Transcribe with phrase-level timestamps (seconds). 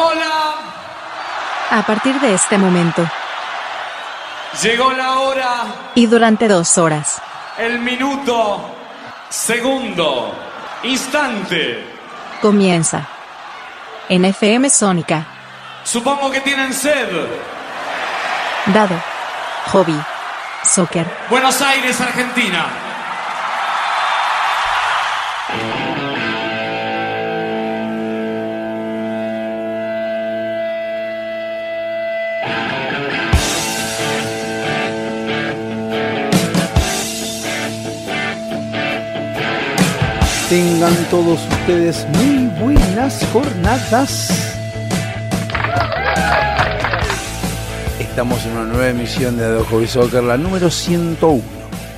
[0.00, 0.54] Hola,
[1.72, 3.04] A partir de este momento.
[4.62, 5.64] Llegó la hora,
[5.96, 7.20] y durante dos horas,
[7.58, 8.60] el minuto,
[9.28, 10.32] segundo,
[10.84, 11.84] instante.
[12.40, 13.06] comienza.
[14.08, 15.26] En FM Sónica,
[15.82, 17.08] Supongo que tienen sed.
[18.66, 18.94] dado,
[19.72, 20.00] hobby,
[20.62, 21.06] soccer.
[21.28, 22.66] Buenos Aires, Argentina.
[40.48, 44.30] Tengan todos ustedes muy buenas jornadas.
[48.00, 51.42] Estamos en una nueva emisión de The Hobby Soccer, la número 101.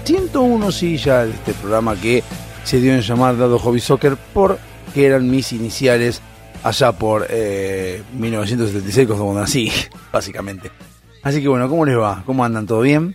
[0.02, 2.24] 101 sí ya de este programa que
[2.64, 6.20] se dio en llamar Dado Hobby Soccer porque eran mis iniciales
[6.64, 9.70] allá por eh, 1976 cuando nací,
[10.12, 10.73] básicamente.
[11.23, 12.24] Así que bueno, ¿cómo les va?
[12.26, 12.66] ¿Cómo andan?
[12.66, 13.15] ¿Todo bien?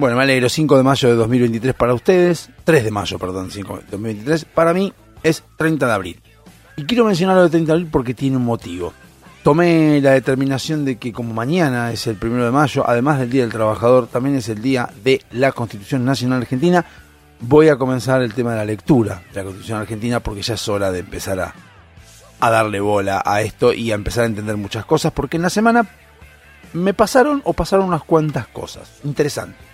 [0.00, 3.76] Bueno, me alegro, 5 de mayo de 2023 para ustedes, 3 de mayo, perdón, 5
[3.76, 6.22] de 2023, para mí es 30 de abril.
[6.76, 8.94] Y quiero mencionarlo de 30 de abril porque tiene un motivo.
[9.42, 13.42] Tomé la determinación de que como mañana es el 1 de mayo, además del Día
[13.42, 16.82] del Trabajador, también es el día de la Constitución Nacional Argentina,
[17.40, 20.66] voy a comenzar el tema de la lectura de la Constitución Argentina porque ya es
[20.66, 21.54] hora de empezar a,
[22.40, 25.50] a darle bola a esto y a empezar a entender muchas cosas, porque en la
[25.50, 25.86] semana
[26.72, 29.69] me pasaron o pasaron unas cuantas cosas interesantes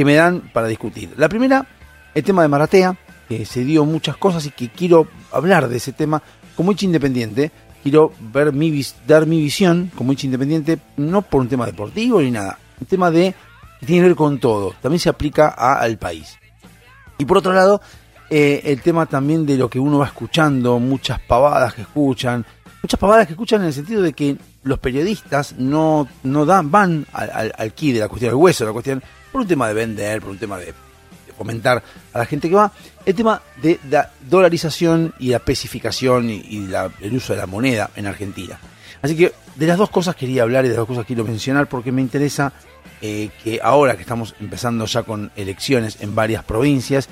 [0.00, 1.12] que me dan para discutir.
[1.18, 1.66] La primera,
[2.14, 2.96] el tema de Maratea,
[3.28, 6.22] que se dio muchas cosas y que quiero hablar de ese tema
[6.56, 7.52] como hincha independiente.
[7.82, 12.30] Quiero ver mi, dar mi visión como hincha independiente, no por un tema deportivo ni
[12.30, 13.34] nada, un tema de
[13.78, 16.38] que tiene que ver con todo, también se aplica al país.
[17.18, 17.82] Y por otro lado,
[18.30, 22.46] eh, el tema también de lo que uno va escuchando, muchas pavadas que escuchan,
[22.82, 27.06] muchas pavadas que escuchan en el sentido de que los periodistas no, no dan, van
[27.12, 30.30] al, al, de la cuestión, al hueso la cuestión, por un tema de vender, por
[30.30, 31.82] un tema de, de fomentar
[32.12, 32.72] a la gente que va,
[33.04, 36.68] el tema de la dolarización y la especificación y,
[37.00, 38.58] el uso de la moneda en Argentina.
[39.02, 41.68] Así que de las dos cosas quería hablar y de las dos cosas quiero mencionar
[41.68, 42.52] porque me interesa
[43.00, 47.08] eh, que ahora que estamos empezando ya con elecciones en varias provincias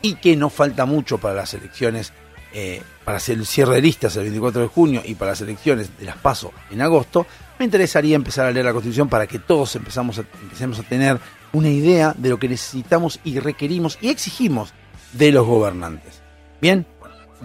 [0.00, 2.12] y que no falta mucho para las elecciones,
[2.52, 6.04] eh, para el cierre de listas el 24 de junio y para las elecciones de
[6.04, 7.26] las PASO en agosto,
[7.58, 11.18] me interesaría empezar a leer la Constitución para que todos empezamos a, empecemos a tener
[11.54, 14.74] una idea de lo que necesitamos y requerimos y exigimos
[15.12, 16.20] de los gobernantes.
[16.60, 16.84] Bien,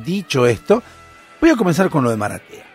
[0.04, 0.84] dicho esto,
[1.40, 2.66] voy a comenzar con lo de Maratea.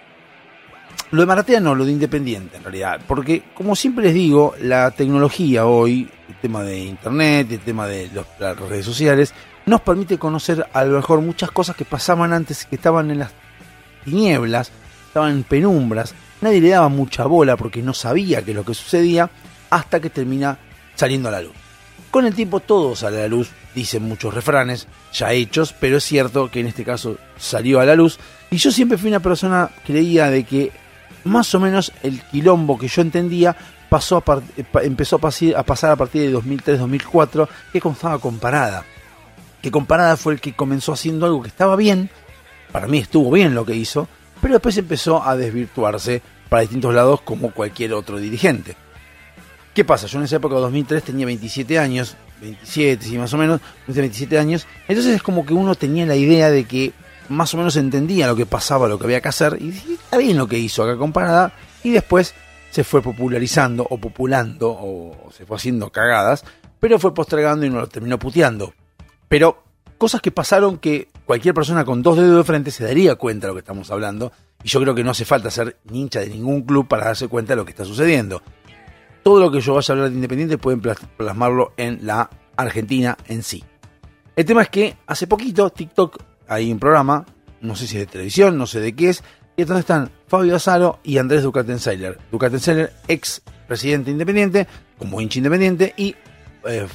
[1.10, 4.90] Lo de Maratea no, lo de Independiente en realidad, porque como siempre les digo, la
[4.90, 9.32] tecnología hoy, el tema de Internet, el tema de los- las redes sociales,
[9.66, 13.30] nos permite conocer a lo mejor muchas cosas que pasaban antes, que estaban en las
[14.04, 14.70] tinieblas,
[15.06, 18.74] estaban en penumbras, nadie le daba mucha bola porque no sabía qué es lo que
[18.74, 19.30] sucedía,
[19.70, 20.58] hasta que termina
[20.94, 21.52] saliendo a la luz.
[22.10, 26.04] Con el tiempo todo sale a la luz, dicen muchos refranes ya hechos, pero es
[26.04, 28.18] cierto que en este caso salió a la luz.
[28.50, 30.70] Y yo siempre fui una persona creía de que
[31.24, 33.56] más o menos el quilombo que yo entendía
[33.88, 34.42] pasó a
[34.82, 38.84] empezó a, pasi- a pasar a partir de 2003-2004, que constaba comparada.
[39.62, 42.10] Que comparada fue el que comenzó haciendo algo que estaba bien,
[42.70, 44.06] para mí estuvo bien lo que hizo,
[44.40, 48.76] pero después empezó a desvirtuarse para distintos lados como cualquier otro dirigente.
[49.74, 50.06] ¿Qué pasa?
[50.06, 54.68] Yo en esa época, 2003, tenía 27 años, 27, sí, más o menos, 27 años.
[54.86, 56.92] Entonces es como que uno tenía la idea de que
[57.28, 60.36] más o menos entendía lo que pasaba, lo que había que hacer, y está bien
[60.36, 62.34] lo que hizo acá comparada, y después
[62.70, 66.44] se fue popularizando o populando o se fue haciendo cagadas,
[66.78, 68.74] pero fue postergando y no lo terminó puteando.
[69.28, 69.64] Pero
[69.98, 73.50] cosas que pasaron que cualquier persona con dos dedos de frente se daría cuenta de
[73.50, 74.30] lo que estamos hablando,
[74.62, 77.54] y yo creo que no hace falta ser hincha de ningún club para darse cuenta
[77.54, 78.40] de lo que está sucediendo
[79.24, 83.16] todo lo que yo vaya a hablar de Independiente pueden plas- plasmarlo en la Argentina
[83.26, 83.64] en sí.
[84.36, 87.24] El tema es que hace poquito TikTok hay un programa,
[87.60, 89.24] no sé si de televisión, no sé de qué es,
[89.56, 92.18] y es donde están Fabio Azaro y Andrés Ducatenseiler.
[92.30, 94.66] Ducatenseiler, ex presidente independiente,
[94.98, 96.14] como hincha independiente, y
[96.66, 96.86] eh,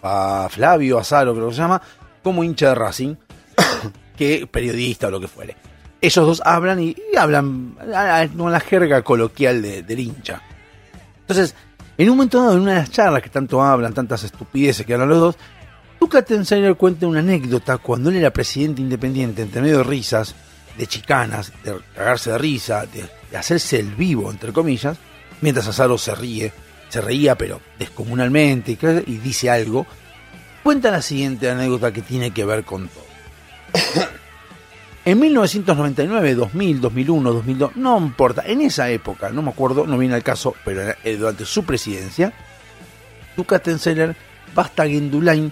[0.00, 1.80] Fa- Flavio Azaro, creo que se llama,
[2.22, 3.14] como hincha de Racing,
[4.16, 5.56] que periodista o lo que fuere.
[6.02, 10.42] Ellos dos hablan y, hablan a- a- con la jerga coloquial de- del hincha.
[11.20, 11.54] Entonces,
[12.02, 14.94] en un momento dado, en una de las charlas que tanto hablan, tantas estupideces que
[14.94, 15.36] hablan los dos,
[15.98, 20.34] Tuca Tensainer cuenta una anécdota cuando él era presidente independiente, entre medio de risas,
[20.78, 24.96] de chicanas, de cagarse de risa, de, hacerse el vivo, entre comillas,
[25.42, 26.54] mientras Azaro se ríe,
[26.88, 29.86] se reía pero descomunalmente y, y dice algo,
[30.62, 33.04] cuenta la siguiente anécdota que tiene que ver con todo.
[35.04, 40.14] En 1999, 2000, 2001, 2002, no importa, en esa época, no me acuerdo, no viene
[40.14, 42.32] al caso, pero eh, durante su presidencia,
[43.34, 44.14] Dukatenseller
[44.54, 45.50] basta Gendulain,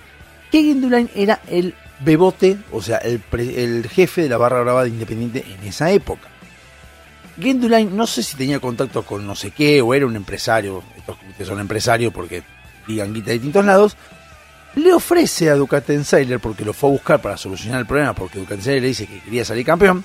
[0.51, 4.91] que Gendulain era el bebote, o sea, el, el jefe de la barra brava de
[4.91, 6.29] Independiente en esa época.
[7.41, 11.17] Gendulain no sé si tenía contacto con no sé qué, o era un empresario, estos
[11.39, 12.43] que son empresarios porque
[12.87, 13.97] digan guita de distintos lados,
[14.79, 18.83] le ofrece a Ducatenseiler, porque lo fue a buscar para solucionar el problema, porque Ducatenseiler
[18.83, 20.05] le dice que quería salir campeón,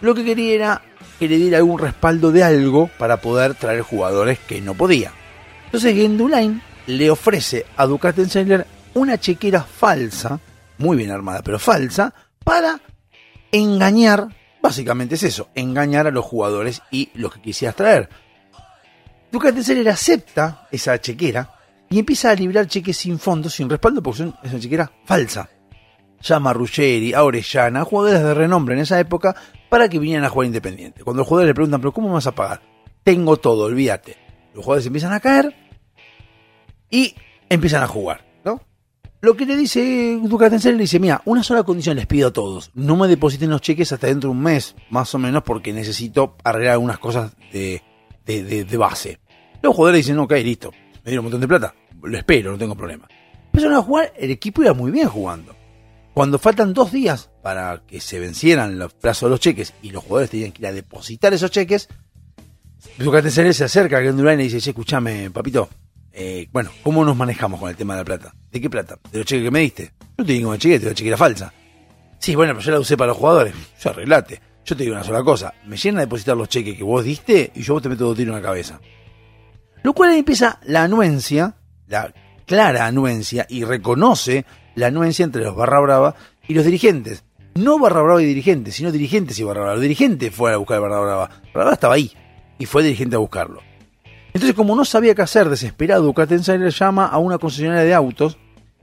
[0.00, 0.82] lo que quería era
[1.18, 5.12] que le diera algún respaldo de algo para poder traer jugadores que no podía.
[5.66, 10.38] Entonces Gendulain le ofrece a Ducatenseiler una chequera falsa,
[10.78, 12.12] muy bien armada, pero falsa,
[12.42, 12.80] para
[13.52, 14.28] engañar,
[14.60, 18.08] básicamente es eso, engañar a los jugadores y los que quisieras traer.
[19.30, 21.50] Ducatenseiler acepta esa chequera,
[21.94, 25.48] y empieza a librar cheques sin fondo, sin respaldo, porque son, esa chequera falsa.
[26.20, 29.36] Llama a Ruggeri, a Orellana, a jugadores de renombre en esa época
[29.68, 31.04] para que vinieran a jugar independiente.
[31.04, 32.62] Cuando los jugadores le preguntan, ¿pero cómo vas a pagar?
[33.04, 34.16] Tengo todo, olvídate.
[34.54, 35.54] Los jugadores empiezan a caer
[36.90, 37.14] y
[37.48, 38.60] empiezan a jugar, ¿no?
[39.20, 42.72] Lo que le dice Ducatenser le dice, mira, una sola condición les pido a todos,
[42.74, 46.34] no me depositen los cheques hasta dentro de un mes, más o menos, porque necesito
[46.42, 47.84] arreglar algunas cosas de,
[48.26, 49.20] de, de base.
[49.62, 50.72] Los jugadores dicen, ok, listo,
[51.04, 51.74] me dieron un montón de plata,
[52.06, 53.08] lo espero, no tengo problema.
[53.46, 55.54] Empezaron a jugar, el equipo iba muy bien jugando.
[56.12, 60.04] Cuando faltan dos días para que se vencieran los plazos de los cheques y los
[60.04, 61.88] jugadores tenían que ir a depositar esos cheques,
[62.98, 65.68] Ducatenser se acerca a Gendulain y dice, che, escúchame, papito,
[66.12, 68.34] eh, bueno, ¿cómo nos manejamos con el tema de la plata?
[68.50, 68.98] ¿De qué plata?
[69.10, 69.92] ¿De los cheques que me diste?
[70.16, 71.52] No te digo una cheque, te una chequera falsa.
[72.20, 73.54] Sí, bueno, pero yo la usé para los jugadores.
[73.80, 74.40] Yo arreglate.
[74.64, 75.52] Yo te digo una sola cosa.
[75.66, 78.16] Me llenan a depositar los cheques que vos diste y yo vos te meto dos
[78.16, 78.80] tiros en la cabeza.
[79.82, 81.56] Lo cual ahí empieza la anuencia
[81.88, 82.12] la
[82.46, 84.44] clara anuencia y reconoce
[84.74, 86.14] la anuencia entre los Barra Brava
[86.46, 87.24] y los dirigentes.
[87.54, 89.74] No Barra Brava y dirigentes, sino dirigentes y Barra Brava.
[89.74, 91.26] Los dirigentes fueron a buscar a Barra Brava.
[91.28, 92.12] Barra Brava estaba ahí
[92.58, 93.60] y fue dirigente a buscarlo.
[94.32, 98.36] Entonces, como no sabía qué hacer, desesperado, le llama a una concesionaria de autos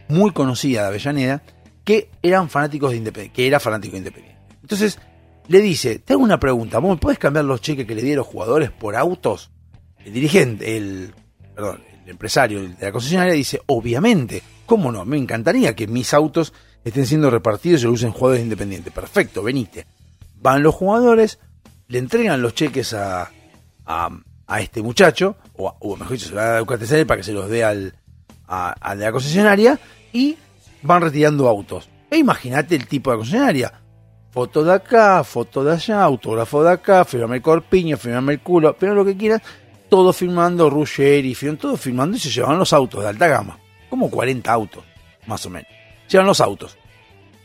[0.07, 1.43] muy conocida de Avellaneda
[1.83, 4.41] que eran fanáticos de Independiente, que era fanático de Independiente.
[4.61, 4.99] Entonces,
[5.47, 8.19] le dice, te hago una pregunta, ¿vos me puedes cambiar los cheques que le dieron
[8.19, 9.51] los jugadores por autos?
[10.05, 11.13] El dirigente, el,
[11.53, 15.05] perdón, el empresario de la concesionaria dice, obviamente, ¿cómo no?
[15.05, 16.53] Me encantaría que mis autos
[16.83, 18.91] estén siendo repartidos y lo usen jugadores independientes.
[18.91, 19.85] Perfecto, venite.
[20.35, 21.39] Van los jugadores,
[21.87, 23.29] le entregan los cheques a,
[23.85, 27.95] a, este muchacho, o, mejor dicho, se lo a para que se los dé al,
[28.47, 29.79] a, la concesionaria,
[30.11, 30.37] y
[30.81, 31.89] van retirando autos.
[32.09, 33.73] E imagínate el tipo de concesionaria.
[34.31, 38.75] Foto de acá, foto de allá, autógrafo de acá, firmame el corpiño, firmame el culo,
[38.79, 39.41] pero lo que quieras
[39.91, 43.59] todos firmando, Ruggeri, todos firmando y se llevan los autos de alta gama.
[43.89, 44.85] Como 40 autos,
[45.27, 45.69] más o menos.
[46.07, 46.77] Llevan los autos.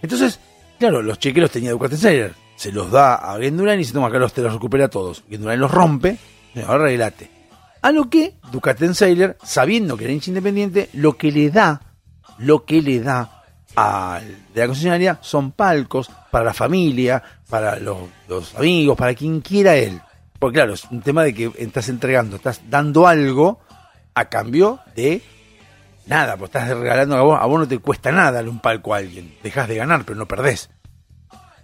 [0.01, 0.39] Entonces,
[0.79, 2.35] claro, los cheques los tenía Ducatenseller.
[2.55, 5.25] Se los da a Gendurain y se toma acá los los recupera todos.
[5.29, 6.19] Gendurain los rompe,
[6.65, 7.29] ahora arreglate.
[7.83, 11.83] A lo que Ducatenseller, sabiendo que era hincha independiente, lo que le da,
[12.39, 13.43] lo que le da
[13.75, 14.21] a
[14.55, 17.21] de la concesionaria son palcos para la familia,
[17.51, 20.01] para los amigos, para quien quiera él.
[20.39, 23.61] Porque claro, es un tema de que estás entregando, estás dando algo
[24.15, 25.23] a cambio de
[26.07, 28.95] nada, pues estás regalando a vos, a vos no te cuesta nada darle un palco
[28.95, 30.71] a alguien, dejas de ganar, pero no perdés.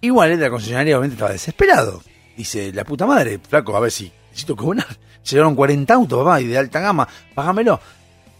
[0.01, 2.03] Igual la concesionaria obviamente estaba desesperado.
[2.37, 4.87] Dice, la puta madre, flaco, a ver si necesito cobrar.
[5.23, 7.79] Se llevaron 40 autos, papá, y de alta gama, págamelo.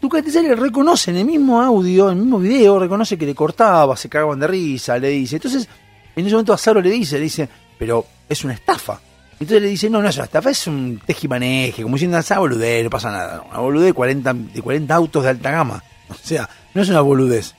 [0.01, 4.09] le reconoce en el mismo audio, en el mismo video, reconoce que le cortaba, se
[4.09, 5.37] cagaban de risa, le dice.
[5.37, 5.69] Entonces,
[6.15, 7.47] en ese momento Azaro le dice, le dice,
[7.79, 8.99] pero es una estafa.
[9.43, 12.81] Entonces le dice, no, no es una estafa, es un tejimaneje, como diciendo, esa boludez,
[12.81, 13.43] no pasa nada.
[13.49, 15.83] una boludez de 40, de 40 autos de alta gama.
[16.09, 17.53] O sea, no es una boludez.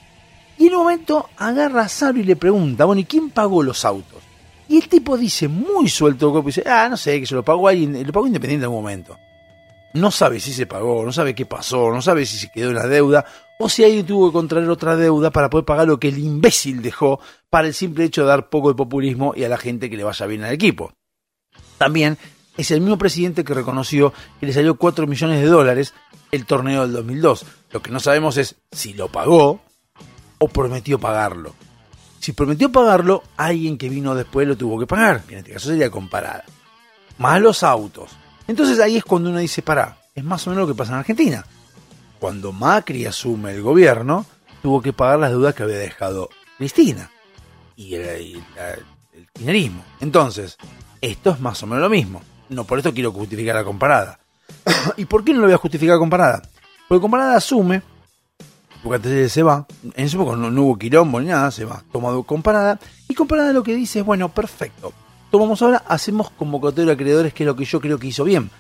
[0.57, 3.85] Y en un momento agarra a Saro y le pregunta, bueno, ¿y quién pagó los
[3.85, 4.23] autos?
[4.67, 8.03] Y el tipo dice, muy suelto, dice, ah, no sé, que se lo pagó alguien,
[8.07, 9.19] lo pagó independiente en algún momento.
[9.93, 12.77] No sabe si se pagó, no sabe qué pasó, no sabe si se quedó en
[12.77, 13.27] la deuda,
[13.59, 16.81] o si alguien tuvo que contraer otra deuda para poder pagar lo que el imbécil
[16.81, 19.99] dejó para el simple hecho de dar poco de populismo y a la gente que
[19.99, 20.95] le vaya bien al equipo.
[21.79, 22.19] También
[22.57, 25.95] es el mismo presidente que reconoció que le salió 4 millones de dólares
[26.31, 27.45] el torneo del 2002.
[27.71, 29.61] Lo que no sabemos es si lo pagó
[30.39, 31.55] o prometió pagarlo.
[32.21, 35.23] Si prometió pagarlo, alguien que vino después lo tuvo que pagar.
[35.29, 36.45] En este caso sería comparada.
[37.19, 38.11] Más los autos.
[38.47, 40.99] Entonces ahí es cuando uno dice, pará, es más o menos lo que pasa en
[40.99, 41.45] Argentina.
[42.19, 44.27] Cuando Macri asume el gobierno,
[44.63, 47.11] tuvo que pagar las deudas que había dejado Cristina
[47.77, 48.43] y el,
[49.45, 49.73] el.
[50.01, 50.57] Entonces,
[51.11, 52.23] esto es más o menos lo mismo.
[52.49, 54.19] No por esto quiero justificar la comparada.
[54.97, 56.43] ¿Y por qué no lo voy a justificar comparada?
[56.89, 57.83] Porque comparada asume
[58.85, 59.67] Boca Talleres se va.
[59.95, 61.83] En ese época no, no hubo quilombo ni nada, se va.
[61.91, 62.79] Tomado comparada.
[63.09, 64.93] Y comparada lo que dice es, bueno, perfecto.
[65.31, 68.51] Tomamos ahora, hacemos convocatoria de acreedores, que es lo que yo creo que hizo bien.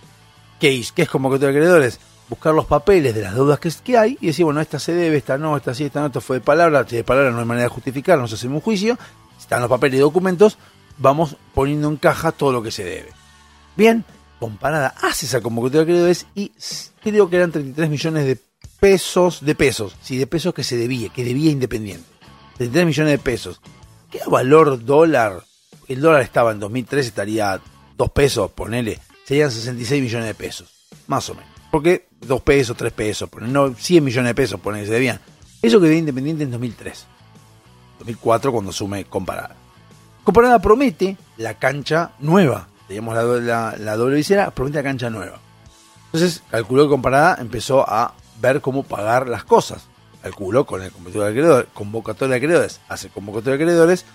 [0.59, 2.01] ¿Qué, es, es convocatoria de acreedores?
[2.31, 5.19] Buscar los papeles de las deudas que, que hay y decir, bueno, esta se debe,
[5.19, 7.45] esta no, esta sí, esta no, esto fue de palabra, si de palabra no hay
[7.45, 8.99] manera de justificar, no se hace un juicio.
[9.39, 10.57] Están los papeles y documentos,
[10.99, 13.11] vamos poniendo en caja todo lo que se debe.
[13.77, 14.05] Bien,
[14.39, 16.53] comparada hace esa convocatoria de acreedores y
[17.03, 18.39] creo que eran 33 millones de
[18.81, 22.07] pesos, de pesos, sí, de pesos que se debía, que debía Independiente.
[22.59, 23.61] 33 millones de pesos.
[24.11, 25.43] ¿Qué valor dólar?
[25.89, 27.61] El dólar estaba en 2003, estaría
[27.97, 30.71] 2 pesos, ponele, serían 66 millones de pesos,
[31.07, 31.51] más o menos.
[31.71, 35.21] Porque 2 pesos, 3 pesos, ponele, no, 100 millones de pesos, ponele, se debían.
[35.61, 37.07] Eso que debía Independiente en 2003.
[37.99, 39.57] 2004 cuando sume comparada.
[40.25, 42.69] Comparada promete la cancha nueva.
[42.88, 45.38] Teníamos la, doble visera, promete la cancha nueva.
[46.07, 49.87] Entonces calculó que comparada empezó a ver cómo pagar las cosas.
[50.23, 54.07] Calculó con el convocatorio de acreedores, convocatorio de acreedores, hace convocatorio de acreedores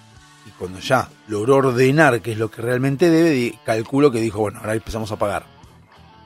[0.48, 4.60] y cuando ya logró ordenar qué es lo que realmente debe, calculo que dijo, bueno,
[4.60, 5.46] ahora empezamos a pagar.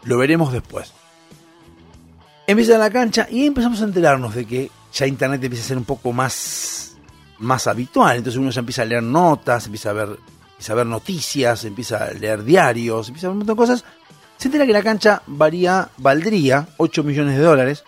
[0.03, 0.93] Lo veremos después.
[2.47, 5.85] Empieza la cancha y empezamos a enterarnos de que ya Internet empieza a ser un
[5.85, 6.92] poco más,
[7.43, 8.17] más habitual.
[8.17, 10.17] Entonces uno ya empieza a leer notas, empieza a ver,
[10.67, 13.85] a ver noticias, empieza a leer diarios, empieza a ver un montón de cosas.
[14.37, 17.83] Se entera que la cancha varía, valdría 8 millones de dólares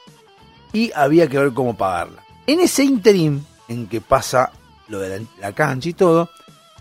[0.72, 2.24] y había que ver cómo pagarla.
[2.48, 4.52] En ese interim, en que pasa
[4.88, 6.30] lo de la, cancha y todo,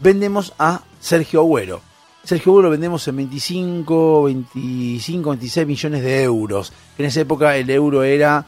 [0.00, 1.80] vendemos a Sergio Agüero.
[2.22, 6.72] Sergio Agüero vendemos en 25, 25, 26 millones de euros.
[6.98, 8.44] En esa época el euro era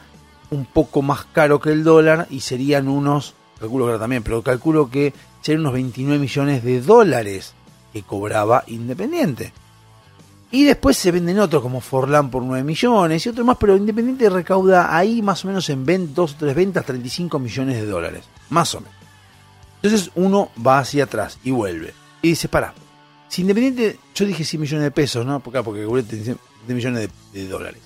[0.51, 4.91] un poco más caro que el dólar y serían unos, calculo que también, pero calculo
[4.91, 7.55] que serían unos 29 millones de dólares
[7.93, 9.53] que cobraba Independiente.
[10.51, 14.31] Y después se venden otros como Forlán por 9 millones y otros más, pero Independiente
[14.31, 18.25] recauda ahí más o menos en dos o tres ventas 35 millones de dólares.
[18.51, 18.95] Más o menos.
[19.83, 21.93] Entonces uno va hacia atrás y vuelve.
[22.23, 22.75] Y dice, para,
[23.29, 25.41] si Independiente, yo dije 100 millones de pesos, ¿no?
[25.41, 26.37] Porque, porque 10
[26.69, 27.81] millones de, dólares.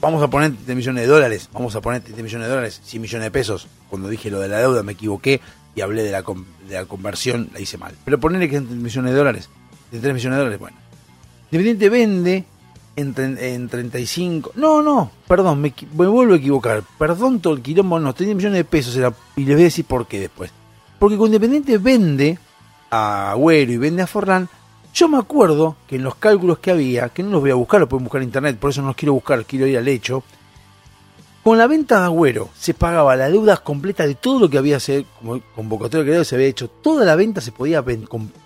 [0.00, 3.02] Vamos a poner 10 millones de dólares, vamos a poner 10 millones de dólares, 100
[3.02, 3.68] millones de pesos.
[3.90, 5.40] Cuando dije lo de la deuda me equivoqué
[5.74, 7.94] y hablé de la, de la conversión, la hice mal.
[8.04, 9.48] Pero ponerle que son 3 millones de dólares,
[9.90, 10.76] de 3 millones de dólares, bueno
[11.50, 12.44] Independiente vende
[12.96, 14.52] en, en 35.
[14.54, 16.82] No, no, perdón, me, vuelvo a equivocar.
[16.98, 19.84] Perdón todo el quilombo, no, 30 millones de pesos era, y les voy a decir
[19.84, 20.52] por qué después.
[20.98, 22.38] Porque cuando Independiente vende
[22.90, 24.48] a Agüero y vende a Forlán,
[24.92, 27.80] yo me acuerdo que en los cálculos que había, que no los voy a buscar,
[27.80, 30.22] los pueden buscar en internet, por eso no los quiero buscar, quiero ir al hecho.
[31.42, 34.78] Con la venta de Agüero se pagaba la deuda completa de todo lo que había
[34.78, 36.68] sido como convocatorio que se había hecho.
[36.68, 37.82] Toda la venta se podía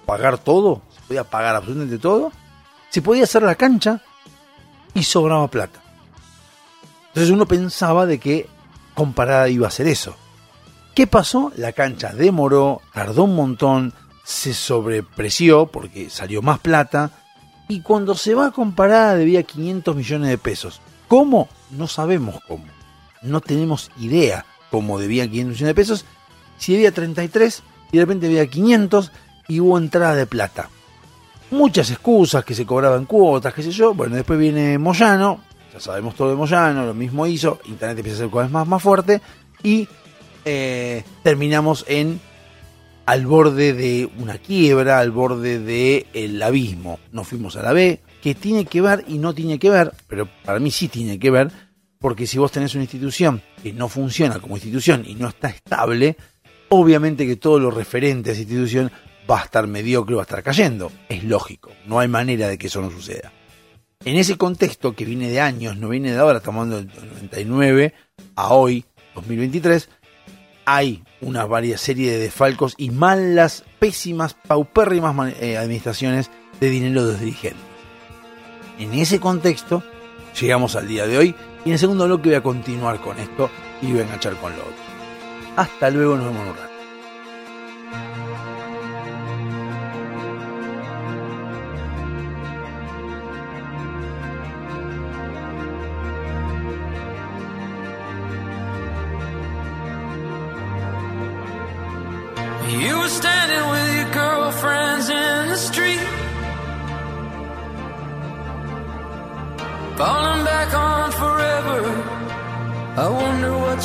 [0.07, 2.31] pagar todo, se podía pagar absolutamente todo
[2.95, 4.01] se podía hacer la cancha
[4.95, 5.83] y sobraba plata.
[7.09, 8.49] Entonces uno pensaba de que
[8.95, 10.15] comparada iba a ser eso.
[10.95, 11.51] ¿Qué pasó?
[11.57, 13.93] La cancha demoró, tardó un montón,
[14.25, 17.11] se sobrepreció porque salió más plata
[17.69, 20.81] y cuando se va a comparada debía 500 millones de pesos.
[21.09, 21.49] ¿Cómo?
[21.71, 22.65] No sabemos cómo.
[23.23, 26.05] No tenemos idea cómo debía 500 millones de pesos.
[26.59, 27.63] Si debía 33
[27.93, 29.13] y de repente debía 500
[29.49, 30.71] y hubo entrada de plata
[31.55, 33.95] muchas excusas que se cobraban cuotas, qué sé yo.
[33.95, 35.41] Bueno, después viene Moyano,
[35.73, 38.67] ya sabemos todo de Moyano, lo mismo hizo, Internet empieza a ser cada vez más,
[38.67, 39.21] más fuerte
[39.63, 39.89] y
[40.45, 42.21] eh, terminamos en
[43.07, 46.99] al borde de una quiebra, al borde del el abismo.
[47.13, 50.29] Nos fuimos a la B, que tiene que ver y no tiene que ver, pero
[50.45, 51.51] para mí sí tiene que ver,
[51.99, 56.17] porque si vos tenés una institución que no funciona como institución y no está estable,
[56.69, 58.91] obviamente que todo lo referente a esa institución
[59.31, 60.91] va a estar mediocre, va a estar cayendo.
[61.09, 63.33] Es lógico, no hay manera de que eso no suceda.
[64.05, 67.95] En ese contexto que viene de años, no viene de ahora, estamos hablando del 99
[68.37, 68.85] a hoy,
[69.15, 69.89] 2023,
[70.65, 76.31] hay una varias serie de desfalcos y malas, pésimas, paupérrimas eh, administraciones
[76.61, 77.63] de dinero de los dirigentes.
[78.79, 79.83] En ese contexto,
[80.41, 83.51] llegamos al día de hoy y en el segundo bloque voy a continuar con esto
[83.83, 84.85] y voy a enganchar con lo otro.
[85.57, 86.74] Hasta luego, nos vemos en un rato.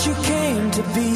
[0.08, 1.12] You came to be.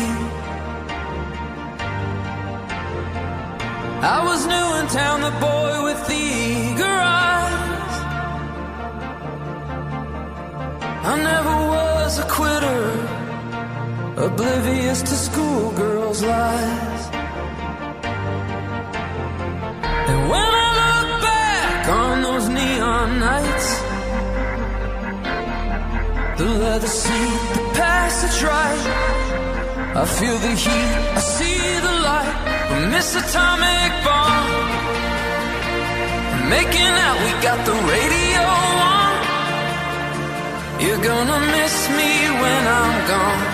[4.15, 7.93] I was new in town, the boy with the eager eyes.
[11.11, 12.83] I never was a quitter,
[14.27, 16.62] oblivious to schoolgirls' lies.
[29.95, 32.33] I feel the heat, I see the light,
[32.71, 34.49] we miss atomic bomb.
[36.49, 38.45] Making out, we got the radio
[38.97, 39.13] on.
[40.81, 43.45] You're gonna miss me when I'm gone.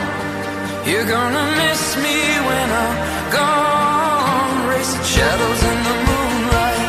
[0.87, 2.17] You're gonna miss me
[2.47, 2.95] when I'm
[3.35, 4.55] gone.
[4.71, 6.81] Racing shadows in the moonlight.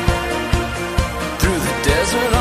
[1.41, 2.33] Through the desert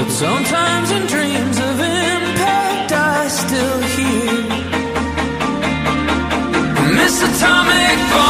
[0.00, 4.44] But sometimes in dreams of impact, I still hear
[6.96, 8.29] Miss Atomic Bomb.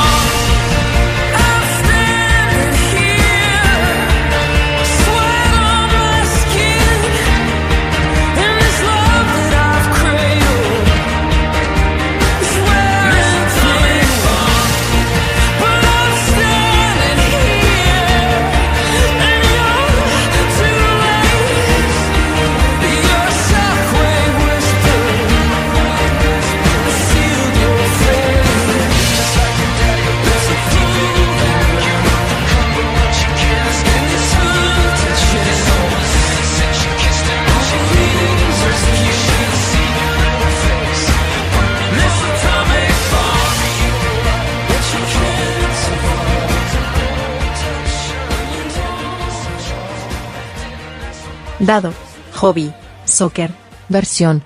[51.60, 51.92] Dado.
[52.36, 52.72] Hobby.
[53.04, 53.50] Soccer.
[53.88, 54.42] Versión.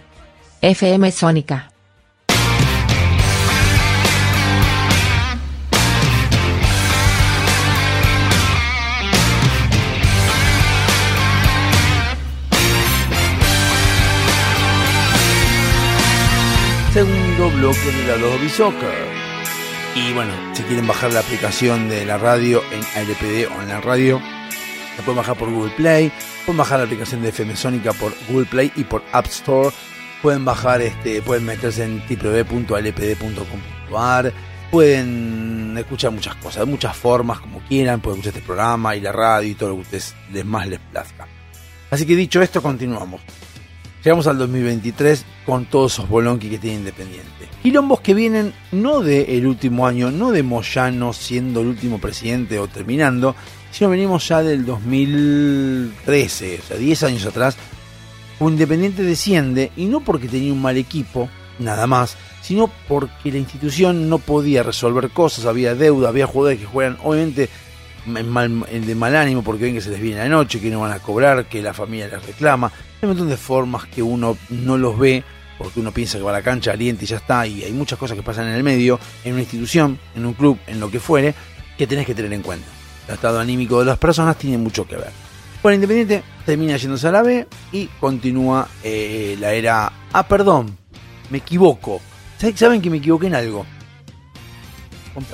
[0.61, 1.71] FM Sónica.
[16.93, 19.25] Segundo bloque de la Lobby Soccer.
[19.95, 23.81] Y bueno, si quieren bajar la aplicación de la radio en ALPD o en la
[23.81, 24.21] radio,
[24.97, 26.13] la pueden bajar por Google Play,
[26.45, 29.71] pueden bajar la aplicación de FM Sónica por Google Play y por App Store,
[30.23, 32.73] pueden bajar este, pueden meterse en www.lpd.com.ar,
[34.71, 39.13] pueden escuchar muchas cosas, de muchas formas, como quieran, pueden escuchar este programa y la
[39.13, 41.27] radio y todo lo que ustedes les más les plazca.
[41.91, 43.21] Así que dicho esto, continuamos.
[44.05, 47.49] Llegamos al 2023 con todos esos bolonqui que tiene Independiente.
[47.63, 52.69] Quilombos que vienen no del último año, no de Moyano siendo el último presidente o
[52.69, 53.35] terminando,
[53.75, 57.57] sino venimos ya del 2013, o sea, 10 años atrás.
[58.41, 64.09] Independiente desciende y no porque tenía un mal equipo, nada más, sino porque la institución
[64.09, 67.49] no podía resolver cosas, había deuda, había jugadores que juegan obviamente
[68.07, 70.81] en mal- de mal ánimo porque ven que se les viene la noche, que no
[70.81, 72.67] van a cobrar, que la familia les reclama.
[72.67, 75.25] Hay un montón de formas que uno no los ve
[75.57, 77.99] porque uno piensa que va a la cancha, aliente y ya está, y hay muchas
[77.99, 81.01] cosas que pasan en el medio, en una institución, en un club, en lo que
[81.01, 81.35] fuere,
[81.79, 82.67] que tenés que tener en cuenta.
[83.09, 85.11] El estado anímico de las personas tiene mucho que ver.
[85.63, 89.93] Bueno, Independiente termina yéndose a la B y continúa eh, la era...
[90.13, 90.77] Ah, perdón,
[91.31, 92.01] me equivoco.
[92.39, 93.65] ¿Saben- ¿Saben que me equivoqué en algo?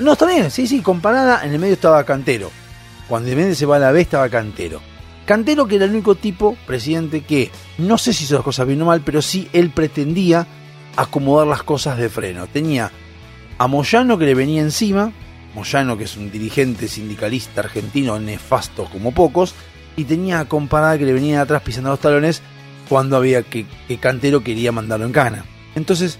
[0.00, 2.50] No, está bien, sí, sí, comparada, en el medio estaba Cantero.
[3.08, 4.80] Cuando Independiente se va a la B estaba Cantero.
[5.24, 8.82] Cantero que era el único tipo, presidente, que no sé si hizo las cosas bien
[8.82, 10.46] o mal, pero sí él pretendía
[10.96, 12.46] acomodar las cosas de freno.
[12.46, 12.90] Tenía
[13.58, 15.12] a Moyano que le venía encima,
[15.60, 19.54] Moyano que es un dirigente sindicalista argentino nefasto como pocos,
[19.94, 22.40] y tenía a Comparada que le venía atrás pisando los talones
[22.88, 25.44] cuando había que, que Cantero quería mandarlo en cana.
[25.74, 26.18] Entonces,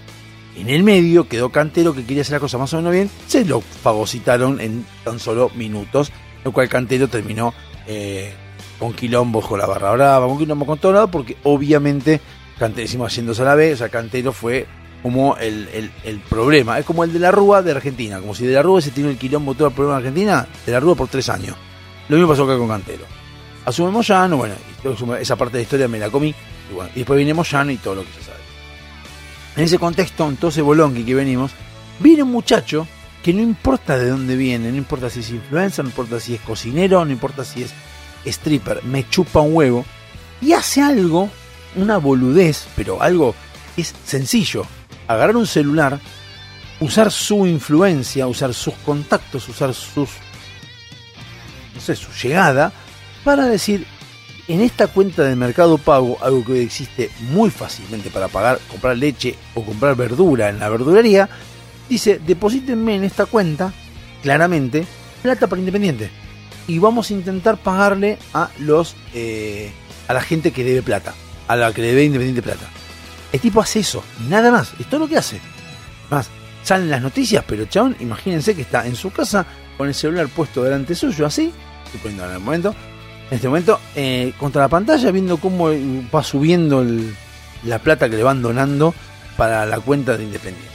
[0.55, 3.43] en el medio quedó Cantero que quería hacer la cosa más o menos bien, se
[3.43, 6.11] lo fagocitaron en tan solo minutos,
[6.43, 7.55] lo cual Cantero terminó
[7.87, 8.33] eh,
[8.77, 12.21] con quilombo con la barra brava, con quilombo con todo lado, porque obviamente
[12.59, 14.67] Cantero, decimos yéndose a la B, o sea, Cantero fue
[15.03, 18.53] como el, el- problema, es como el de la Rúa de Argentina, como si de
[18.53, 21.07] la Rúa se tiene el quilombo todo el problema de Argentina, de la Rúa por
[21.07, 21.55] tres años.
[22.07, 23.05] Lo mismo pasó acá con Cantero.
[23.65, 24.55] Asume Moyano, bueno,
[25.19, 26.29] esa parte de la historia me la comí,
[26.69, 28.37] y bueno, y después viene Moyano y todo lo que se sabe.
[29.55, 31.51] En ese contexto, en todo ese bolonqui que venimos,
[31.99, 32.87] viene un muchacho
[33.23, 36.41] que no importa de dónde viene, no importa si es influencer, no importa si es
[36.41, 37.71] cocinero, no importa si es
[38.25, 39.85] stripper, me chupa un huevo,
[40.41, 41.29] y hace algo,
[41.75, 43.35] una boludez, pero algo
[43.77, 44.65] es sencillo.
[45.13, 45.99] Agarrar un celular,
[46.79, 50.09] usar su influencia, usar sus contactos, usar sus,
[51.75, 52.71] no sé, su llegada,
[53.23, 53.85] para decir,
[54.47, 58.97] en esta cuenta de Mercado Pago, algo que hoy existe muy fácilmente para pagar, comprar
[58.97, 61.29] leche o comprar verdura en la verdulería,
[61.87, 63.73] dice, deposítenme en esta cuenta,
[64.23, 64.85] claramente,
[65.21, 66.09] plata para Independiente.
[66.67, 69.71] Y vamos a intentar pagarle a los eh,
[70.07, 71.13] a la gente que debe plata,
[71.47, 72.67] a la que le debe Independiente plata.
[73.31, 75.39] El tipo hace eso, nada más, es todo lo que hace.
[76.09, 76.29] Más,
[76.63, 79.45] salen las noticias, pero chabón, imagínense que está en su casa
[79.77, 81.51] con el celular puesto delante suyo, así,
[81.85, 82.75] estoy poniendo en el momento,
[83.29, 85.69] en este momento, eh, contra la pantalla, viendo cómo
[86.13, 87.15] va subiendo el-
[87.63, 88.93] la plata que le van donando
[89.37, 90.69] para la cuenta de Independiente.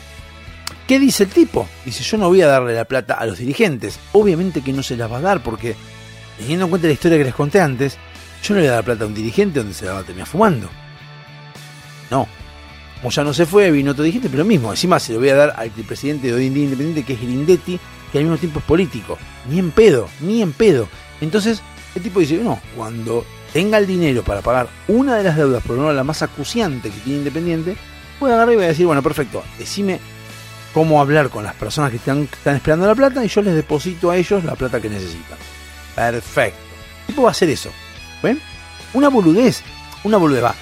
[0.88, 1.68] ¿Qué dice el tipo?
[1.84, 3.98] Dice, yo no voy a darle la plata a los dirigentes.
[4.12, 5.74] Obviamente que no se las va a dar porque,
[6.38, 7.98] teniendo en cuenta la historia que les conté antes,
[8.42, 10.02] yo no le voy a dar plata a un dirigente donde se la va a
[10.04, 10.70] terminar fumando.
[12.10, 12.28] No.
[13.00, 14.70] Como ya no se fue, vino otro dirigente, pero lo mismo.
[14.70, 17.20] Encima se lo voy a dar al presidente de hoy en día independiente, que es
[17.20, 17.78] Grindetti,
[18.10, 19.18] que al mismo tiempo es político.
[19.50, 20.88] Ni en pedo, ni en pedo.
[21.20, 21.62] Entonces,
[21.94, 25.76] el tipo dice, no, cuando tenga el dinero para pagar una de las deudas, por
[25.76, 27.76] lo menos la más acuciante que tiene Independiente,
[28.20, 30.00] voy a agarrar y voy a decir, bueno, perfecto, decime
[30.74, 34.10] cómo hablar con las personas que están, están esperando la plata y yo les deposito
[34.10, 35.38] a ellos la plata que necesitan.
[35.94, 36.58] Perfecto.
[37.00, 37.70] El tipo va a hacer eso.
[38.22, 38.40] ¿Ven?
[38.92, 39.62] Una boludez.
[40.04, 40.44] Una boludez.
[40.44, 40.54] Va.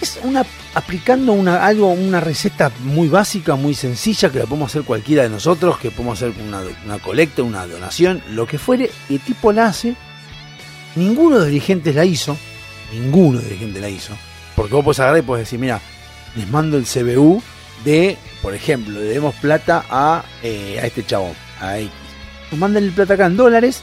[0.00, 4.82] Es una aplicando una, algo, una receta muy básica, muy sencilla, que la podemos hacer
[4.82, 9.20] cualquiera de nosotros, que podemos hacer una, una colecta, una donación, lo que fuere, el
[9.20, 9.94] tipo la hace.
[10.96, 12.36] Ninguno de los dirigentes la hizo.
[12.92, 14.12] Ninguno de los dirigentes la hizo.
[14.56, 15.80] Porque vos podés agarrar y podés decir, mira,
[16.36, 17.42] les mando el CBU
[17.84, 21.90] de, por ejemplo, le debemos plata a, eh, a este chabón, a X.
[22.50, 23.82] Nos mandan el plata acá en dólares,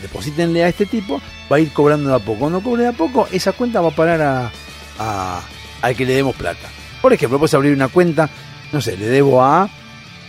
[0.00, 1.20] deposítenle a este tipo,
[1.52, 2.38] va a ir cobrando de a poco.
[2.40, 5.42] Cuando cobre de a poco, esa cuenta va a parar a-
[5.84, 6.68] al que le demos plata.
[7.02, 8.30] Por ejemplo, puedes abrir una cuenta,
[8.72, 9.68] no sé, le debo a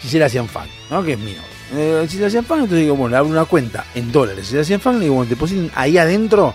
[0.01, 1.01] Gisela Cianfang, ¿no?
[1.01, 1.39] que es mío.
[1.73, 4.47] Eh, Gisela Cianfang, entonces digo, bueno, le abro una cuenta en dólares.
[4.47, 6.53] Gisela Cianfang, le digo, bueno, depositen ahí adentro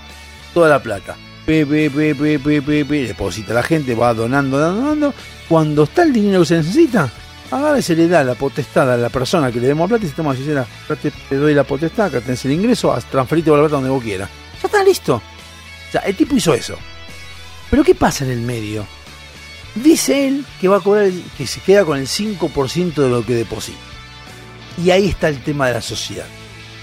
[0.52, 1.16] toda la plata.
[1.46, 1.88] Pe, pe,
[3.06, 5.14] deposita la gente, va donando, donando, donando.
[5.48, 7.10] Cuando está el dinero que se necesita,
[7.50, 10.08] agarra y se le da la potestad a la persona que le demos plata y
[10.08, 10.66] se toma, Gisela,
[11.00, 14.28] te, te doy la potestad, acá tenés el ingreso, transferite la plata donde vos quieras.
[14.60, 15.14] Ya está listo.
[15.14, 16.76] O sea, el tipo hizo eso.
[17.70, 18.86] Pero ¿qué pasa en el medio?
[19.74, 23.24] Dice él que va a cobrar, el- que se queda con el 5% de lo
[23.24, 23.78] que deposita.
[24.82, 26.26] Y ahí está el tema de la sociedad.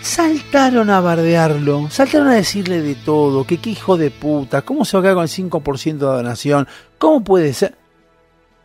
[0.01, 4.95] Saltaron a bardearlo, saltaron a decirle de todo, que qué hijo de puta, cómo se
[4.95, 7.75] va a quedar con el 5% de donación, cómo puede ser.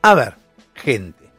[0.02, 0.34] A ver,
[0.74, 1.30] gente,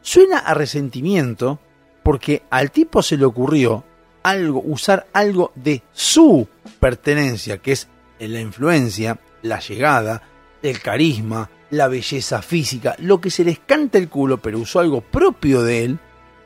[0.00, 1.58] suena a resentimiento
[2.04, 3.82] porque al tipo se le ocurrió
[4.22, 6.46] algo, usar algo de su
[6.78, 7.88] pertenencia, que es
[8.20, 10.22] la influencia, la llegada,
[10.62, 15.00] el carisma, la belleza física, lo que se les canta el culo, pero usó algo
[15.00, 15.98] propio de él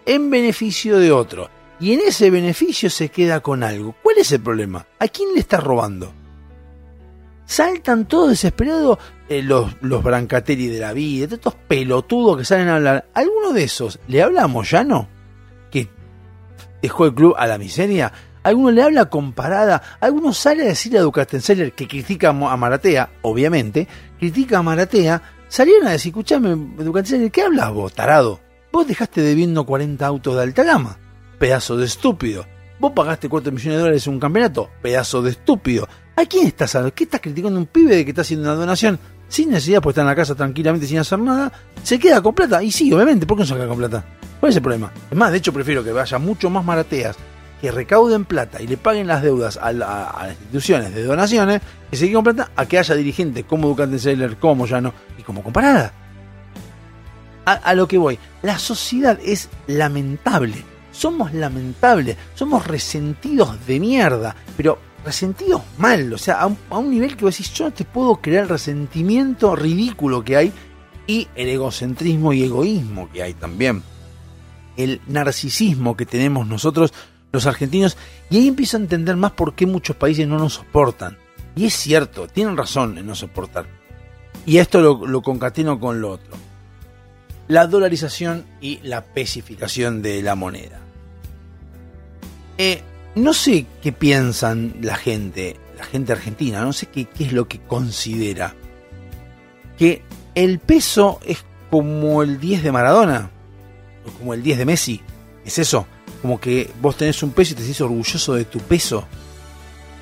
[0.07, 1.51] en beneficio de otro.
[1.79, 3.97] Y en ese beneficio se queda con algo.
[4.03, 4.87] ¿Cuál es el problema?
[4.99, 6.13] ¿A quién le está robando?
[7.51, 12.69] saltan todos desesperados eh, los, los Brancatelli de la vida, todos estos pelotudos que salen
[12.69, 13.09] a hablar.
[13.13, 15.09] ¿Alguno de esos le hablamos ya no?
[15.69, 15.89] Que
[16.81, 18.13] dejó el club a la miseria.
[18.43, 19.83] ¿Alguno le habla comparada?
[20.01, 23.11] ¿Alguno sale a decirle a Ducastenseller que critica a Maratea?
[23.23, 23.87] Obviamente,
[24.19, 25.23] critica a Maratea.
[25.49, 28.41] Salieron a decir, escuchame, Ducastenseller, ¿qué hablas vos, tarado?
[28.73, 30.99] Vos dejaste debiendo 40 autos de alta gama.
[31.39, 32.47] Pedazo de estúpido.
[32.79, 34.71] Vos pagaste 4 millones de dólares en un campeonato.
[34.81, 35.87] Pedazo de estúpido.
[36.17, 36.95] ¿A quién estás hablando?
[36.95, 38.99] ¿Qué estás criticando a un pibe de que está haciendo una donación
[39.29, 41.53] sin necesidad, porque está en la casa tranquilamente sin hacer nada?
[41.83, 42.63] Se queda con plata.
[42.63, 44.05] Y sí, obviamente, ¿por qué no se queda con plata?
[44.39, 44.93] ¿Cuál es el problema?
[45.11, 47.17] Es más, de hecho, prefiero que vaya mucho más marateas
[47.61, 51.61] que recauden plata y le paguen las deudas a, la- a las instituciones de donaciones
[51.91, 55.43] que se con plata a que haya dirigentes como Ducante Seller, como Llano y como
[55.43, 55.93] Comparada.
[57.47, 60.63] A, lo que voy, la sociedad es lamentable.
[60.93, 66.91] Somos lamentables, somos resentidos de mierda, pero resentidos mal, o sea, a un, a un
[66.91, 70.53] nivel que vos decís, yo no te puedo creer el resentimiento ridículo que hay
[71.07, 73.83] y el egocentrismo y egoísmo que hay también.
[74.77, 76.93] El narcisismo que tenemos nosotros,
[77.33, 77.97] los argentinos,
[78.29, 81.19] y ahí empiezo a entender más por qué muchos países no nos soportan.
[81.57, 83.67] Y es cierto, tienen razón en no soportar.
[84.47, 86.37] Y esto lo, concateno con lo otro.
[87.49, 90.81] La dolarización y la pesificación de la moneda.
[92.59, 92.83] Eh,
[93.15, 97.49] no sé qué piensan la gente, la gente argentina, no sé qué, qué es lo
[97.49, 98.55] que considera.
[99.77, 100.03] Que
[100.35, 103.31] el peso es como el 10 de Maradona,
[104.07, 105.01] o como el 10 de Messi.
[105.45, 105.87] ¿Es eso?
[106.23, 109.05] Como que vos tenés un peso y te sentís orgulloso de tu peso.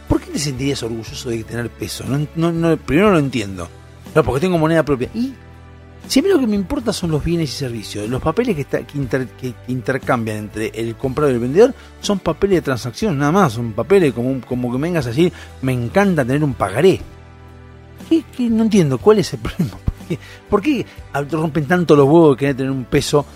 [0.08, 2.04] ¿Por qué te sentirías orgulloso de tener peso?
[2.04, 3.68] No, no, no, primero no entiendo.
[4.14, 5.10] No, porque tengo moneda propia.
[5.14, 5.34] Y
[6.08, 8.08] si a mí lo que me importa son los bienes y servicios.
[8.08, 11.74] Los papeles que, está- que, inter- que- que intercambian entre el comprador y el vendedor
[12.00, 13.52] son papeles de transacción, nada más.
[13.52, 17.00] Son papeles como, como que vengas a decir, me encanta tener un pagaré.
[18.08, 18.48] ¿Qué, qué?
[18.48, 19.72] No entiendo, ¿cuál es el problema?
[20.48, 23.26] ¿Por qué, por qué rompen tanto los huevos de querer tener un peso,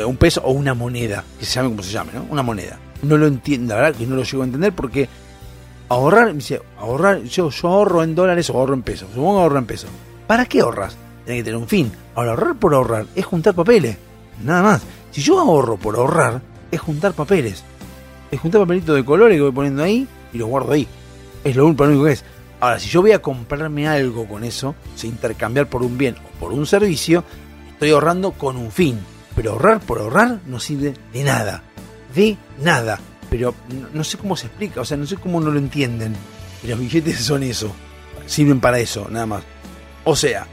[0.00, 1.24] eh, un peso o una moneda?
[1.38, 2.26] Que se llame como se llame, ¿no?
[2.30, 2.78] Una moneda.
[3.02, 5.08] No lo entiendo, la verdad que no lo llego a entender porque
[5.88, 9.08] ahorrar, me dice, ahorrar, yo, yo ahorro en dólares o ahorro en pesos.
[9.14, 9.90] Supongo que ahorro en pesos.
[10.26, 10.96] ¿Para qué ahorras?
[11.24, 11.92] Tiene que tener un fin.
[12.14, 13.96] Ahora, ahorrar por ahorrar es juntar papeles.
[14.44, 14.82] Nada más.
[15.10, 17.64] Si yo ahorro por ahorrar, es juntar papeles.
[18.30, 20.86] Es juntar papelitos de colores que voy poniendo ahí y los guardo ahí.
[21.44, 22.24] Es lo único, que es.
[22.60, 26.40] Ahora, si yo voy a comprarme algo con eso, se intercambiar por un bien o
[26.40, 27.22] por un servicio,
[27.72, 28.98] estoy ahorrando con un fin.
[29.36, 31.62] Pero ahorrar por ahorrar no sirve de nada.
[32.14, 32.98] De nada.
[33.30, 33.54] Pero
[33.92, 36.16] no, sé cómo se explica, o sea, no sé cómo no lo entienden.
[36.64, 37.70] Y los billetes son eso.
[38.26, 39.42] Sirven para eso, nada más.
[40.04, 40.46] O sea,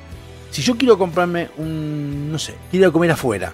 [0.51, 3.53] si yo quiero comprarme un, no sé, quiero comer afuera,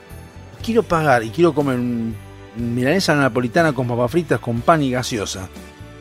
[0.64, 2.16] quiero pagar y quiero comer un
[2.58, 5.48] milanesa napolitana con papas fritas, con pan y gaseosa,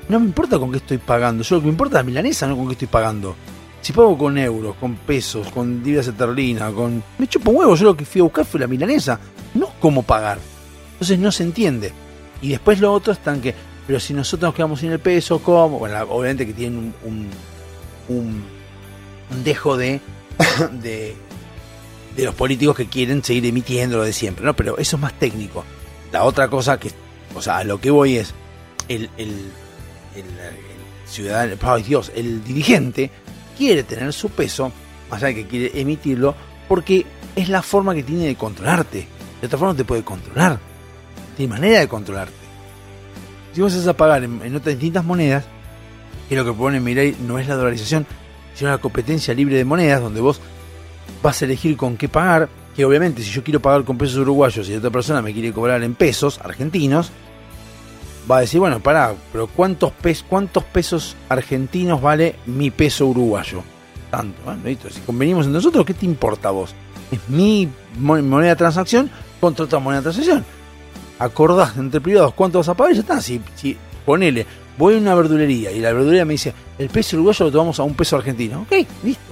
[0.09, 2.47] no me importa con qué estoy pagando, yo lo que me importa es la milanesa,
[2.47, 3.37] no con qué estoy pagando.
[3.81, 7.03] Si pago con euros, con pesos, con libras esterlinas, con...
[7.19, 9.19] Me chupo un huevo, yo lo que fui a buscar fue la milanesa,
[9.55, 10.38] no cómo pagar.
[10.93, 11.93] Entonces no se entiende.
[12.43, 13.55] Y después lo otro están que,
[13.87, 15.79] pero si nosotros nos quedamos sin el peso, ¿cómo?
[15.79, 18.45] Bueno, obviamente que tienen un, un, un,
[19.31, 20.01] un dejo de,
[20.83, 21.14] de,
[22.17, 24.55] de los políticos que quieren seguir emitiendo lo de siempre, ¿no?
[24.55, 25.64] Pero eso es más técnico.
[26.12, 26.91] La otra cosa que,
[27.35, 28.35] o sea, a lo que voy es,
[28.88, 29.29] el, el,
[30.14, 33.11] el, el ciudadano, ay Dios, el dirigente
[33.59, 34.73] quiere tener su peso,
[35.11, 36.35] más allá de que quiere emitirlo,
[36.68, 39.07] porque es la forma que tiene de controlarte.
[39.40, 40.59] De otra forma no te puede controlar.
[41.37, 42.33] Tiene manera de controlarte.
[43.53, 45.44] Si vos vas a pagar en, en otras distintas monedas,
[46.29, 48.07] que lo que propone Mirai no es la dolarización,
[48.55, 50.40] sino la competencia libre de monedas, donde vos
[51.23, 54.68] vas a elegir con qué pagar, que obviamente si yo quiero pagar con pesos uruguayos
[54.68, 57.11] y otra persona me quiere cobrar en pesos argentinos,
[58.31, 63.62] va a decir, bueno, pará, pero ¿cuántos, pes cuántos pesos argentinos vale mi peso uruguayo?
[64.11, 64.88] Tanto, bueno, listo.
[64.91, 66.75] Si convenimos entre nosotros, ¿qué te importa a vos?
[67.11, 69.11] Es mi mo- moneda de transacción
[69.41, 70.45] contra otra moneda de transacción.
[71.19, 73.21] Acordás entre privados cuánto vas a pagar y ya está.
[73.21, 77.47] Si, si ponele, voy a una verdulería y la verdulería me dice, el peso uruguayo
[77.47, 78.62] lo tomamos a un peso argentino.
[78.62, 79.23] Ok, listo.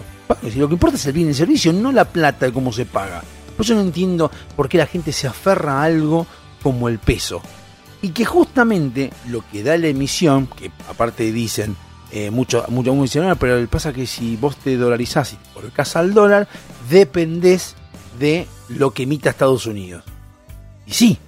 [0.50, 2.72] Si lo que importa es el bien y el servicio, no la plata de cómo
[2.72, 3.22] se paga.
[3.56, 6.26] Por eso no entiendo por qué la gente se aferra a algo
[6.62, 7.40] como el peso.
[8.02, 11.76] Y que justamente lo que da la emisión, que aparte dicen,
[12.12, 15.50] eh, mucho, mucho, mucho dicen, "Ah, pero pasa que si vos te dolarizás y te
[15.54, 16.46] colocás al dólar,
[16.88, 17.74] dependés
[18.18, 20.04] de lo que emita Estados Unidos.
[20.87, 21.18] Y sí,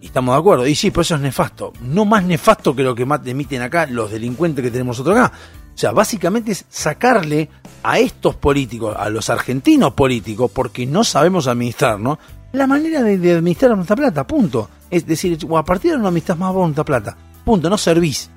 [0.00, 1.72] estamos de acuerdo, y sí, pero eso es nefasto.
[1.80, 5.32] No más nefasto que lo que más emiten acá los delincuentes que tenemos nosotros acá.
[5.74, 7.50] O sea, básicamente es sacarle
[7.82, 12.18] a estos políticos, a los argentinos políticos, porque no sabemos administrar, ¿no?
[12.52, 14.70] La manera de administrar nuestra plata, punto.
[14.90, 18.30] Es decir, a partir de no administras más nuestra plata, punto, no servís.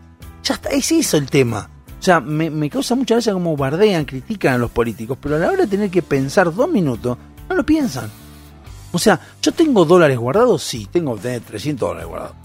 [0.43, 1.69] Ya está, es eso el tema.
[1.99, 5.39] O sea, me, me causa mucha gracia como bardean, critican a los políticos, pero a
[5.39, 7.17] la hora de tener que pensar dos minutos,
[7.49, 8.09] no lo piensan.
[8.91, 12.35] O sea, yo tengo dólares guardados, sí, tengo eh, 300 dólares guardados.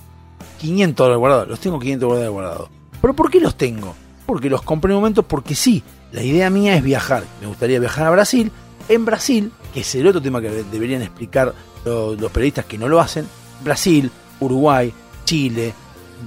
[0.60, 2.68] 500 dólares guardados, los tengo 500 dólares guardados.
[3.00, 3.94] ¿Pero por qué los tengo?
[4.26, 5.82] Porque los compré en un momento porque sí.
[6.12, 7.24] La idea mía es viajar.
[7.40, 8.50] Me gustaría viajar a Brasil.
[8.88, 13.00] En Brasil, que es el otro tema que deberían explicar los periodistas que no lo
[13.00, 13.26] hacen,
[13.64, 14.92] Brasil, Uruguay,
[15.24, 15.72] Chile,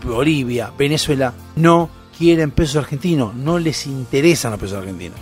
[0.04, 5.17] Bolivia, Venezuela, no quieren pesos argentinos, no les interesan los pesos argentinos.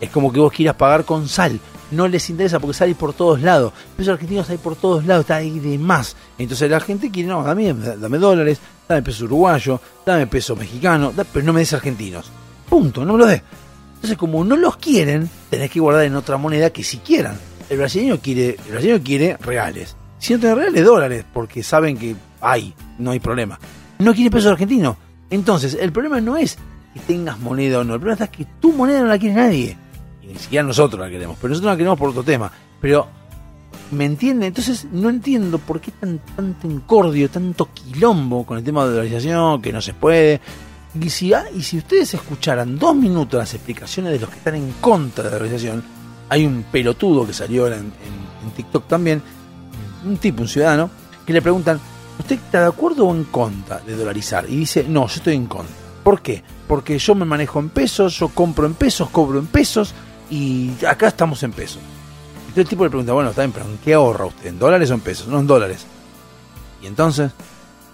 [0.00, 1.60] Es como que vos quieras pagar con sal,
[1.92, 3.72] no les interesa porque sale por todos lados.
[3.96, 6.16] Pesos argentinos hay por todos lados, está ahí de más.
[6.38, 11.24] Entonces la gente quiere, no, dame, dame dólares, dame peso uruguayo, dame peso mexicano, da-
[11.24, 12.30] pero no me des argentinos.
[12.68, 13.42] Punto, no me los des.
[13.96, 17.38] Entonces, como no los quieren, tenés que guardar en otra moneda que si quieran.
[17.70, 19.94] El brasileño quiere, el brasileño quiere reales.
[20.22, 23.58] Si no tenés reales, dólares, porque saben que hay, no hay problema.
[23.98, 24.96] No quiere pesos argentinos.
[25.30, 26.56] Entonces, el problema no es
[26.94, 29.76] que tengas moneda o no, el problema es que tu moneda no la quiere nadie.
[30.22, 32.52] Y ni siquiera nosotros la queremos, pero nosotros la queremos por otro tema.
[32.80, 33.08] Pero,
[33.90, 34.48] ¿me entienden?
[34.48, 38.92] Entonces, no entiendo por qué tan, tanto incordio, tanto quilombo con el tema de la
[38.96, 40.40] dolarización, que no se puede.
[41.00, 44.54] Y si, ah, y si ustedes escucharan dos minutos las explicaciones de los que están
[44.54, 45.82] en contra de la dolarización,
[46.28, 47.82] hay un pelotudo que salió en, en-
[48.44, 49.22] en TikTok también,
[50.04, 50.90] un tipo, un ciudadano,
[51.26, 51.80] que le preguntan,
[52.18, 54.44] ¿usted está de acuerdo o en contra de dolarizar?
[54.48, 55.74] Y dice, no, yo estoy en contra.
[56.02, 56.42] ¿Por qué?
[56.66, 59.94] Porque yo me manejo en pesos, yo compro en pesos, cobro en pesos
[60.30, 61.78] y acá estamos en pesos.
[62.40, 64.46] Entonces el tipo le pregunta, bueno, está bien, pero ¿en qué ahorra usted?
[64.48, 65.28] ¿En dólares o en pesos?
[65.28, 65.86] No, en dólares.
[66.82, 67.30] Y entonces,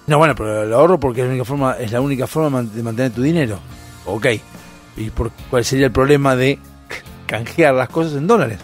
[0.06, 2.82] no, bueno, pero lo ahorro porque es la única forma, es la única forma de
[2.82, 3.58] mantener tu dinero.
[4.06, 4.26] Ok.
[4.96, 6.58] ¿Y por, cuál sería el problema de
[7.26, 8.58] canjear las cosas en dólares?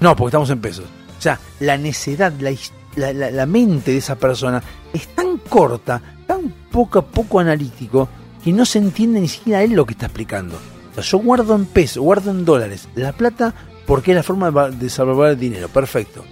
[0.00, 0.84] No, porque estamos en pesos.
[1.18, 6.52] O sea, la necedad, la, his- la, mente de esa persona es tan corta, tan
[6.70, 8.08] poco a poco analítico,
[8.44, 10.56] que no se entiende ni siquiera él lo que está explicando.
[10.56, 13.54] O sea, yo guardo en pesos, guardo en dólares la plata
[13.86, 15.68] porque es la forma de, va- de salvaguardar el dinero.
[15.68, 16.24] Perfecto.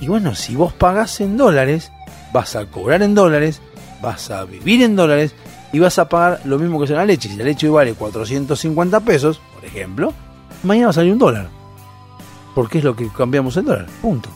[0.00, 1.90] Y bueno, si vos pagás en dólares,
[2.32, 3.60] vas a cobrar en dólares,
[4.02, 5.34] vas a vivir en dólares
[5.72, 7.28] y vas a pagar lo mismo que es la leche.
[7.28, 10.12] Si la leche vale 450 pesos, por ejemplo,
[10.62, 11.48] mañana va a salir un dólar.
[12.54, 13.86] Porque es lo que cambiamos el dólar.
[14.00, 14.28] Punto.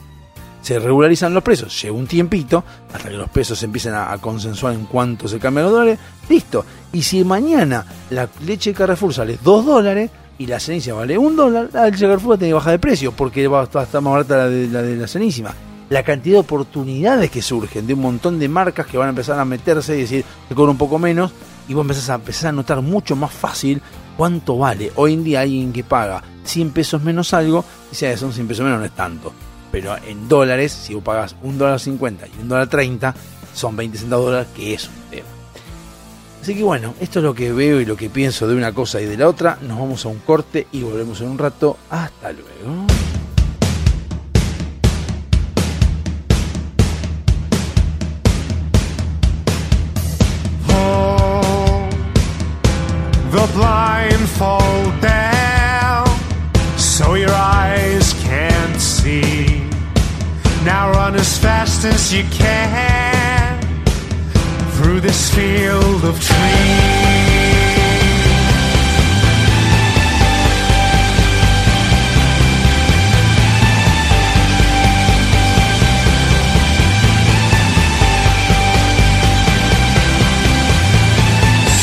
[0.62, 1.82] Se regularizan los precios.
[1.82, 5.64] Lleva un tiempito hasta que los pesos se empiecen a, consensuar en cuánto se cambian
[5.64, 5.98] los dólares.
[6.28, 6.64] Listo.
[6.92, 11.36] Y si mañana la leche de Carrefour sale 2 dólares y la ceniza vale un
[11.36, 14.12] dólar, la leche de Carrefour tiene que bajar de precio porque va, a estar más
[14.12, 15.52] barata la de la, de la cenísima.
[15.90, 19.38] La cantidad de oportunidades que surgen de un montón de marcas que van a empezar
[19.38, 21.32] a meterse y decir, te cobro un poco menos
[21.68, 23.82] y vos empezás a, empezar a notar mucho más fácil
[24.16, 24.92] cuánto vale.
[24.94, 28.64] Hoy en día alguien que paga 100 pesos menos algo, dice, "Ah, son 100 pesos
[28.64, 29.32] menos, no es tanto.
[29.72, 33.14] Pero en dólares, si vos pagás un dólar 50 y un dólar 30,
[33.54, 35.28] son 20 centavos de dólar, que es un tema.
[36.42, 39.00] Así que bueno, esto es lo que veo y lo que pienso de una cosa
[39.00, 39.58] y de la otra.
[39.62, 41.78] Nos vamos a un corte y volvemos en un rato.
[41.88, 42.86] Hasta luego.
[53.30, 56.06] The blindfold down
[56.76, 59.41] so your eyes can't see.
[60.64, 63.60] Now run as fast as you can
[64.76, 67.02] through this field of trees.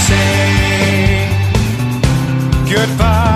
[0.08, 1.30] Say
[2.74, 3.29] goodbye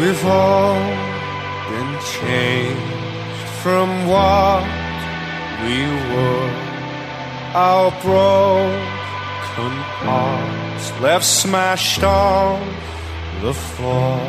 [0.00, 0.78] We've all
[1.70, 4.62] been changed from what
[5.64, 5.78] we
[6.10, 6.50] were.
[7.52, 9.72] Our broken
[10.04, 12.60] hearts left smashed on
[13.42, 14.20] the floor.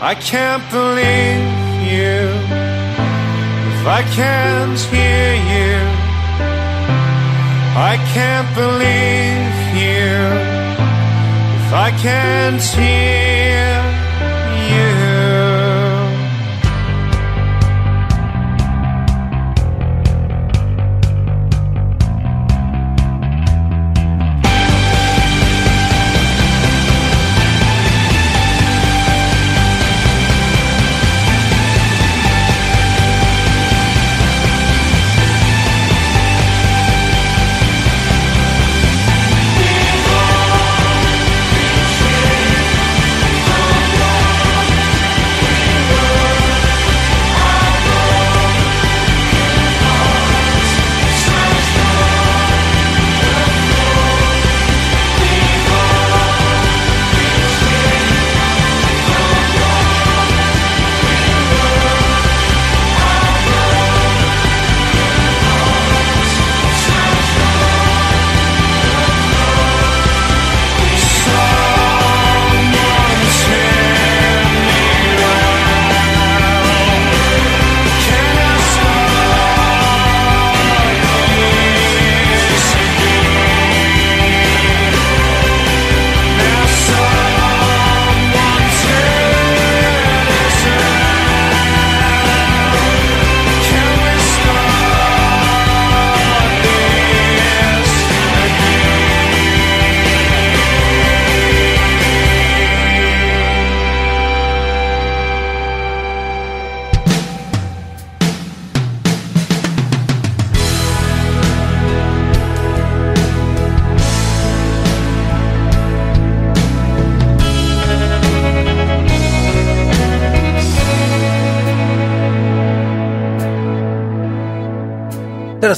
[0.00, 1.46] I can't believe
[1.92, 2.18] you
[3.70, 5.76] if I can't hear you.
[7.92, 10.10] I can't believe you
[11.60, 13.23] if I can't hear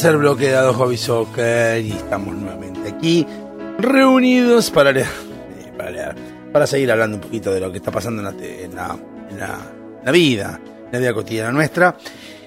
[0.06, 3.26] Tercer bloque de Hobby Soccer y estamos nuevamente aquí
[3.80, 6.14] reunidos para leer, eh, para leer,
[6.52, 8.24] para seguir hablando un poquito de lo que está pasando en
[8.76, 11.96] la, vida, en la vida cotidiana nuestra.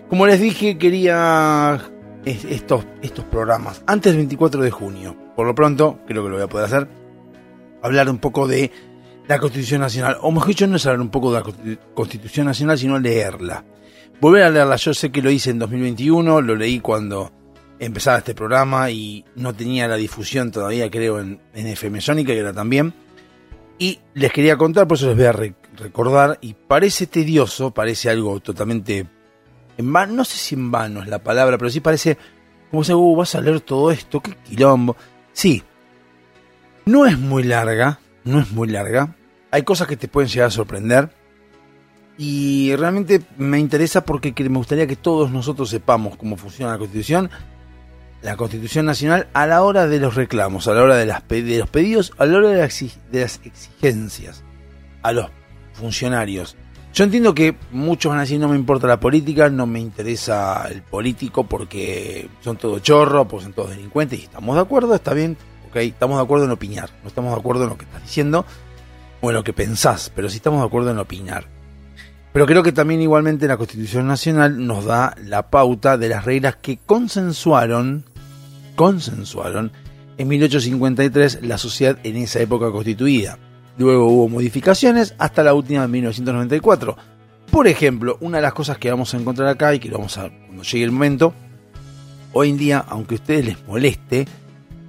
[0.07, 1.77] Como les dije, quería
[2.23, 5.17] es- estos, estos programas antes del 24 de junio.
[5.35, 6.87] Por lo pronto, creo que lo voy a poder hacer.
[7.83, 8.71] Hablar un poco de
[9.27, 10.15] la Constitución Nacional.
[10.21, 13.65] O mejor dicho, no es hablar un poco de la Constitu- Constitución Nacional, sino leerla.
[14.21, 14.77] Volver a leerla.
[14.77, 17.33] Yo sé que lo hice en 2021, lo leí cuando
[17.79, 22.53] empezaba este programa y no tenía la difusión todavía, creo, en, FM Sónica, que era
[22.53, 22.93] también.
[23.77, 26.37] Y les quería contar, por eso les voy a re- recordar.
[26.41, 29.07] Y parece tedioso, parece algo totalmente
[29.77, 32.17] en vano, no sé si en vano es la palabra, pero sí parece
[32.69, 34.97] como si uh, vas a leer todo esto, qué quilombo.
[35.31, 35.63] Sí,
[36.85, 39.15] no es muy larga, no es muy larga.
[39.51, 41.09] Hay cosas que te pueden llegar a sorprender.
[42.17, 46.77] Y realmente me interesa porque que- me gustaría que todos nosotros sepamos cómo funciona la
[46.77, 47.29] Constitución,
[48.21, 51.57] la Constitución Nacional, a la hora de los reclamos, a la hora de, las, de
[51.57, 52.67] los pedidos, a la hora de, la
[53.11, 54.43] de las exigencias
[55.01, 55.29] a los
[55.73, 56.55] funcionarios.
[56.93, 60.67] Yo entiendo que muchos van a decir no me importa la política, no me interesa
[60.69, 65.13] el político porque son todos chorros, porque son todos delincuentes y estamos de acuerdo, está
[65.13, 65.37] bien,
[65.69, 68.45] ok, estamos de acuerdo en opinar, no estamos de acuerdo en lo que estás diciendo
[69.21, 71.45] o en lo que pensás, pero sí estamos de acuerdo en opinar.
[72.33, 76.57] Pero creo que también igualmente la Constitución Nacional nos da la pauta de las reglas
[76.57, 78.05] que consensuaron,
[78.79, 79.73] consensuaron
[80.17, 83.37] en 1853 la sociedad en esa época constituida.
[83.77, 86.95] Luego hubo modificaciones hasta la última en 1994.
[87.51, 90.17] Por ejemplo, una de las cosas que vamos a encontrar acá y que lo vamos
[90.17, 91.33] a cuando llegue el momento,
[92.31, 94.25] hoy en día, aunque a ustedes les moleste,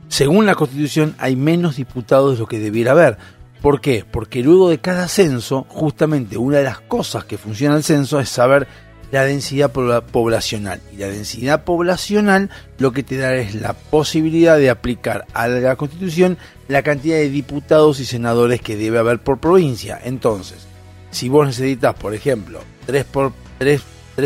[0.06, 3.18] según la Constitución hay menos diputados de lo que debiera haber.
[3.60, 4.04] ¿Por qué?
[4.08, 8.28] Porque luego de cada censo, justamente una de las cosas que funciona el censo es
[8.28, 8.68] saber
[9.10, 10.80] la densidad pobla- poblacional.
[10.92, 15.76] Y la densidad poblacional lo que te da es la posibilidad de aplicar a la
[15.76, 16.38] Constitución
[16.68, 20.00] la cantidad de diputados y senadores que debe haber por provincia.
[20.04, 20.66] Entonces,
[21.10, 23.82] si vos necesitas, por ejemplo, 3, por, 3,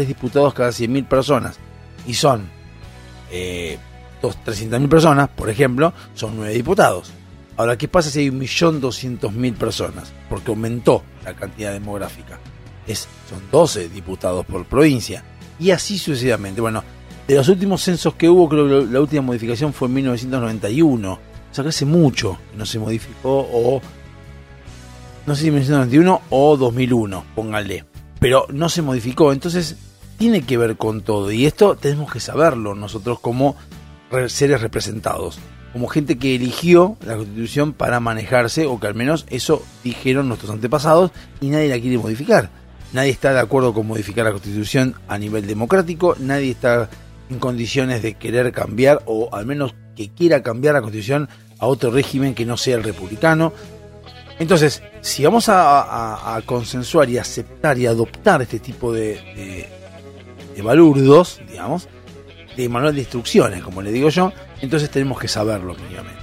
[0.07, 1.57] diputados cada 100.000 personas
[2.07, 2.49] y son
[3.31, 3.79] eh,
[4.21, 7.11] dos- 300.000 personas, por ejemplo, son 9 diputados.
[7.57, 10.13] Ahora, ¿qué pasa si hay 1.200.000 personas?
[10.29, 12.39] Porque aumentó la cantidad demográfica.
[12.87, 15.25] Es, son 12 diputados por provincia.
[15.59, 16.61] Y así sucesivamente.
[16.61, 16.83] Bueno,
[17.27, 21.13] de los últimos censos que hubo, creo que la última modificación fue en 1991.
[21.13, 21.19] O
[21.55, 23.81] sea que hace mucho no se modificó o
[25.27, 27.85] no sé si 1991 o 2001, pónganle.
[28.21, 29.77] Pero no se modificó, entonces
[30.19, 31.31] tiene que ver con todo.
[31.31, 33.57] Y esto tenemos que saberlo nosotros como
[34.11, 35.39] re- seres representados.
[35.73, 40.51] Como gente que eligió la constitución para manejarse, o que al menos eso dijeron nuestros
[40.53, 41.11] antepasados,
[41.41, 42.51] y nadie la quiere modificar.
[42.95, 46.89] Nadie está de acuerdo con modificar la constitución a nivel democrático, nadie está
[47.29, 51.29] en condiciones de querer cambiar, o al menos que quiera cambiar la constitución
[51.59, 53.53] a otro régimen que no sea el republicano.
[54.39, 59.69] Entonces, si vamos a, a- consensuar y aceptar y adoptar este tipo de,
[60.55, 61.89] de, balurdos, digamos,
[62.57, 66.23] de manual de instrucciones, como le digo yo, entonces tenemos que saberlo mínimamente.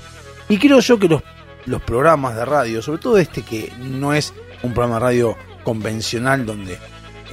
[0.49, 1.22] Y creo yo que los,
[1.65, 6.45] los programas de radio, sobre todo este que no es un programa de radio convencional
[6.45, 6.78] donde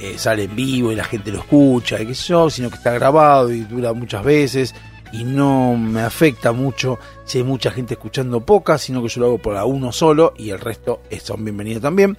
[0.01, 2.91] eh, sale en vivo y la gente lo escucha, y qué yo, sino que está
[2.91, 4.73] grabado y dura muchas veces
[5.11, 9.27] y no me afecta mucho si hay mucha gente escuchando poca, sino que yo lo
[9.27, 12.15] hago por uno solo y el resto son bienvenidos también.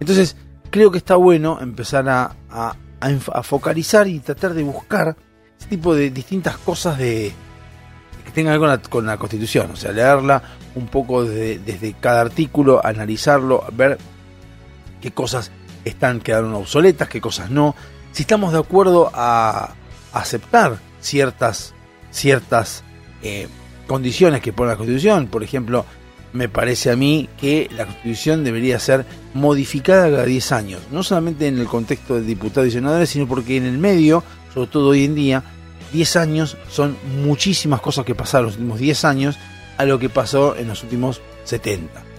[0.00, 0.36] Entonces,
[0.70, 5.16] creo que está bueno empezar a, a- a focalizar y tratar de buscar
[5.58, 7.32] ese tipo de distintas cosas de
[8.24, 10.42] que tengan que ver con la, con la Constitución, o sea, leerla
[10.74, 13.98] un poco desde, desde cada artículo, analizarlo, ver
[15.02, 15.50] qué cosas
[15.84, 17.74] están quedaron obsoletas, qué cosas no.
[18.12, 19.74] Si estamos de acuerdo a
[20.12, 21.74] aceptar ciertas
[22.10, 22.84] ciertas
[23.22, 23.48] eh,
[23.86, 25.84] condiciones que pone la Constitución, por ejemplo,
[26.32, 31.46] me parece a mí que la Constitución debería ser modificada cada 10 años, no solamente
[31.46, 34.22] en el contexto de diputados y senadores, sino porque en el medio,
[34.54, 35.42] sobre todo hoy en día,
[35.92, 39.38] 10 años son muchísimas cosas que pasaron los últimos 10 años
[39.76, 42.11] a lo que pasó en los últimos 70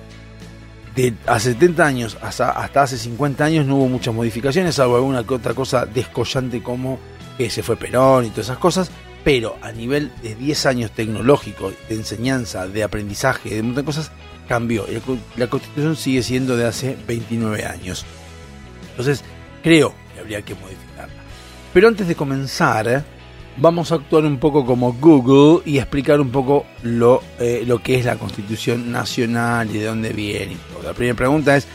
[0.95, 5.23] de hace 70 años hasta, hasta hace 50 años no hubo muchas modificaciones, salvo alguna
[5.23, 6.99] que otra cosa descollante como
[7.37, 8.91] que se fue Perón y todas esas cosas,
[9.23, 14.11] pero a nivel de 10 años tecnológico, de enseñanza, de aprendizaje, de de cosas,
[14.47, 14.85] cambió.
[14.91, 18.05] La, co- la constitución sigue siendo de hace 29 años.
[18.91, 19.23] Entonces,
[19.63, 21.13] creo que habría que modificarla.
[21.73, 23.03] Pero antes de comenzar.
[23.57, 27.95] Vamos a actuar un poco como Google y explicar un poco lo, eh, lo que
[27.95, 30.57] es la Constitución Nacional y de dónde viene.
[30.83, 31.67] La primera pregunta es,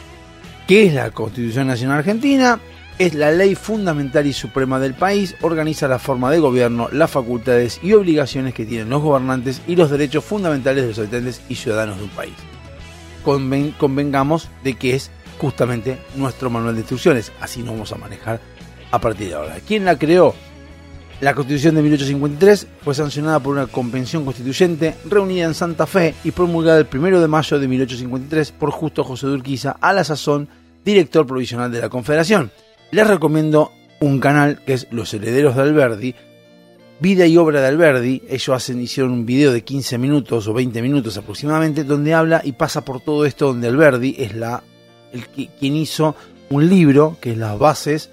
[0.66, 2.60] ¿qué es la Constitución Nacional Argentina?
[2.98, 7.78] Es la ley fundamental y suprema del país, organiza la forma de gobierno, las facultades
[7.80, 11.98] y obligaciones que tienen los gobernantes y los derechos fundamentales de los habitantes y ciudadanos
[11.98, 12.34] de un país.
[13.24, 18.40] Conven- convengamos de que es justamente nuestro manual de instrucciones, así nos vamos a manejar
[18.90, 19.56] a partir de ahora.
[19.66, 20.34] ¿Quién la creó?
[21.20, 26.30] La Constitución de 1853 fue sancionada por una convención constituyente reunida en Santa Fe y
[26.30, 30.48] promulgada el 1 de mayo de 1853 por Justo José de Urquiza, a la sazón
[30.84, 32.52] director provisional de la Confederación.
[32.92, 36.14] Les recomiendo un canal que es Los Herederos de Alberdi,
[37.00, 38.22] vida y obra de Alberdi.
[38.28, 42.84] Ellos hicieron un video de 15 minutos o 20 minutos aproximadamente, donde habla y pasa
[42.84, 44.62] por todo esto, donde Alberdi es la,
[45.58, 46.14] quien hizo
[46.48, 48.10] un libro que es las bases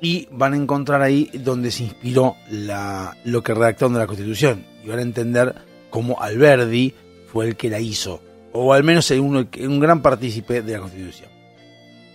[0.00, 4.64] y van a encontrar ahí donde se inspiró la, lo que redactaron de la Constitución
[4.84, 5.54] y van a entender
[5.90, 6.94] cómo Alberdi
[7.32, 8.20] fue el que la hizo
[8.52, 11.30] o al menos uno- un gran partícipe de la Constitución.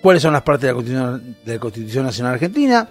[0.01, 2.89] ¿Cuáles son las partes de la Constitución, de la Constitución Nacional Argentina?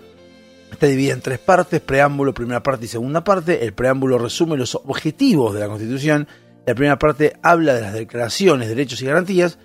[0.71, 3.65] Está dividida en tres partes, preámbulo, primera parte y segunda parte.
[3.65, 6.29] El preámbulo resume los objetivos de la Constitución.
[6.65, 9.59] La primera parte habla de las declaraciones, derechos y garantías.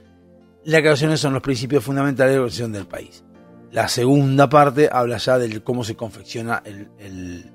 [0.63, 3.23] Las declaraciones son los principios fundamentales de la organización del país.
[3.72, 7.51] La segunda parte habla ya de cómo se confecciona el,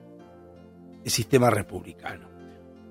[1.06, 2.28] sistema republicano.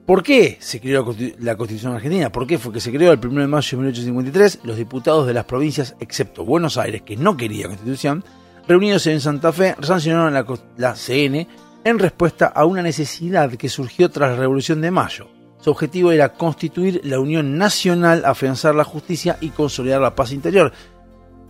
[0.05, 2.31] ¿Por qué se creó la Constitu- la Constitución Argentina?
[2.31, 4.61] ¿Por qué fue que se creó el 1 de mayo de 1853?
[4.63, 8.23] Los diputados de las provincias, excepto Buenos Aires, que no quería Constitución,
[8.67, 10.45] reunidos en Santa Fe, sancionaron la,
[10.77, 11.47] la CN
[11.83, 15.29] en respuesta a una necesidad que surgió tras la Revolución de Mayo.
[15.59, 20.71] Su objetivo era constituir la Unión Nacional, afianzar la justicia y consolidar la paz interior.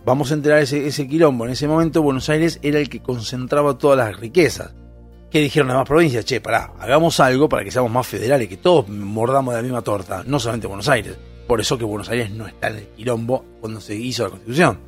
[0.04, 1.44] Vamos a enterar ese, ese quilombo.
[1.44, 4.72] En ese momento Buenos Aires era el que concentraba todas las riquezas.
[5.30, 6.24] ¿Qué dijeron las demás provincias?
[6.24, 9.82] Che, pará, hagamos algo para que seamos más federales, que todos mordamos de la misma
[9.82, 11.16] torta, no solamente Buenos Aires.
[11.46, 14.78] Por eso que Buenos Aires no está en el quilombo cuando se hizo la constitución.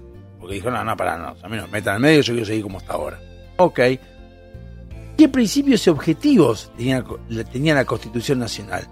[0.41, 2.47] Porque dijeron, no, no, pará, no, a mí no me metan en medio, yo quiero
[2.47, 3.21] seguir como hasta ahora.
[3.59, 3.81] Ok.
[5.17, 7.05] ¿Qué principios y objetivos tenía,
[7.53, 8.89] tenía la Constitución Nacional?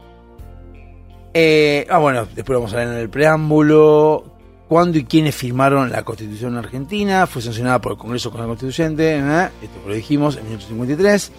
[1.34, 4.29] Eh, ah, bueno, después vamos a ver en el preámbulo.
[4.70, 7.26] ¿Cuándo y quiénes firmaron la Constitución Argentina?
[7.26, 9.16] Fue sancionada por el Congreso Constituyente.
[9.16, 9.48] ¿eh?
[9.60, 11.32] Esto lo dijimos en 1853.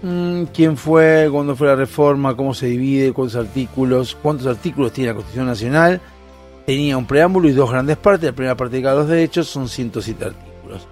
[0.00, 1.28] Mm, ¿Quién fue?
[1.30, 2.34] ¿Cuándo fue la reforma?
[2.34, 3.12] ¿Cómo se divide?
[3.12, 4.16] ¿Cuántos artículos?
[4.22, 6.00] ¿Cuántos artículos tiene la Constitución Nacional?
[6.64, 8.24] Tenía un preámbulo y dos grandes partes.
[8.30, 10.88] La primera parte de cada los derechos son 107 artículos.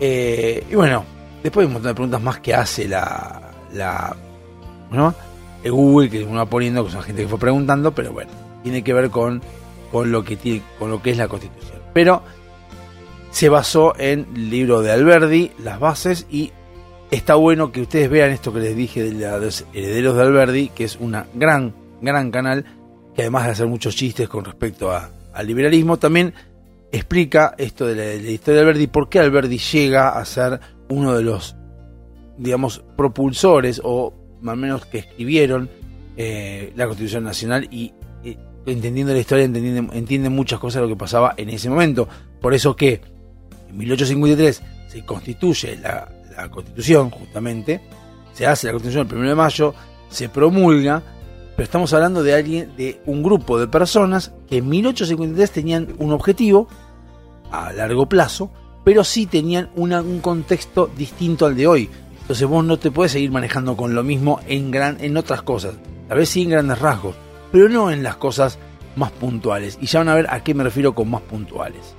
[0.00, 1.04] Eh, y bueno,
[1.40, 4.16] después hay un montón de preguntas más que hace la, la
[4.90, 5.14] ¿no?
[5.62, 8.32] el Google que uno va poniendo, que son gente que fue preguntando, pero bueno,
[8.64, 9.40] tiene que ver con,
[9.94, 11.78] con, lo, que tiene, con lo que es la Constitución.
[11.92, 12.22] Pero
[13.30, 16.50] se basó en el libro de Alberdi, las bases, y
[17.12, 20.82] está bueno que ustedes vean esto que les dije de los herederos de Alberdi, que
[20.82, 21.72] es una gran,
[22.02, 22.64] gran canal,
[23.14, 26.34] que además de hacer muchos chistes con respecto a- al liberalismo, también
[26.90, 31.22] explica esto de la, historia de Alberdi, por qué Alberdi llega a ser uno de
[31.22, 31.54] los,
[32.36, 35.70] digamos, propulsores, o más o menos que escribieron
[36.16, 37.92] eh, la Constitución Nacional y
[38.66, 42.08] entendiendo la historia entienden muchas cosas de lo que pasaba en ese momento.
[42.40, 43.00] Por eso que
[43.70, 47.80] en 1853 se constituye la, la Constitución, justamente,
[48.32, 49.74] se hace la Constitución el 1 de mayo,
[50.08, 51.02] se promulga,
[51.56, 56.12] pero estamos hablando de alguien, de un grupo de personas que en 1853 tenían un
[56.12, 56.68] objetivo
[57.50, 58.50] a largo plazo,
[58.84, 61.90] pero sí tenían una- un contexto distinto al de hoy.
[62.22, 65.74] Entonces vos no te puedes seguir manejando con lo mismo en, gran, en otras cosas.
[66.08, 67.14] Tal vez sí en grandes rasgos,
[67.54, 68.58] pero no en las cosas
[68.96, 69.78] más puntuales.
[69.80, 71.94] Y ya van a ver a qué me refiero con más puntuales.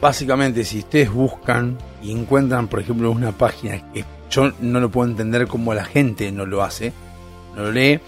[0.00, 5.10] Básicamente, si ustedes buscan y encuentran, por ejemplo, una página que yo no lo puedo
[5.10, 6.92] entender como la gente no lo hace,
[7.56, 7.98] no lo lee,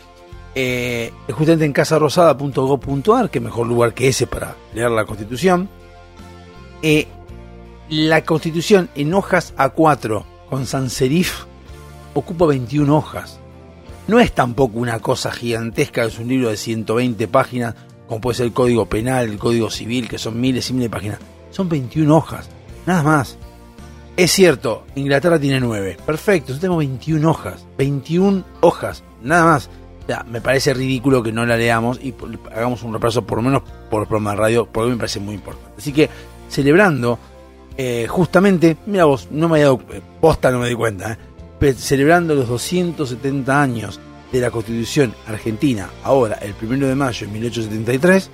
[0.54, 5.68] eh, justamente en casarosada.gov.ar, que mejor lugar que ese para leer la Constitución.
[6.82, 7.08] Eh,
[7.88, 11.46] la Constitución en hojas A4 con sans serif
[12.14, 13.41] ocupa 21 hojas.
[14.08, 17.74] No es tampoco una cosa gigantesca, es un libro de 120 páginas,
[18.08, 20.96] como puede ser el Código Penal, el Código Civil, que son miles y miles de
[20.96, 21.18] páginas.
[21.50, 22.48] Son 21 hojas,
[22.86, 23.38] nada más.
[24.16, 25.98] Es cierto, Inglaterra tiene 9.
[26.04, 27.66] Perfecto, nosotros tenemos 21 hojas.
[27.78, 29.70] 21 hojas, nada más.
[30.02, 32.12] O sea, me parece ridículo que no la leamos y
[32.54, 35.36] hagamos un repaso, por lo menos por el programa de radio, porque me parece muy
[35.36, 35.70] importante.
[35.78, 36.10] Así que,
[36.48, 37.18] celebrando,
[37.76, 41.16] eh, justamente, mira vos, no me había dado eh, posta, no me di cuenta, eh,
[41.70, 44.00] celebrando los 270 años
[44.32, 48.30] de la Constitución Argentina, ahora, el 1 de mayo de 1873,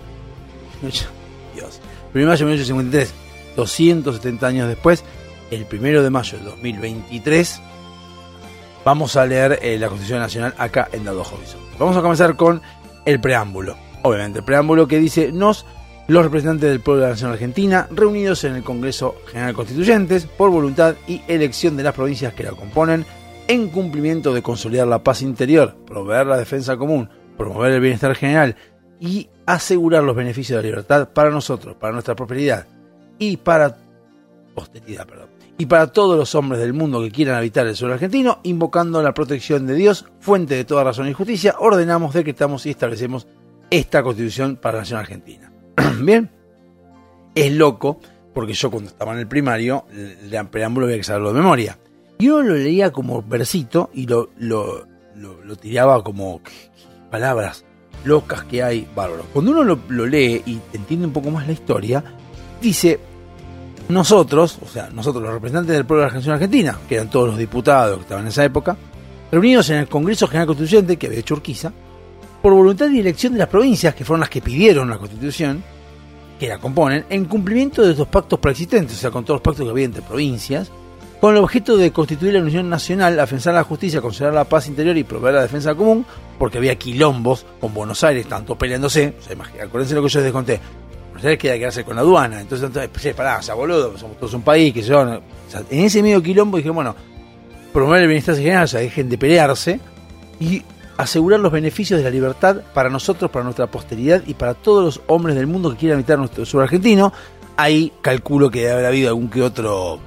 [1.55, 1.81] Dios,
[2.15, 3.15] 1 de mayo de 1853,
[3.57, 5.05] 270 años después,
[5.51, 7.61] el 1 de mayo de 2023,
[8.85, 11.27] vamos a leer eh, la Constitución Nacional acá en Dado.
[11.79, 12.63] Vamos a comenzar con
[13.05, 13.77] el preámbulo.
[14.03, 15.67] Obviamente, el preámbulo que dice, nos,
[16.07, 20.51] los representantes del pueblo de la Nación Argentina, reunidos en el Congreso General Constituyentes, por
[20.51, 23.05] voluntad y elección de las provincias que la componen,
[23.49, 28.57] en cumplimiento de consolidar la paz interior, proveer la defensa común, promover el bienestar general
[29.01, 32.67] y asegurar los beneficios de la libertad para nosotros, para nuestra prosperidad
[33.19, 33.77] y para
[34.55, 38.41] posteridad, perdón, y para todos los hombres del mundo que quieran habitar el suelo argentino,
[38.43, 43.27] invocando la protección de Dios, fuente de toda razón y justicia, ordenamos, decretamos y establecemos
[43.71, 45.51] esta constitución para la nación argentina.
[46.01, 46.31] Bien,
[47.35, 47.99] es loco,
[48.35, 51.79] porque yo cuando estaba en el primario, el preámbulo había que saberlo de memoria.
[52.19, 57.65] Y uno lo leía como versito y lo, lo, lo, tiraba como "Qué- qué palabras
[58.05, 59.25] locas que hay, bárbaro.
[59.33, 62.03] Cuando uno lo, lee y entiende un poco más la historia,
[62.61, 62.99] dice,
[63.89, 67.29] nosotros, o sea, nosotros los representantes del pueblo de la Nación Argentina, que eran todos
[67.29, 68.77] los diputados que estaban en esa época,
[69.31, 71.73] reunidos en el Congreso General Constituyente que había hecho Urquiza,
[72.43, 75.63] por voluntad y elección de las provincias, que fueron las que pidieron la Constitución,
[76.39, 79.65] que la componen, en cumplimiento de estos pactos preexistentes, o sea, con todos los pactos
[79.65, 80.71] que había entre provincias,
[81.21, 84.97] con el objeto de constituir la Unión Nacional, afianzar la justicia, conservar la paz interior
[84.97, 86.07] y proveer la defensa común,
[86.39, 90.61] porque había quilombos con Buenos Aires, tanto peleándose, o acuérdense lo que yo les conté,
[91.11, 94.17] Buenos Aires quería quedarse con la aduana, entonces, entonces che, pará, o sea, boludo, somos
[94.19, 96.95] todos un país, que se van, o sea, en ese medio quilombo dije, bueno,
[97.73, 99.81] promover el bienestar general, o dejen de pelearse,
[100.39, 100.63] y
[100.97, 105.01] asegurar los beneficios de la libertad para nosotros, para nuestra posteridad y para todos los
[105.07, 107.13] hombres del mundo que quieran habitar nuestro sur argentino.
[107.57, 110.01] Ahí calculo que debe haber habido algún que otro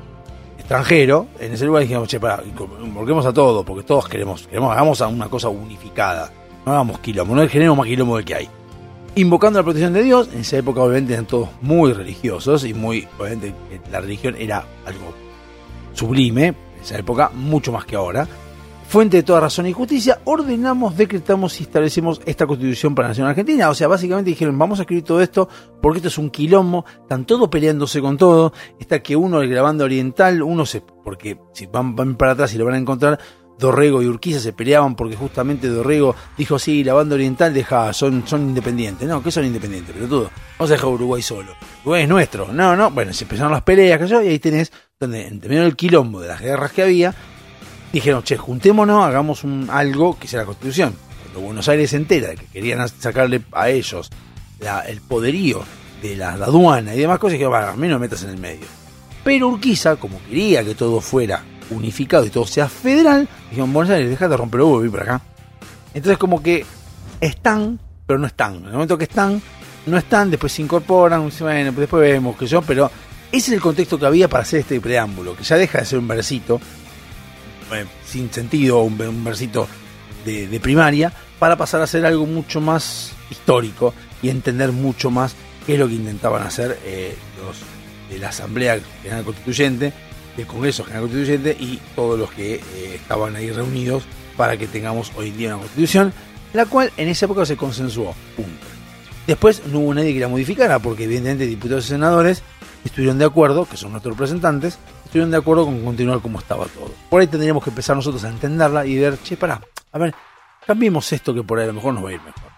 [0.72, 2.42] extranjero en ese lugar dijimos, che, pará,
[2.94, 6.32] volvemos a todo, porque todos queremos, queremos, hagamos una cosa unificada,
[6.66, 8.50] no hagamos quilombo, no generemos más quilombo del que hay.
[9.16, 13.06] Invocando la protección de Dios, en esa época obviamente eran todos muy religiosos y muy,
[13.20, 13.54] obviamente
[13.92, 15.14] la religión era algo
[15.94, 18.26] sublime, en esa época, mucho más que ahora.
[18.92, 23.26] Fuente de toda razón y justicia, ordenamos, decretamos y establecemos esta constitución para la nación
[23.26, 23.70] argentina.
[23.70, 25.48] O sea, básicamente dijeron, vamos a escribir todo esto
[25.82, 28.52] porque esto es un quilombo, están todos peleándose con todo.
[28.78, 32.66] Está que uno, el grabando oriental, uno se, porque si van, para atrás y lo
[32.66, 33.18] van a encontrar,
[33.58, 38.28] Dorrego y Urquiza se peleaban porque justamente Dorrego dijo, sí, la banda oriental deja, son,
[38.28, 39.08] son independientes.
[39.08, 40.30] No, que son independientes, pero todo.
[40.60, 41.54] Vamos a dejar Uruguay solo.
[41.84, 42.52] Uruguay es nuestro.
[42.52, 42.92] No, no.
[42.92, 44.70] Bueno, se empezaron las peleas, que yo, y ahí tenés,
[45.00, 47.16] donde medio del quilombo de las guerras que había,
[47.92, 50.96] dijeron, che, juntémonos, hagamos un, algo que sea la constitución.
[51.24, 54.10] Cuando Buenos Aires se entera de que querían sacarle a ellos
[54.88, 55.64] el poderío
[56.02, 58.38] de la, aduana y demás cosas, dijeron, "Bueno, a mí no me metas en el
[58.38, 58.66] medio.
[59.24, 64.10] Pero Urquiza, como quería que todo fuera unificado y todo sea federal, dijeron, Buenos Aires,
[64.10, 65.22] déjate de romper los huevos y por acá.
[65.94, 66.66] Entonces como que
[67.20, 68.56] están, pero no están.
[68.56, 69.42] En el momento que están,
[69.86, 72.90] no están, después se incorporan, bueno, pues después vemos que yo, pero
[73.32, 76.00] ese es el contexto que había para hacer este preámbulo, que ya deja de ser
[76.00, 76.60] un versito
[77.74, 79.68] eh, sin sentido, un, versito
[80.26, 85.74] de, primaria, para pasar a ser algo mucho más histórico y entender mucho más qué
[85.74, 87.58] es lo que intentaban hacer eh, los
[88.10, 89.94] de la Asamblea General Constituyente,
[90.36, 94.04] del Congreso General Constituyente y todos los que eh, estaban ahí reunidos
[94.38, 96.14] para que tengamos hoy en día una constitución,
[96.54, 98.14] la cual en esa época se consensuó.
[98.36, 98.68] Punto.
[99.28, 102.44] Después no hubo nadie que la modificara, porque evidentemente diputados y senadores
[102.84, 104.78] estuvieron de acuerdo, que son nuestros representantes,
[105.12, 106.90] estuvieron de acuerdo con continuar como estaba todo.
[107.10, 109.60] Por ahí tendríamos que empezar nosotros a entenderla y ver, che, pará,
[109.92, 110.16] a ver,
[110.66, 112.50] cambiemos esto que por ahí a lo mejor nos va a ir mejor.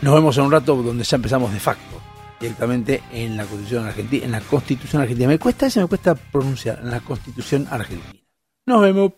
[0.00, 2.00] Nos vemos en un rato donde ya empezamos de facto,
[2.38, 5.26] directamente en la Constitución Argentina, en la Constitución Argentina.
[5.26, 8.14] Me cuesta eso, me cuesta pronunciar, en la Constitución Argentina.
[8.66, 9.10] Nos vemos.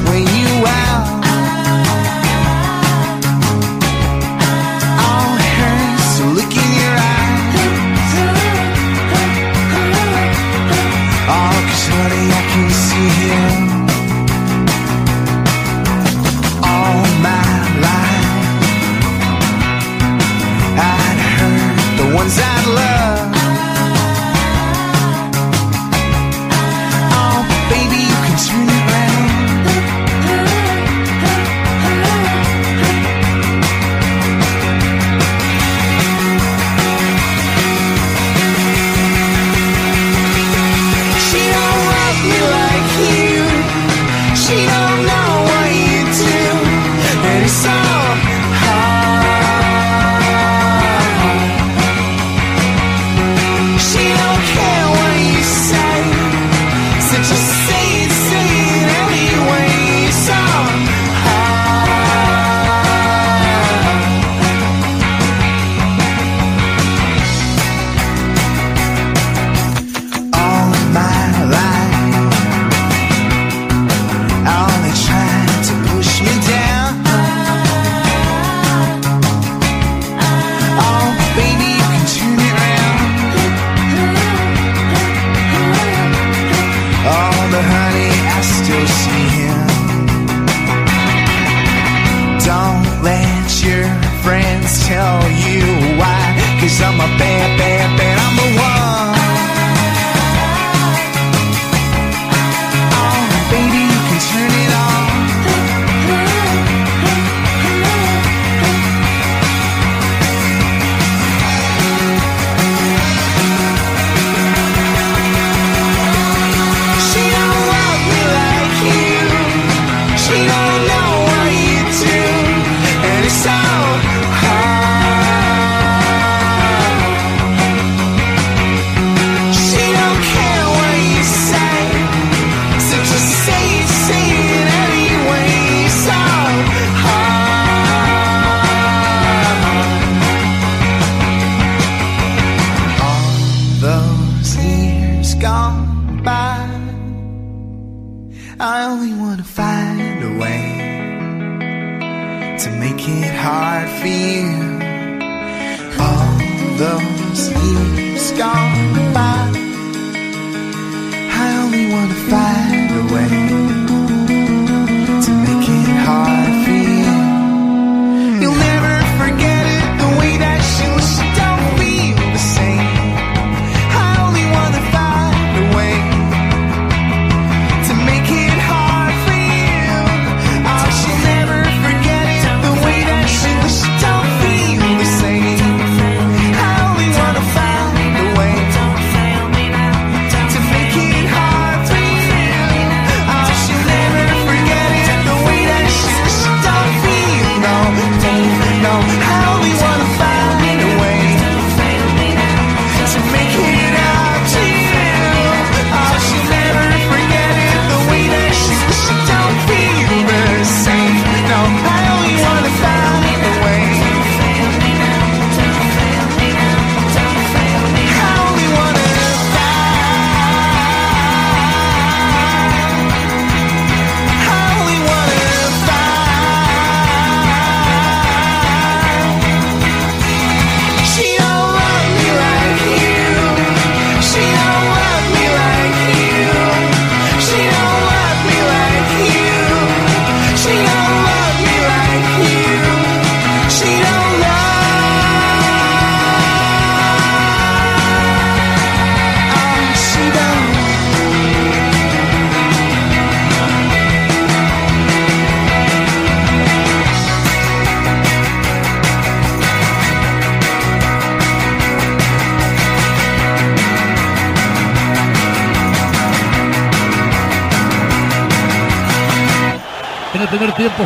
[0.00, 0.35] where you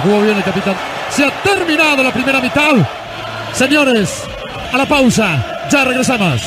[0.01, 0.75] jugó bien el capitán.
[1.11, 2.77] Se ha terminado la primera mitad.
[3.53, 4.25] Señores,
[4.73, 5.69] a la pausa.
[5.71, 6.41] Ya regresamos.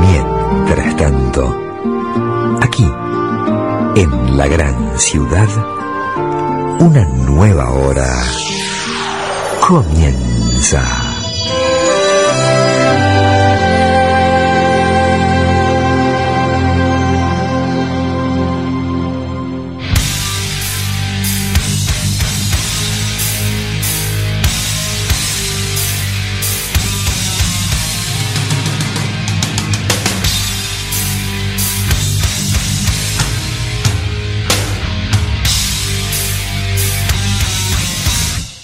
[0.00, 1.60] Mientras tanto,
[2.62, 2.88] aquí,
[3.96, 5.48] en la gran ciudad,
[6.78, 8.10] una nueva hora
[9.60, 10.99] comienza.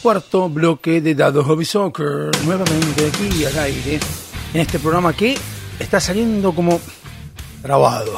[0.07, 3.98] Cuarto bloque de Dado Hobby Soccer, nuevamente aquí al aire,
[4.54, 5.36] en este programa que
[5.80, 6.80] está saliendo como
[7.61, 8.12] trabado.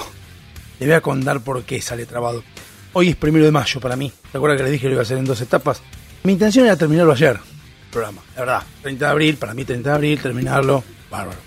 [0.80, 2.44] Le voy a contar por qué sale trabado.
[2.92, 4.12] Hoy es primero de mayo para mí.
[4.30, 5.80] ¿Te acuerdas que le dije que lo iba a hacer en dos etapas?
[6.24, 8.20] Mi intención era terminarlo ayer, el programa.
[8.34, 11.38] La verdad, 30 de abril, para mí 30 de abril, terminarlo, bárbaro.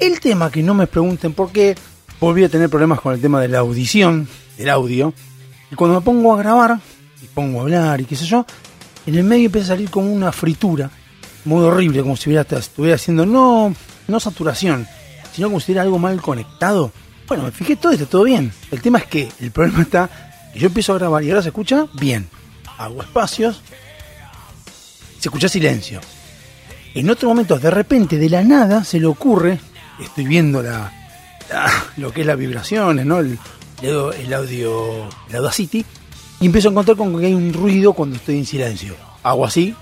[0.00, 1.76] El tema que no me pregunten por qué,
[2.18, 4.26] volví a tener problemas con el tema de la audición,
[4.56, 5.14] del audio.
[5.70, 6.80] Y cuando me pongo a grabar,
[7.22, 8.44] y pongo a hablar y qué sé yo,
[9.08, 10.90] en el medio empieza a salir como una fritura,
[11.44, 13.74] muy horrible, como si hubiera, estuviera haciendo no,
[14.06, 14.86] no saturación,
[15.34, 16.92] sino como si hubiera algo mal conectado.
[17.26, 18.52] Bueno, me fijé todo está todo bien.
[18.70, 20.10] El tema es que el problema está
[20.52, 22.28] que yo empiezo a grabar y ahora se escucha bien.
[22.78, 23.60] Hago espacios,
[25.18, 26.00] se escucha silencio.
[26.94, 29.60] En otro momento, de repente, de la nada, se le ocurre,
[30.00, 30.92] estoy viendo la,
[31.50, 33.18] la- lo que es las vibraciones, ¿no?
[33.20, 33.38] El,
[33.82, 35.84] el audio, el Audacity,
[36.40, 38.94] y empiezo a encontrar con que hay un ruido cuando estoy en silencio.
[39.22, 39.74] Hago así,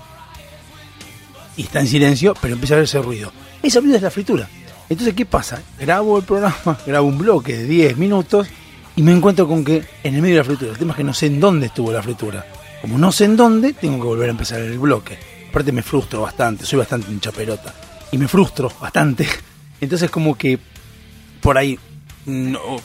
[1.57, 3.33] y está en silencio, pero empieza a haber ese ruido.
[3.61, 4.47] Ese ruido es la fritura.
[4.89, 5.61] Entonces, ¿qué pasa?
[5.79, 8.47] Grabo el programa, grabo un bloque de 10 minutos
[8.95, 11.03] y me encuentro con que en el medio de la fritura, el tema es que
[11.03, 12.45] no sé en dónde estuvo la fritura.
[12.81, 15.17] Como no sé en dónde, tengo que volver a empezar el bloque.
[15.49, 17.73] Aparte me frustro bastante, soy bastante hincha pelota.
[18.11, 19.27] Y me frustro bastante.
[19.81, 20.59] Entonces como que
[21.41, 21.77] por ahí,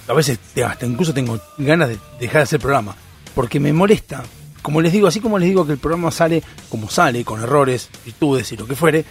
[0.09, 2.97] a veces hasta incluso tengo ganas de dejar de hacer programa.
[3.35, 4.23] Porque me molesta.
[4.63, 7.89] Como les digo, así como les digo que el programa sale como sale, con errores,
[8.05, 9.05] virtudes y lo que fuere,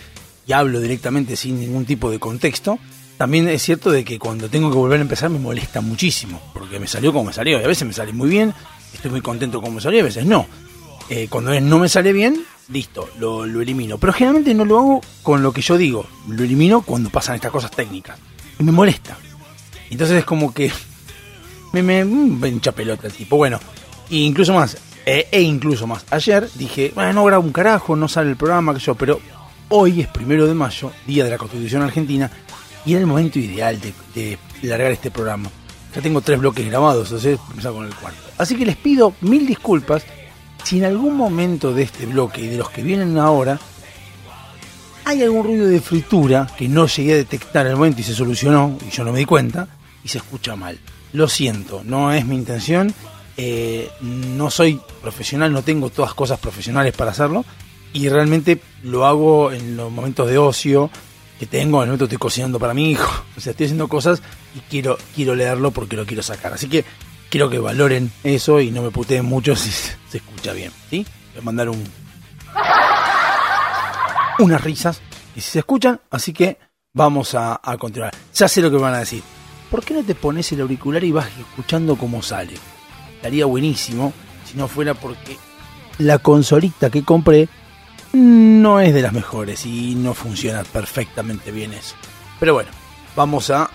[0.47, 2.79] y hablo directamente sin ningún tipo de contexto,
[3.17, 6.79] también es cierto de que cuando tengo que volver a empezar me molesta muchísimo, porque
[6.79, 8.53] me salió como me salió, y a veces me sale muy bien,
[8.93, 10.47] estoy muy contento como me salió, a veces no.
[11.09, 13.97] Eh, cuando no me sale bien, listo, lo, elimino.
[13.97, 17.51] Pero generalmente no lo hago con lo que yo digo, lo elimino cuando pasan estas
[17.51, 18.17] cosas técnicas.
[18.57, 19.17] Y me molesta.
[19.89, 20.71] Entonces es como que
[21.73, 23.37] me, me, me hincha pelota el tipo.
[23.37, 23.59] Bueno,
[24.17, 26.05] e incluso más, e, e incluso más.
[26.11, 29.19] Ayer dije, bueno, no grabo un carajo, no sale el programa, que yo, pero
[29.69, 32.29] hoy es primero de mayo, día de la Constitución Argentina,
[32.85, 34.37] y era el momento ideal de, de
[34.67, 35.49] largar este programa.
[35.95, 38.19] Ya tengo tres bloques grabados, entonces empezar con el cuarto.
[38.37, 40.03] Así que les pido mil disculpas
[40.63, 43.59] si en algún momento de este bloque y de los que vienen ahora
[45.05, 48.13] hay algún ruido de fritura que no llegué a detectar en el momento y se
[48.13, 49.67] solucionó y yo no me di cuenta
[50.03, 50.79] y se escucha mal.
[51.13, 52.93] Lo siento, no es mi intención.
[53.43, 57.43] Eh, no soy profesional, no tengo todas cosas profesionales para hacerlo
[57.91, 60.91] y realmente lo hago en los momentos de ocio
[61.39, 61.77] que tengo.
[61.77, 64.21] En el momento estoy cocinando para mi hijo, o sea, estoy haciendo cosas
[64.55, 66.53] y quiero quiero leerlo porque lo quiero sacar.
[66.53, 66.85] Así que
[67.31, 71.03] quiero que valoren eso y no me puteen mucho si se escucha bien, ¿sí?
[71.31, 71.83] Voy a mandar un
[74.37, 75.01] unas risas
[75.35, 76.59] y si se escuchan, así que
[76.93, 78.13] vamos a, a continuar.
[78.35, 79.23] Ya sé lo que van a decir.
[79.71, 82.53] ¿Por qué no te pones el auricular y vas escuchando cómo sale?
[83.21, 84.13] Estaría buenísimo
[84.49, 85.37] si no fuera porque
[85.99, 87.47] la consolita que compré
[88.13, 91.93] no es de las mejores y no funciona perfectamente bien eso.
[92.39, 92.71] Pero bueno,
[93.15, 93.69] vamos a,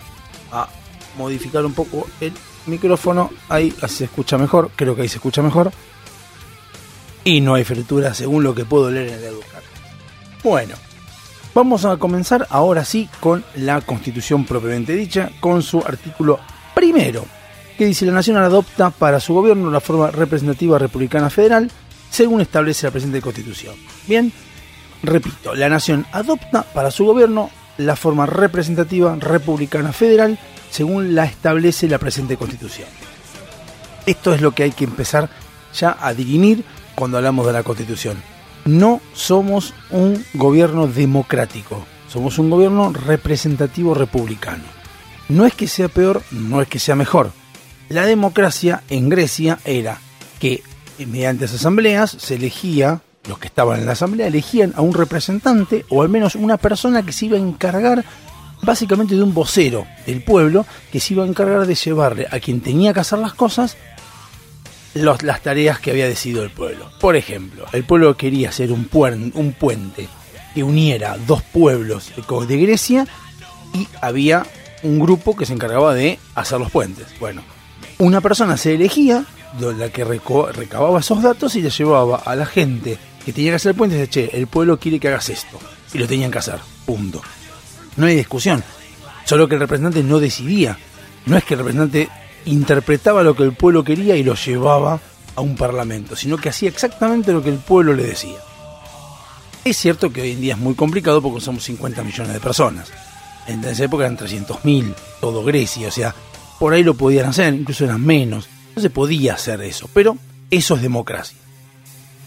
[0.50, 0.68] a
[1.16, 2.32] modificar un poco el
[2.66, 3.30] micrófono.
[3.48, 5.70] Ahí se escucha mejor, creo que ahí se escucha mejor.
[7.22, 9.62] Y no hay fritura según lo que puedo leer en el educar.
[10.42, 10.74] Bueno,
[11.54, 16.40] vamos a comenzar ahora sí con la constitución propiamente dicha, con su artículo
[16.74, 17.24] primero,
[17.76, 21.70] que dice la nación adopta para su gobierno la forma representativa republicana federal,
[22.10, 23.74] según establece la presente constitución.
[24.06, 24.32] Bien,
[25.02, 30.38] repito, la nación adopta para su gobierno la forma representativa republicana federal,
[30.70, 32.88] según la establece la presente constitución.
[34.06, 35.28] Esto es lo que hay que empezar
[35.74, 36.64] ya a dirimir
[36.94, 38.16] cuando hablamos de la constitución
[38.66, 44.64] no somos un gobierno democrático, somos un gobierno representativo republicano.
[45.28, 47.30] No es que sea peor, no es que sea mejor.
[47.88, 49.98] La democracia en Grecia era
[50.40, 50.62] que
[50.98, 55.84] mediante las asambleas se elegía, los que estaban en la asamblea elegían a un representante
[55.88, 58.04] o al menos una persona que se iba a encargar
[58.62, 62.60] básicamente de un vocero del pueblo que se iba a encargar de llevarle a quien
[62.60, 63.76] tenía que hacer las cosas
[64.94, 66.90] las tareas que había decidido el pueblo.
[67.00, 68.88] Por ejemplo, el pueblo quería hacer un,
[69.34, 70.08] un puente
[70.54, 72.12] que uniera dos pueblos
[72.48, 73.06] de Grecia
[73.74, 74.46] y había
[74.82, 77.06] un grupo que se encargaba de hacer los puentes.
[77.20, 77.42] Bueno,
[77.98, 79.24] una persona se elegía,
[79.60, 83.70] la que recababa esos datos y le llevaba a la gente que tenía que hacer
[83.70, 85.58] el puente y che, el pueblo quiere que hagas esto.
[85.92, 86.60] Y lo tenían que hacer.
[86.84, 87.22] Punto.
[87.96, 88.62] No hay discusión.
[89.24, 90.78] Solo que el representante no decidía.
[91.24, 92.08] No es que el representante
[92.44, 95.00] interpretaba lo que el pueblo quería y lo llevaba
[95.34, 98.38] a un parlamento, sino que hacía exactamente lo que el pueblo le decía.
[99.64, 102.88] Es cierto que hoy en día es muy complicado porque somos 50 millones de personas.
[103.46, 106.14] En esa época eran 300.000, todo Grecia, o sea,
[106.58, 108.48] por ahí lo podían hacer, incluso eran menos.
[108.74, 110.16] No se podía hacer eso, pero
[110.50, 111.38] eso es democracia.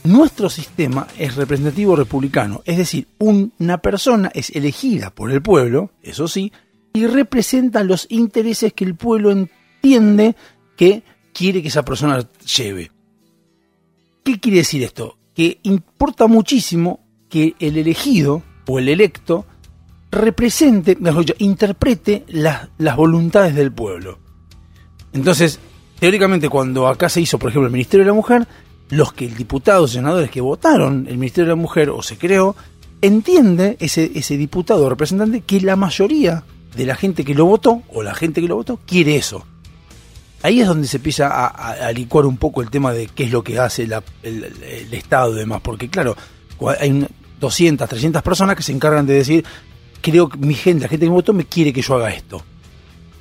[0.03, 6.27] Nuestro sistema es representativo republicano, es decir, una persona es elegida por el pueblo, eso
[6.27, 6.53] sí,
[6.93, 10.35] y representa los intereses que el pueblo entiende
[10.77, 11.03] que
[11.33, 12.25] quiere que esa persona
[12.55, 12.91] lleve.
[14.23, 15.17] ¿Qué quiere decir esto?
[15.35, 19.45] Que importa muchísimo que el elegido o el electo
[20.11, 24.19] represente, mejor dicho, interprete las, las voluntades del pueblo.
[25.13, 25.59] Entonces,
[25.99, 28.47] teóricamente, cuando acá se hizo, por ejemplo, el Ministerio de la Mujer,
[28.89, 32.55] los que el diputado, senadores que votaron el Ministerio de la Mujer o se creó,
[33.01, 36.43] entiende ese, ese diputado o representante que la mayoría
[36.75, 39.45] de la gente que lo votó, o la gente que lo votó, quiere eso.
[40.41, 41.47] Ahí es donde se empieza a,
[41.87, 43.93] a- licuar un poco el tema de qué es lo que hace el,
[44.23, 46.15] el Estado y demás, porque claro,
[46.79, 47.07] hay un-
[47.39, 49.45] 200, 300 personas que se encargan de decir,
[50.01, 52.43] creo que mi gente, la gente que me votó, me quiere que yo haga esto.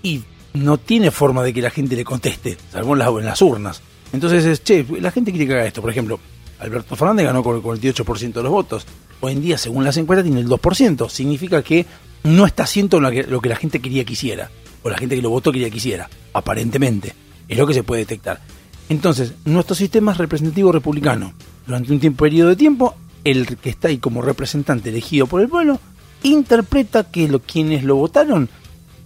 [0.02, 0.22] Y
[0.54, 3.82] no tiene forma de que la gente le conteste, salvo en las, urnas.
[4.12, 5.80] Entonces es, che, la gente quiere que haga esto.
[5.80, 6.18] Por ejemplo,
[6.60, 8.86] Alberto Fernández ganó con el 48% de los votos.
[9.20, 11.08] Hoy en día, según las encuestas, tiene el 2%.
[11.08, 11.86] Significa que
[12.24, 14.50] no está haciendo lo que, lo que la gente quería que hiciera.
[14.82, 16.08] O la gente que lo votó quería que hiciera.
[16.32, 17.14] Aparentemente.
[17.48, 18.40] Es lo que se puede detectar.
[18.88, 21.32] Entonces, nuestro sistema es representativo republicano.
[21.66, 25.48] Durante un tiempo, periodo de tiempo, el que está ahí como representante elegido por el
[25.48, 25.80] pueblo
[26.22, 28.48] interpreta que lo, quienes lo votaron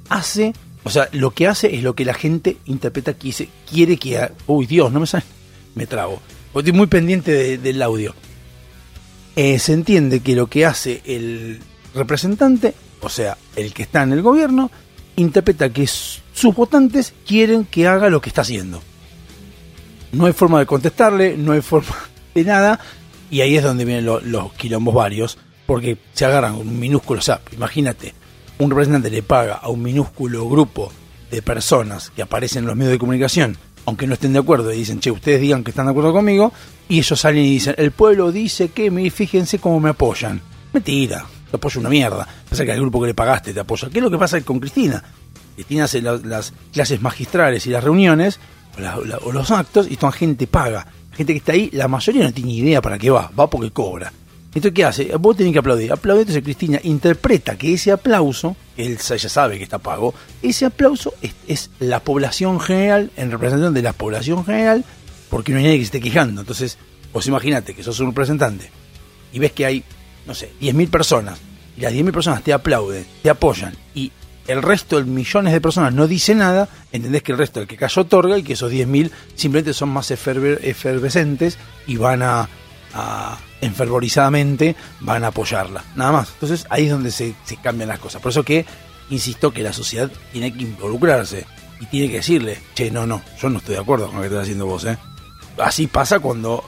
[0.08, 0.52] hace,
[0.84, 4.18] o sea, lo que hace es lo que la gente interpreta que dice, quiere que
[4.18, 4.32] haga.
[4.46, 5.24] Uy, Dios, no me sale,
[5.74, 6.20] me trago.
[6.54, 8.14] Estoy muy pendiente de- del audio.
[9.36, 11.60] Eh, se entiende que lo que hace el
[11.94, 14.70] representante, o sea, el que está en el gobierno,
[15.16, 18.82] interpreta que sus votantes quieren que haga lo que está haciendo.
[20.12, 21.94] No hay forma de contestarle, no hay forma
[22.34, 22.80] de nada,
[23.30, 27.40] y ahí es donde vienen lo- los quilombos varios, porque se agarran un minúsculo, sea,
[27.52, 28.14] imagínate,
[28.58, 30.92] un representante le paga a un minúsculo grupo
[31.30, 33.56] de personas que aparecen en los medios de comunicación,
[33.86, 36.52] aunque no estén de acuerdo, y dicen, che, ustedes digan que están de acuerdo conmigo,
[36.88, 40.40] y ellos salen y dicen, el pueblo dice que, me, fíjense cómo me apoyan.
[40.72, 42.26] Mentira, te apoya una mierda.
[42.48, 43.88] Pasa que el grupo que le pagaste te apoya.
[43.90, 45.02] ¿Qué es lo que pasa con Cristina?
[45.54, 48.38] Cristina hace la- las clases magistrales y las reuniones,
[48.76, 50.86] o, la- o los actos, y toda gente paga.
[51.12, 54.12] Gente que está ahí, la mayoría no tiene idea para qué va, va porque cobra.
[54.54, 55.16] Entonces, ¿qué hace?
[55.16, 55.90] Vos tenés que aplaudir.
[55.90, 61.14] Aplaudir, entonces Cristina interpreta que ese aplauso, él ya sabe que está pago, ese aplauso
[61.46, 64.84] es, la población general, en representación de la población general,
[65.30, 66.42] porque no hay nadie que se esté quejando.
[66.42, 66.76] Entonces,
[67.14, 68.70] vos imaginate que sos un representante
[69.32, 69.84] y ves que hay,
[70.26, 71.38] no sé, 10.000 personas,
[71.76, 74.12] y las 10.000 personas te aplauden, te apoyan, y
[74.46, 77.78] el resto de millones de personas no dice nada, entendés que el resto, el que
[77.78, 82.48] cayó, otorga, y que esos 10.000 simplemente son más efervescentes y van a
[83.62, 86.30] enfervorizadamente, van a apoyarla, nada más.
[86.34, 88.20] Entonces ahí es donde se, cambian las cosas.
[88.20, 88.66] Por eso que,
[89.08, 91.46] insisto, que la sociedad tiene que involucrarse
[91.80, 94.26] y tiene que decirle, che, no, no, yo no estoy de acuerdo con lo que
[94.26, 94.98] estás haciendo vos, ¿eh?
[95.58, 96.64] Así pasa cuando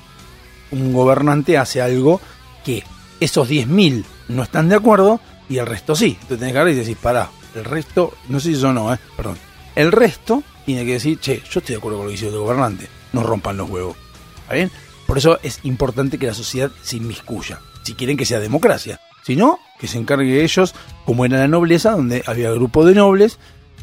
[0.70, 2.20] un gobernante hace algo
[2.64, 2.84] que
[3.20, 6.16] esos 10.000 no están de acuerdo y el resto sí.
[6.20, 8.98] Entonces tenés que agarrar y decir, pará, el resto, no sé si yo no, eh,
[9.16, 9.36] perdón.
[9.74, 12.38] El resto tiene que decir, che, yo estoy de acuerdo con lo que hizo el
[12.38, 13.96] gobernante, no rompan los huevos.
[14.42, 14.70] ¿Está bien?
[15.06, 19.00] Por eso es importante que la sociedad se inmiscuya, si quieren que sea democracia.
[19.22, 20.74] Si no, que se encargue ellos,
[21.06, 23.38] como era la nobleza, donde había grupo de nobles,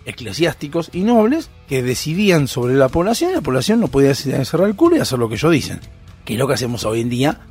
[0.05, 4.75] eclesiásticos y nobles, que decidían sobre la población y la población no podía cerrar el
[4.75, 5.79] culo y hacer lo que ellos dicen.
[6.25, 7.41] Que es lo que hacemos hoy en día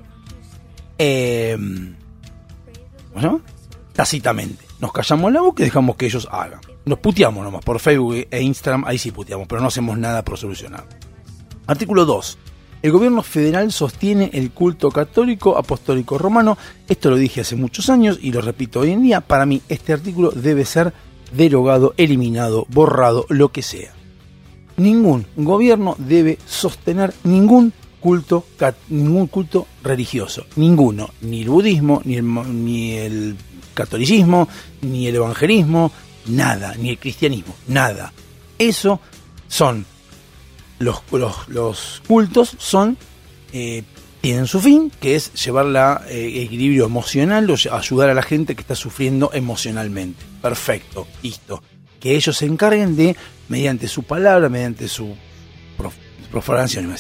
[1.03, 1.57] eh,
[3.14, 3.41] ¿cómo?
[3.95, 4.66] Tácitamente.
[4.81, 6.61] Nos callamos la boca y dejamos que ellos hagan.
[6.85, 10.37] Nos puteamos nomás por Facebook e Instagram, ahí sí puteamos, pero no hacemos nada por
[10.37, 10.85] solucionar.
[11.66, 12.39] Artículo 2.
[12.83, 16.57] El gobierno federal sostiene el culto católico apostólico romano.
[16.89, 19.20] Esto lo dije hace muchos años y lo repito hoy en día.
[19.20, 20.95] Para mí este artículo debe ser
[21.33, 23.93] derogado, eliminado, borrado, lo que sea.
[24.78, 28.47] Ningún gobierno debe sostener ningún culto,
[28.89, 30.47] ningún culto religioso.
[30.57, 31.11] Ninguno.
[31.20, 33.37] Ni el budismo, ni el, ni el
[33.74, 34.49] catolicismo,
[34.81, 35.93] ni el evangelismo,
[36.28, 38.14] nada, ni el cristianismo, nada.
[38.59, 39.01] Eso
[39.49, 39.85] son
[40.81, 41.03] los,
[41.49, 42.97] los, cultos, son
[43.53, 43.85] eh,
[44.20, 48.55] tienen su fin, que es llevar la eh, equilibrio emocional o ayudar a la gente
[48.55, 50.22] que está sufriendo emocionalmente.
[50.43, 51.62] Perfecto, listo.
[52.01, 53.16] Que ellos se encarguen de,
[53.49, 55.14] mediante su palabra, mediante su
[55.78, 55.95] prof-
[56.31, 56.95] profanación,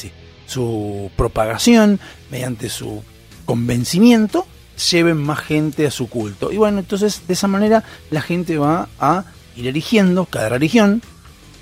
[0.46, 2.00] su propagación,
[2.30, 3.02] mediante su
[3.44, 4.46] convencimiento,
[4.90, 6.52] lleven más gente a su culto.
[6.52, 9.24] Y bueno, entonces de esa manera la gente va a
[9.56, 11.02] ir eligiendo cada religión,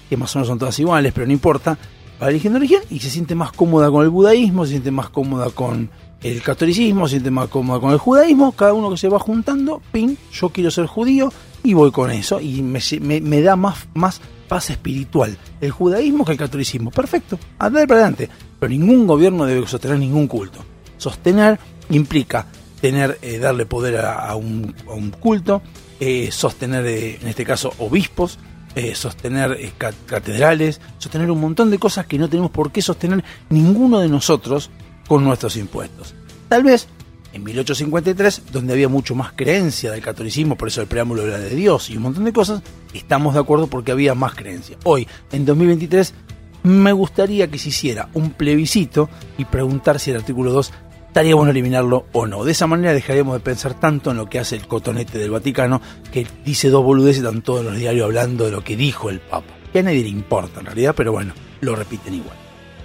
[0.09, 1.79] que más o menos son todas iguales, pero no importa,
[2.23, 5.51] va eligiendo religión y se siente más cómoda con el budaísmo, se siente más cómoda
[5.51, 5.91] con
[6.23, 9.81] el catolicismo, se siente más cómoda con el judaísmo, cada uno que se va juntando,
[9.93, 14.71] pin, yo quiero ser judío y voy con eso y me, da más, más paz
[14.71, 16.91] espiritual el judaísmo que el catolicismo.
[16.91, 20.65] Perfecto, andar para adelante, pero ningún gobierno debe sostener ningún culto.
[20.97, 21.59] Sostener
[21.91, 22.47] implica
[22.81, 25.63] tener, eh, darle poder a, a un, a un culto,
[26.01, 28.39] eh, sostener, eh, en este caso, obispos,
[28.75, 32.83] eh, sostener eh, ca- catedrales, sostener un montón de cosas que no tenemos por qué
[32.83, 34.71] sostener ninguno de nosotros
[35.07, 36.15] con nuestros impuestos.
[36.49, 36.87] Tal vez
[37.33, 41.51] en 1853, donde había mucho más creencia del catolicismo, por eso el preámbulo era de
[41.55, 42.63] Dios y un montón de cosas,
[42.95, 44.77] estamos de acuerdo porque había más creencia.
[44.85, 46.15] Hoy, en 2023,
[46.63, 50.73] me gustaría que se hiciera un plebiscito y preguntar si el artículo 2
[51.09, 52.45] estaría bueno eliminarlo o no.
[52.45, 55.83] De esa manera dejaríamos de pensar tanto en lo que hace el cotonete del Vaticano,
[56.13, 59.55] que dice dos boludeces, están todos los diarios hablando de lo que dijo el Papa.
[59.73, 62.37] Que a nadie le importa en realidad, pero bueno, lo repiten igual.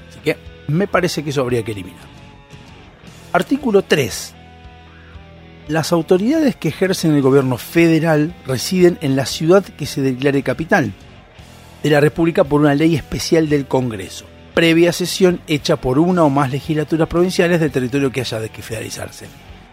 [0.10, 2.06] Así que me parece que eso habría que eliminar.
[3.34, 4.34] Artículo 3.
[5.68, 10.92] Las autoridades que ejercen el gobierno federal residen en la ciudad que se declare capital
[11.84, 16.30] de la República por una ley especial del Congreso, previa sesión hecha por una o
[16.30, 19.26] más legislaturas provinciales del territorio que haya de que federalizarse.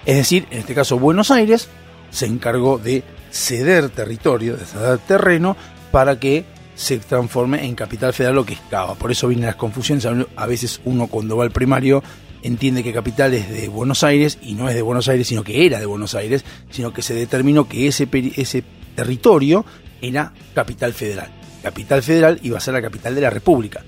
[0.06, 1.68] Es decir, en este caso Buenos Aires
[2.10, 5.56] se encargó de ceder territorio, de ceder terreno,
[5.90, 8.94] para que se transforme en capital federal lo que estaba.
[8.94, 10.06] Por eso vienen las confusiones.
[10.36, 12.02] A veces uno cuando va al primario
[12.42, 15.66] entiende que capital es de Buenos Aires y no es de Buenos Aires, sino que
[15.66, 19.64] era de Buenos Aires, sino que se determinó que ese, ese territorio
[20.00, 21.30] era capital federal.
[21.62, 23.84] Capital federal iba a ser la capital de la República.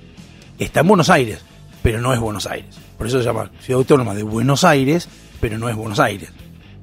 [0.63, 1.41] Está en Buenos Aires,
[1.83, 2.77] pero no es Buenos Aires.
[2.97, 5.09] Por eso se llama Ciudad Autónoma de Buenos Aires,
[5.41, 6.31] pero no es Buenos Aires.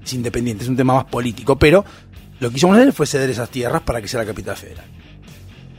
[0.03, 1.85] Es independiente, es un tema más político, pero
[2.41, 4.83] lo que hizo Buenos Aires fue ceder esas tierras para que sea la capital federal.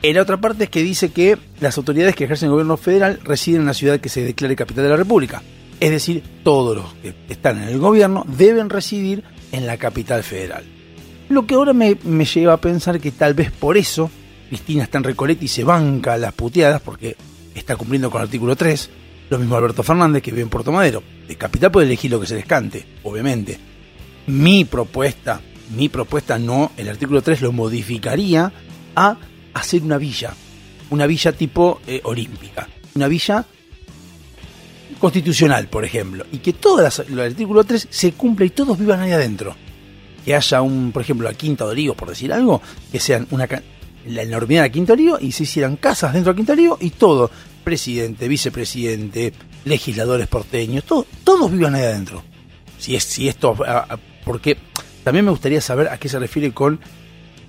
[0.02, 3.20] En la otra parte es que dice que las autoridades que ejercen el gobierno federal
[3.22, 5.42] residen en la ciudad que se declare capital de la República.
[5.78, 10.64] Es decir, todos los que están en el gobierno deben residir en la capital federal.
[11.28, 14.10] Lo que ahora me, me lleva a pensar que tal vez por eso
[14.48, 17.16] Cristina está en Recoleta y se banca las puteadas porque
[17.54, 18.90] está cumpliendo con el artículo 3.
[19.30, 21.02] Lo mismo Alberto Fernández que vive en Puerto Madero.
[21.26, 23.58] De capital puede elegir lo que se les cante, obviamente.
[24.26, 25.40] Mi propuesta,
[25.76, 28.52] mi propuesta no, el artículo 3 lo modificaría
[28.94, 29.16] a
[29.54, 30.34] hacer una villa.
[30.90, 32.68] Una villa tipo eh, olímpica.
[32.94, 33.44] Una villa
[34.98, 36.26] constitucional, por ejemplo.
[36.32, 39.54] Y que todo el artículo 3 se cumpla y todos vivan ahí adentro.
[40.24, 42.60] Que haya un, por ejemplo, la Quinta de Olivos, por decir algo,
[42.90, 43.48] que sean una
[44.06, 47.30] la enormidad de de Olivos y se hicieran casas dentro de Olivos y todo,
[47.64, 49.32] presidente, vicepresidente,
[49.64, 52.22] legisladores porteños, todo, todos vivan ahí adentro.
[52.78, 53.54] Si es, si esto,
[54.24, 54.56] porque
[55.04, 56.80] también me gustaría saber a qué se refiere con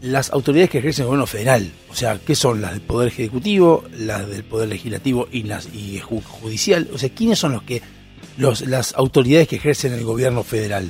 [0.01, 3.83] las autoridades que ejercen el gobierno federal, o sea, ¿qué son las del Poder Ejecutivo,
[3.97, 6.89] las del Poder Legislativo y las y ju- judicial?
[6.93, 7.81] O sea, ¿quiénes son los que
[8.37, 10.89] los, las autoridades que ejercen el gobierno federal?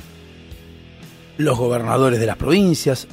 [1.38, 3.06] Los gobernadores de las provincias,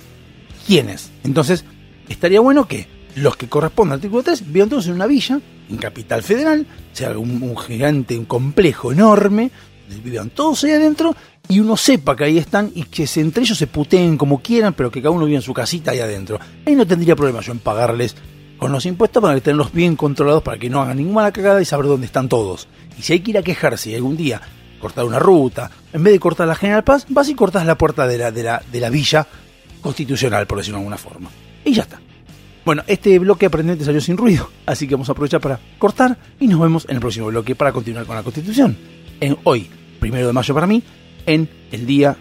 [0.67, 1.11] ¿quiénes?
[1.23, 1.65] Entonces,
[2.14, 5.77] estaría bueno que los que correspondan al artículo 3 vivan todos en una villa, en
[5.77, 9.52] capital federal, sea un, gigante, un complejo enorme,
[10.03, 11.15] vivan todos ahí adentro
[11.48, 14.91] y uno sepa que ahí están y que entre ellos se puteen como quieran, pero
[14.91, 16.40] que cada uno vive en su casita ahí adentro.
[16.65, 18.15] Ahí no tendría problema yo en pagarles
[18.57, 21.88] con los impuestos para tenerlos bien controlados para que no hagan ninguna cagada y saber
[21.88, 22.68] dónde están todos.
[22.98, 24.41] Y si hay que ir a quejarse y algún día
[24.80, 28.07] cortar una ruta, en vez de cortar la General Paz, vas y cortas la puerta
[28.07, 29.27] de la, de la, de la villa
[29.81, 31.30] constitucional, por decirlo de alguna forma.
[31.70, 32.02] Y ya está.
[32.66, 36.48] Bueno, este bloque aparentemente salió sin ruido, así que vamos a aprovechar para cortar y
[36.48, 38.76] nos vemos en el próximo bloque para continuar con la Constitución.
[39.20, 39.70] En hoy,
[40.00, 40.82] primero de mayo para mí,
[41.28, 42.18] en el Día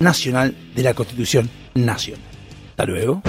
[0.00, 2.20] Nacional de la Constitución Nacional.
[2.72, 3.22] Hasta luego.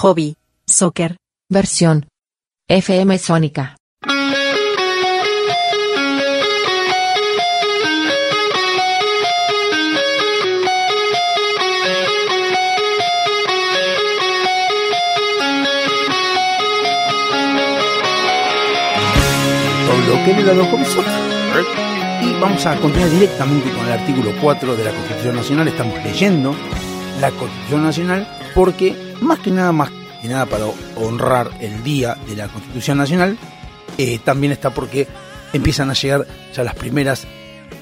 [0.00, 0.34] Hobby,
[0.66, 1.18] soccer,
[1.50, 2.06] Versión.
[2.68, 3.76] FM Sónica.
[20.24, 21.64] Que le soccer.
[22.22, 25.68] Y vamos a continuar directamente con el artículo 4 de la Constitución Nacional.
[25.68, 26.54] Estamos leyendo
[27.20, 29.90] la Constitución Nacional porque más que nada, más
[30.22, 30.66] que nada para
[30.96, 33.38] honrar el día de la Constitución Nacional,
[33.98, 35.06] eh, también está porque
[35.52, 37.26] empiezan a llegar ya las primeras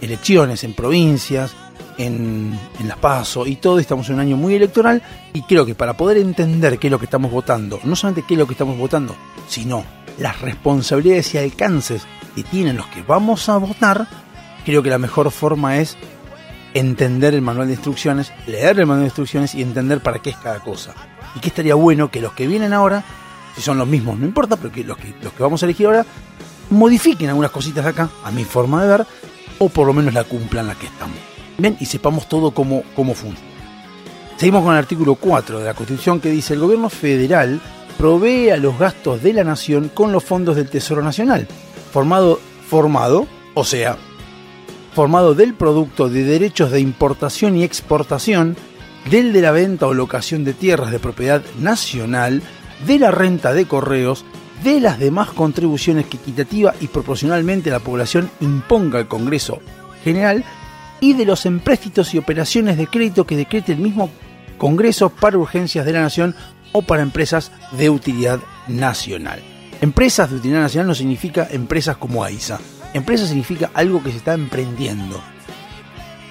[0.00, 1.54] elecciones en provincias,
[1.98, 5.02] en, en las PASO y todo, estamos en un año muy electoral
[5.32, 8.34] y creo que para poder entender qué es lo que estamos votando, no solamente qué
[8.34, 9.16] es lo que estamos votando,
[9.48, 9.84] sino
[10.18, 14.06] las responsabilidades y alcances que tienen los que vamos a votar,
[14.64, 15.96] creo que la mejor forma es
[16.74, 20.36] entender el manual de instrucciones, leer el manual de instrucciones y entender para qué es
[20.36, 20.94] cada cosa.
[21.34, 23.04] Y que estaría bueno que los que vienen ahora,
[23.54, 25.86] si son los mismos, no importa, pero que los que, los que vamos a elegir
[25.86, 26.06] ahora,
[26.70, 29.06] modifiquen algunas cositas de acá, a mi forma de ver,
[29.58, 31.16] o por lo menos la cumplan la que estamos.
[31.56, 33.48] Bien, y sepamos todo cómo, cómo funciona.
[34.36, 37.60] Seguimos con el artículo 4 de la Constitución que dice el gobierno federal
[37.98, 41.48] provee a los gastos de la nación con los fondos del Tesoro Nacional,
[41.92, 42.38] formado,
[42.68, 43.96] formado, o sea,
[44.94, 48.56] formado del producto de derechos de importación y exportación,
[49.10, 52.42] del de la venta o locación de tierras de propiedad nacional,
[52.86, 54.24] de la renta de correos,
[54.62, 59.60] de las demás contribuciones que equitativa y proporcionalmente la población imponga al Congreso
[60.04, 60.44] General
[61.00, 64.10] y de los empréstitos y operaciones de crédito que decrete el mismo
[64.58, 66.34] Congreso para urgencias de la Nación
[66.72, 69.40] o para empresas de utilidad nacional.
[69.80, 72.58] Empresas de utilidad nacional no significa empresas como AISA.
[72.94, 75.20] Empresa significa algo que se está emprendiendo.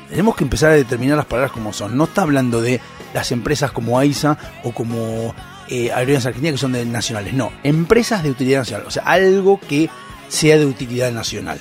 [0.10, 1.98] Tenemos que empezar a determinar las palabras como son.
[1.98, 2.80] No está hablando de
[3.14, 5.34] las empresas como AISA o como
[5.68, 7.34] eh, Aerolíneas Argentinas que son de nacionales.
[7.34, 8.86] No, empresas de utilidad nacional.
[8.88, 9.90] O sea, algo que
[10.30, 11.60] sea de utilidad nacional.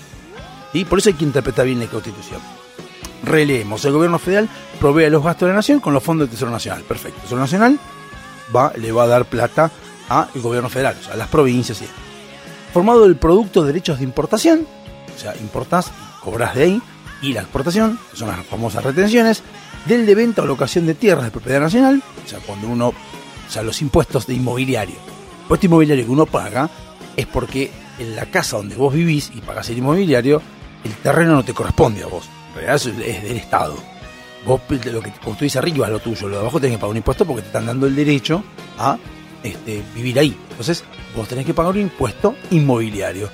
[0.73, 2.41] Y por eso hay que interpretar bien la Constitución.
[3.25, 3.85] Releemos.
[3.85, 4.49] El gobierno federal
[4.79, 6.83] provee los gastos de la nación con los fondos del Tesoro Nacional.
[6.83, 7.17] Perfecto.
[7.19, 7.79] El Tesoro Nacional
[8.55, 9.71] va, le va a dar plata
[10.09, 11.81] al gobierno federal, o sea, a las provincias.
[11.83, 11.89] y-
[12.73, 14.67] Formado del producto de derechos de importación,
[15.15, 16.83] o sea, importás y cobras de ahí,
[17.23, 19.43] y la exportación, que son las famosas retenciones,
[19.87, 23.51] del de venta o locación de tierras de propiedad nacional, o sea, cuando uno, o
[23.51, 24.97] sea, los impuestos de inmobiliario.
[24.97, 26.69] El impuesto inmobiliario que uno paga
[27.17, 30.43] es porque en la casa donde vos vivís y pagás el inmobiliario,
[30.85, 33.77] el terreno no te corresponde a vos, en realidad es del Estado.
[34.45, 36.97] Vos lo que construís arriba es lo tuyo, lo de abajo tenés que pagar un
[36.99, 38.45] impuesto porque te están dando el derecho
[38.79, 38.97] a
[39.43, 40.37] este, vivir ahí.
[40.51, 40.85] Entonces,
[41.15, 43.29] vos tenés que pagar un impuesto inmobiliario.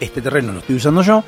[0.00, 1.22] Este terreno lo estoy usando yo.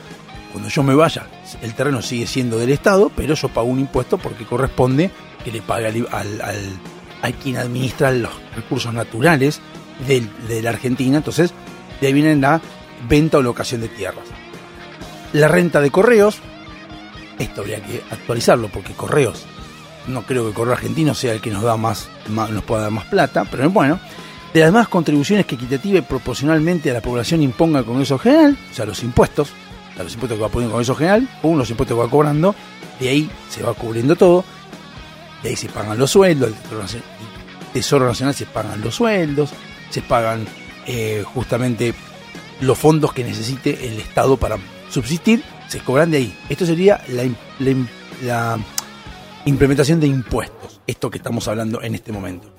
[0.53, 1.27] Cuando yo me vaya,
[1.63, 5.11] el terreno sigue siendo del Estado, pero yo pago un impuesto porque corresponde
[5.45, 6.41] que le pague al, al,
[7.23, 9.61] al- quien administra los recursos naturales
[10.07, 11.17] de la Argentina.
[11.19, 11.53] Entonces,
[12.01, 12.61] de ahí viene la
[13.09, 14.25] venta o locación de tierras.
[15.33, 16.37] La renta de correos,
[17.39, 19.45] esto habría que actualizarlo porque correos,
[20.09, 23.05] no creo que Correo Argentino sea el que nos da más- nos pueda dar más
[23.07, 23.99] plata, pero bueno,
[24.53, 28.59] de las demás contribuciones que equitativa y proporcionalmente a la población imponga el Congreso General,
[28.71, 29.51] o sea, los impuestos,
[29.99, 32.55] los impuestos que va poniendo el Congreso General, o los impuestos que va cobrando,
[33.01, 34.45] de ahí se va cubriendo todo,
[35.43, 37.03] de ahí se pagan los sueldos, el
[37.73, 39.51] Tesoro Nacional, se pagan los sueldos,
[39.91, 40.47] se pagan
[40.87, 41.95] eh, justamente
[42.61, 44.57] los fondos que necesite el Estado para
[44.89, 46.39] subsistir, se cobran de ahí.
[46.49, 48.59] Esto sería la
[49.45, 52.53] implementación de impuestos, esto que estamos hablando en este momento.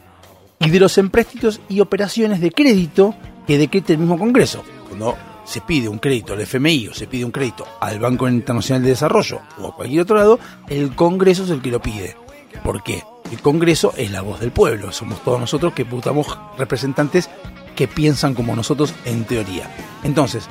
[0.59, 3.15] Y de los empréstitos y operaciones de crédito
[3.45, 4.63] que decrete el mismo Congreso.
[4.87, 8.83] Cuando se pide un crédito al FMI o se pide un crédito al Banco Internacional
[8.83, 10.39] de Desarrollo o a cualquier otro lado,
[10.69, 12.15] el Congreso es el que lo pide.
[12.63, 13.03] ¿Por qué?
[13.31, 17.29] El Congreso es la voz del pueblo, somos todos nosotros que votamos representantes
[17.75, 19.69] que piensan como nosotros en teoría.
[20.03, 20.47] Entonces,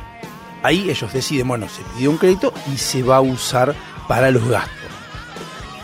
[0.62, 3.74] ahí ellos deciden, bueno, se pidió un crédito y se va a usar
[4.09, 4.73] para los gastos.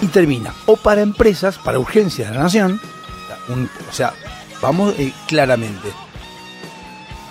[0.01, 2.81] Y termina, o para empresas, para urgencias de la nación,
[3.89, 4.13] o sea,
[4.61, 5.93] vamos eh, claramente.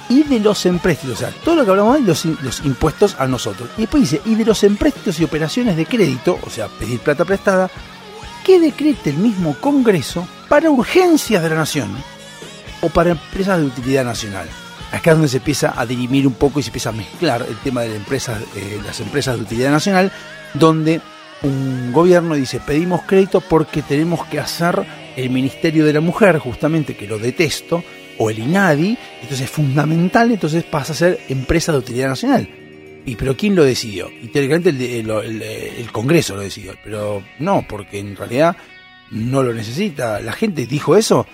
[0.10, 3.70] Y de los empréstitos, o sea, todo lo que hablamos in- los impuestos a nosotros.
[3.78, 7.26] Y después dice, y de los empréstitos y operaciones de crédito, o sea, pedir plata
[7.26, 7.70] prestada,
[8.46, 11.90] que decrete el mismo Congreso para urgencias de la nación
[12.82, 14.48] o para empresas de utilidad nacional.
[14.94, 17.58] Acá es donde se empieza a dirimir un poco y se empieza a mezclar el
[17.58, 20.14] tema de la empresa, eh, las empresas de utilidad nacional,
[20.54, 21.02] donde
[21.44, 24.86] un gobierno dice pedimos crédito porque tenemos que hacer
[25.18, 27.84] el Ministerio de la Mujer, justamente que lo detesto,
[28.18, 32.50] o el INADI, entonces es fundamental, entonces pasa a ser empresa de utilidad nacional.
[33.06, 34.10] ¿Y pero quién lo decidió?
[34.22, 34.70] Y teóricamente
[35.00, 38.58] el, Congreso lo decidió, pero no, porque en realidad
[39.12, 40.20] no lo necesita.
[40.20, 41.26] La gente dijo eso,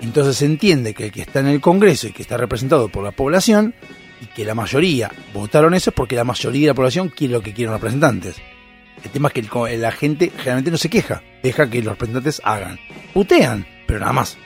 [0.00, 3.04] entonces se entiende que el que está en el Congreso y que está representado por
[3.04, 3.72] la población
[4.20, 7.40] y que la mayoría votaron eso es porque la mayoría de la población quiere lo
[7.40, 8.36] que quieren los representantes.
[9.04, 12.80] El tema es que la gente generalmente no se queja, deja que los representantes hagan.
[13.14, 14.38] Putean, pero nada más.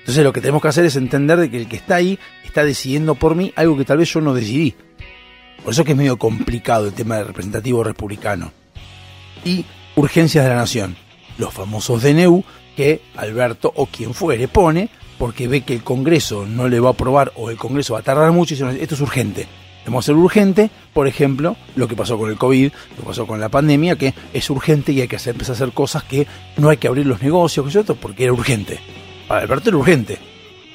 [0.00, 2.64] Entonces lo que tenemos que hacer es entender de que el que está ahí está
[2.64, 4.74] decidiendo por mí algo que tal vez yo no decidí.
[5.62, 8.52] Por eso que es medio complicado el tema del representativo republicano.
[9.44, 9.64] Y
[9.96, 10.96] urgencias de la nación.
[11.38, 12.44] Los famosos DNU
[12.76, 16.92] que Alberto o quien fuere pone porque ve que el Congreso no le va a
[16.92, 19.46] aprobar o el Congreso va a tardar mucho y dice, esto es urgente.
[19.80, 23.40] Debemos hacer urgente, por ejemplo, lo que pasó con el COVID, lo que pasó con
[23.40, 26.68] la pandemia, que es urgente y hay que hacer, empezar a hacer cosas que no
[26.68, 28.78] hay que abrir los negocios, eso, porque era urgente.
[29.30, 30.18] Para Alberto era urgente.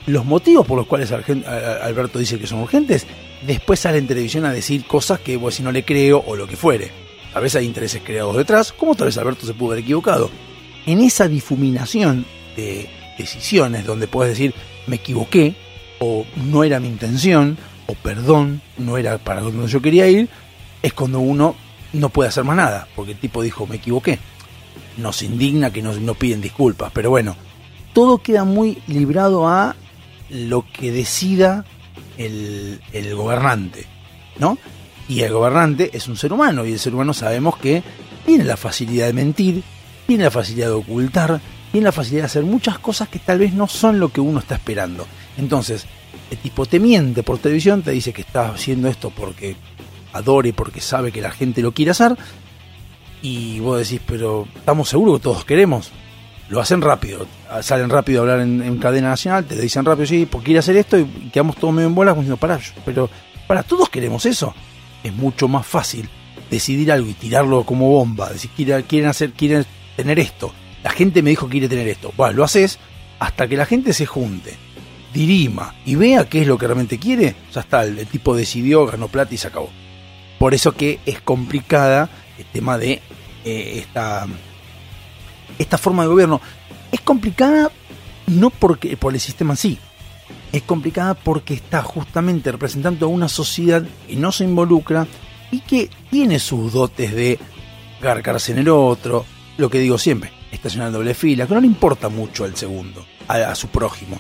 [0.06, 3.06] Los motivos por los cuales Alberto dice que son urgentes,
[3.46, 6.48] después sale en televisión a decir cosas que pues, si no le creo o lo
[6.48, 6.90] que fuere.
[7.34, 10.30] A veces hay intereses creados detrás, como tal vez Alberto se pudo haber equivocado.
[10.86, 12.26] En esa difuminación
[12.56, 12.88] de
[13.18, 14.54] decisiones donde puedes decir
[14.88, 15.54] me equivoqué
[16.00, 17.58] o no era mi intención
[17.88, 20.30] o perdón, no era para donde yo quería ir,
[20.82, 21.58] es cuando uno
[21.92, 24.18] no puede hacer más nada, porque el tipo dijo, me equivoqué.
[24.96, 27.36] Nos indigna que nos, no piden disculpas, pero bueno,
[27.96, 29.74] todo queda muy librado a
[30.30, 31.64] lo que decida
[32.18, 32.82] el,
[33.16, 33.86] gobernante,
[34.38, 34.58] ¿no?
[35.08, 37.84] Y el gobernante es un ser humano, y el ser humano sabemos que
[38.26, 39.64] tiene la facilidad de mentir,
[40.08, 41.40] tiene la facilidad de ocultar,
[41.72, 44.40] tiene la facilidad de hacer muchas cosas que tal vez no son lo que uno
[44.40, 45.08] está esperando.
[45.38, 45.86] Entonces,
[46.30, 49.56] el tipo te miente por televisión, te dice que está haciendo esto porque
[50.12, 52.18] adore, porque sabe que la gente lo quiere hacer,
[53.22, 55.94] y vos decís, pero ¿estamos seguros que todos queremos?
[56.50, 57.26] Lo hacen rápido,
[57.62, 60.78] salen rápido a hablar en, en cadena nacional, te dicen rápido, sí, porque quiere hacer
[60.78, 63.10] esto, y quedamos todos medio en bolas, diciendo, pará, pero
[63.48, 64.54] para todos queremos eso.
[65.04, 66.10] Es mucho más fácil
[66.50, 69.66] decidir algo y tirarlo como bomba, decir, quieren, hacer, quieren
[69.96, 70.54] tener esto.
[70.84, 72.14] La gente me dijo que quiere tener esto.
[72.16, 72.80] Bueno, lo haces
[73.20, 74.56] hasta que la gente se junte,
[75.14, 77.36] dirima y vea qué es lo que realmente quiere.
[77.54, 79.70] Ya está, el, el tipo decidió, ganó plata y se acabó.
[80.40, 83.02] Por eso que es complicada el tema de
[83.46, 84.28] eh, esta,
[85.60, 86.42] esta forma de gobierno.
[86.92, 87.72] Es complicada
[88.28, 89.80] no porque por el sistema en sí,
[90.52, 95.08] es complicada porque está justamente representando a una sociedad que no se involucra
[95.52, 97.40] y que tiene sus dotes de
[98.02, 99.26] garcarse en el otro,
[99.58, 103.36] lo que digo siempre, estacionar doble fila, que no le importa mucho al segundo, a,
[103.36, 104.20] a su prójimo.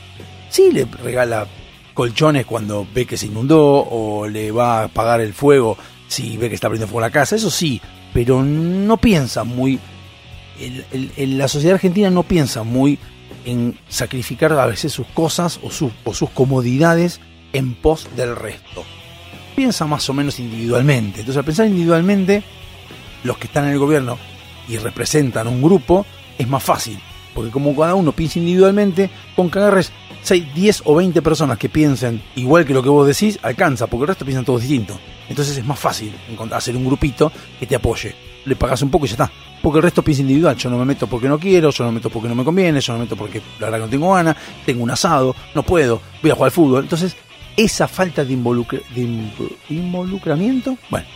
[0.49, 1.47] Sí le regala
[1.93, 6.49] colchones cuando ve que se inundó o le va a apagar el fuego si ve
[6.49, 7.81] que está prendiendo fuego la casa, eso sí,
[8.13, 9.79] pero no piensa muy...
[10.59, 12.97] el- la sociedad argentina no piensa muy
[13.45, 17.19] en sacrificar a veces sus cosas o, sus- o sus comodidades
[17.53, 18.83] en pos del resto.
[19.55, 21.19] Piensa más o menos individualmente.
[21.21, 22.43] Entonces, al pensar individualmente,
[23.23, 24.17] los que están en el gobierno
[24.67, 26.05] y representan un grupo,
[26.37, 26.99] es más fácil.
[27.33, 29.91] Porque como cada uno piensa individualmente, con que agarres
[30.23, 34.03] 6, 10 o 20 personas que piensen igual que lo que vos decís, alcanza, porque
[34.03, 34.97] el resto piensan todos distintos.
[35.29, 36.13] Entonces es más fácil
[36.51, 38.15] hacer un grupito que te apoye.
[38.45, 39.31] Le pagas un poco y ya está.
[39.61, 40.55] Porque el resto piensa individual.
[40.55, 42.79] Yo no me meto porque no quiero, yo no me meto porque no me conviene,
[42.79, 44.35] yo no me meto porque la verdad que no tengo ganas,
[44.65, 46.83] tengo un asado, no puedo, voy a jugar al fútbol.
[46.83, 47.15] Entonces,
[47.57, 51.07] esa falta de, involucra- de invo- involucramiento, bueno,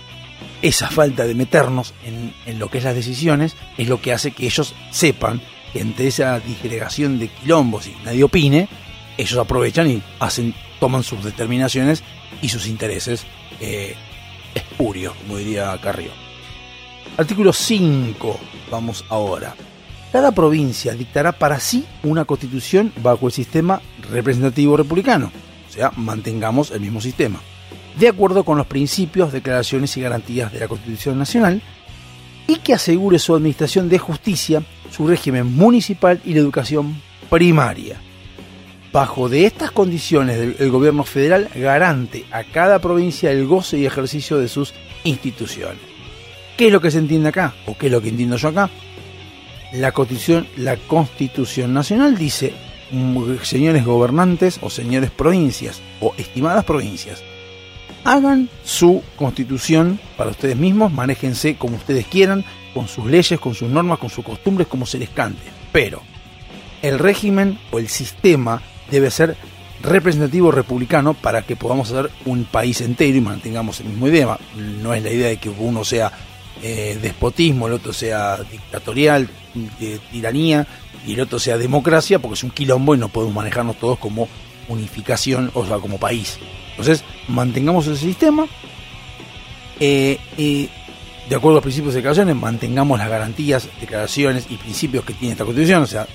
[0.62, 4.32] esa falta de meternos en, en lo que es las decisiones es lo que hace
[4.32, 5.42] que ellos sepan
[5.74, 8.68] que entre esa disgregación de quilombos y nadie opine,
[9.18, 12.04] ellos aprovechan y hacen, toman sus determinaciones
[12.42, 13.26] y sus intereses
[13.60, 13.96] eh,
[14.56, 16.10] espurios, como diría Carrió.
[17.20, 18.40] Artículo 5,
[18.72, 19.54] vamos ahora.
[20.10, 25.30] Cada provincia dictará para sí una constitución bajo el sistema representativo republicano,
[25.68, 27.42] o sea, mantengamos el mismo sistema,
[28.00, 31.62] de acuerdo con los principios, declaraciones y garantías de la Constitución Nacional,
[32.48, 37.98] y que asegure su administración de justicia, su régimen municipal y la educación primaria.
[38.94, 44.38] Bajo de estas condiciones, el, gobierno federal garante a cada provincia el goce y ejercicio
[44.38, 44.74] de sus
[45.04, 45.89] instituciones.
[46.60, 47.54] ¿Qué es lo que se entiende acá?
[47.68, 48.70] ¿O qué es lo que entiendo yo acá?
[49.72, 52.54] La Constitución, la Constitución Nacional dice,
[52.92, 57.24] mm, señores gobernantes o señores provincias o estimadas provincias,
[58.04, 63.70] hagan su constitución para ustedes mismos, manéjense como ustedes quieran, con sus leyes, con sus
[63.70, 65.48] normas, con sus costumbres, como se les cante.
[65.72, 66.02] Pero
[66.82, 68.62] el régimen o el sistema
[68.92, 69.38] debe ser
[69.82, 74.38] representativo republicano para que podamos hacer un país entero y mantengamos el mismo idea.
[74.58, 76.12] No es la idea de que uno sea
[76.62, 79.30] eh, despotismo, el otro sea dictatorial,
[80.12, 80.68] tiranía,
[81.06, 84.28] y el otro sea democracia, porque es un quilombo y no podemos manejarnos todos como
[84.68, 86.38] unificación, o sea, como país.
[86.72, 88.48] Entonces, mantengamos el sistema,
[89.80, 90.70] eh, y
[91.30, 95.34] de acuerdo a los principios de declaraciones, mantengamos las garantías, declaraciones y principios que tiene
[95.34, 96.08] esta Constitución, o sea,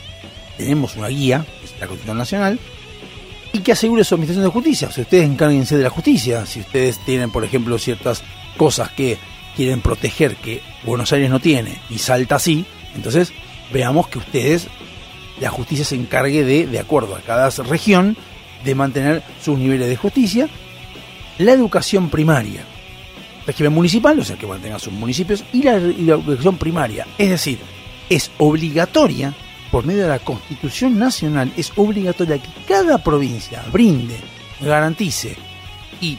[0.56, 2.58] tenemos una guía, es la Constitución Nacional,
[3.52, 4.88] y que asegure su administración de justicia.
[4.88, 6.44] O sea, ustedes encárguense de la justicia.
[6.44, 8.22] Si ustedes tienen, por ejemplo, ciertas
[8.56, 9.16] cosas que
[9.56, 12.64] quieren proteger que Buenos Aires no tiene y Salta sí,
[12.94, 13.32] entonces
[13.72, 14.68] veamos que ustedes,
[15.40, 18.16] la justicia se encargue de, de acuerdo a cada región,
[18.64, 20.48] de mantener sus niveles de justicia.
[21.38, 22.64] La educación primaria,
[23.46, 27.06] régimen municipal, o sea, que mantenga sus municipios, y la educación primaria.
[27.18, 27.58] Es decir,
[28.08, 29.34] es obligatoria,
[29.70, 34.16] por medio de la Constitución Nacional, es obligatoria que cada provincia brinde,
[34.60, 35.36] garantice
[36.00, 36.16] y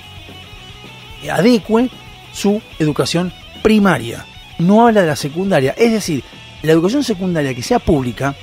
[1.29, 1.89] adecue
[2.35, 3.33] su educación
[3.63, 4.25] primaria.
[4.59, 5.73] No habla de la secundaria.
[5.77, 6.23] Es decir,
[6.61, 8.35] la educación secundaria que sea pública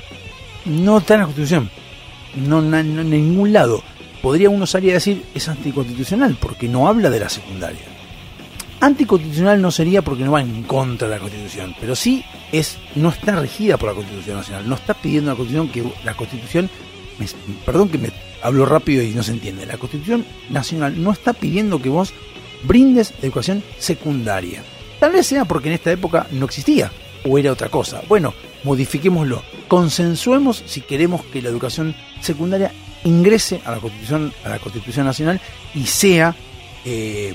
[0.64, 1.70] no está en la Constitución.
[2.35, 3.82] No, en ningún lado.
[4.23, 7.81] Podría uno salir a decir es anticonstitucional porque no habla de la secundaria.
[8.81, 13.10] Anticonstitucional no sería porque no va en contra de la Constitución, pero sí es no
[13.10, 14.69] está regida por la Constitución Nacional.
[14.69, 16.69] No está pidiendo la Constitución que la Constitución,
[17.19, 17.27] me-
[17.64, 18.10] perdón que me
[18.43, 19.66] hablo rápido y no se entiende.
[19.66, 22.12] La Constitución Nacional no está pidiendo que vos
[22.64, 24.62] brindes educación secundaria.
[25.01, 26.90] Tal vez sea porque en esta época no existía
[27.28, 28.02] o era otra cosa.
[28.09, 28.34] Bueno,
[28.64, 29.43] modifiquémoslo.
[29.68, 32.72] Consensuemos si queremos que la educación secundaria
[33.05, 35.40] ingrese a la Constitución, a la Constitución Nacional
[35.74, 36.34] y sea,
[36.84, 37.34] eh,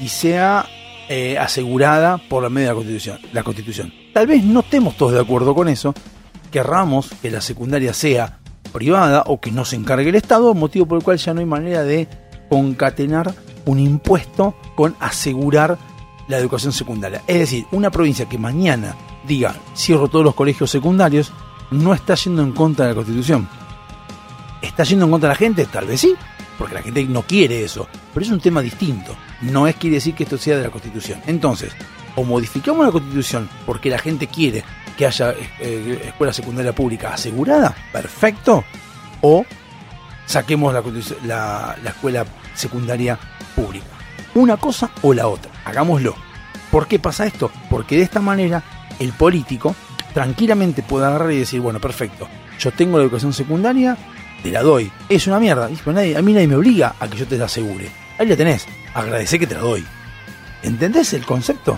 [0.00, 0.66] y sea
[1.08, 3.92] eh, asegurada por la medio de Constitución, la Constitución.
[4.12, 5.94] Tal vez no estemos todos de acuerdo con eso,
[6.50, 8.38] querramos que la secundaria sea
[8.72, 11.46] privada o que no se encargue el Estado, motivo por el cual ya no hay
[11.46, 12.08] manera de
[12.48, 13.34] concatenar
[13.68, 15.78] un impuesto con asegurar
[16.26, 17.22] la educación secundaria.
[17.26, 18.94] Es decir, una provincia que mañana
[19.26, 21.32] diga cierro todos los colegios secundarios,
[21.70, 23.48] no está yendo en contra de la Constitución.
[24.62, 25.66] ¿Está yendo en contra de la gente?
[25.66, 26.14] Tal vez sí,
[26.58, 27.86] porque la gente no quiere eso.
[28.12, 29.14] Pero es un tema distinto.
[29.42, 31.20] No es quiere decir que esto sea de la Constitución.
[31.26, 31.72] Entonces,
[32.16, 34.64] o modificamos la Constitución porque la gente quiere
[34.96, 38.64] que haya eh, escuela secundaria pública asegurada, perfecto,
[39.20, 39.44] o
[40.26, 40.82] saquemos la,
[41.24, 42.24] la- la escuela
[42.54, 43.16] secundaria
[44.34, 46.14] Una cosa o la otra, hagámoslo.
[46.70, 47.50] ¿Por qué pasa esto?
[47.70, 48.62] Porque de esta manera
[48.98, 49.74] el político
[50.14, 52.28] tranquilamente puede agarrar y decir, bueno, perfecto,
[52.58, 53.96] yo tengo la educación secundaria,
[54.42, 54.90] te la doy.
[55.08, 57.46] Es una mierda, pero nadie- a mí nadie me obliga a que yo te la
[57.46, 57.88] asegure.
[58.18, 59.84] Ahí la tenés, agradecé que te la doy.
[60.62, 61.72] ¿Entendés el concepto?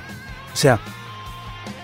[0.53, 0.79] O sea,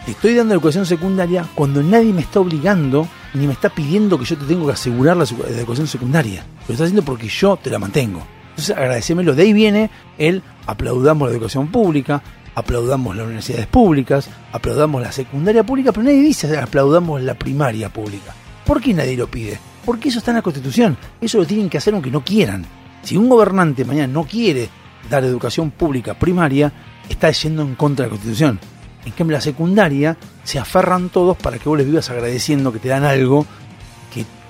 [0.04, 4.24] te estoy dando educación secundaria cuando nadie me está obligando ni me está pidiendo que
[4.24, 6.44] yo te tengo que asegurar la, educación secundaria.
[6.66, 8.26] Lo está haciendo porque yo te la mantengo.
[8.56, 9.34] Entonces agradecémelo.
[9.34, 12.22] De ahí viene el aplaudamos la educación pública,
[12.54, 18.34] aplaudamos las universidades públicas, aplaudamos la secundaria pública, pero nadie dice aplaudamos la primaria pública.
[18.64, 19.58] ¿Por qué nadie lo pide?
[19.84, 20.96] Porque eso está en la Constitución.
[21.20, 22.64] Eso lo tienen que hacer aunque no quieran.
[23.02, 24.70] Si un gobernante mañana no quiere
[25.10, 26.72] dar educación pública primaria,
[27.10, 28.58] está yendo en contra de la Constitución.
[29.04, 32.88] En cambio, la secundaria se aferran todos para que vos les vivas agradeciendo que te
[32.88, 33.46] dan algo,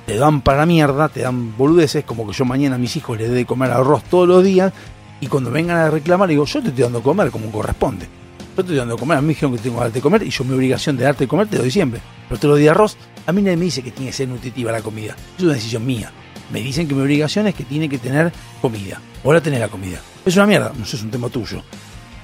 [0.06, 3.18] te dan para la mierda, te dan boludeces, como que yo mañana a mis hijos
[3.18, 4.72] les dé de comer arroz todos los días,
[5.20, 8.06] y cuando vengan a reclamar, digo, yo te estoy dando de comer como corresponde.
[8.06, 10.30] Yo te estoy dando comer, a mí me dijeron que tengo que darte comer, y
[10.30, 12.00] yo mi obligación de darte de comer te doy siempre.
[12.28, 12.96] Pero te lo di arroz,
[13.26, 15.16] a mí nadie me dice que tiene que ser nutritiva la comida.
[15.36, 16.12] Es una decisión mía.
[16.52, 19.00] Me dicen que mi obligación es que tiene que tener comida.
[19.24, 19.98] Ahora tenés la comida.
[20.24, 21.62] Es una mierda, no sé, es un tema tuyo.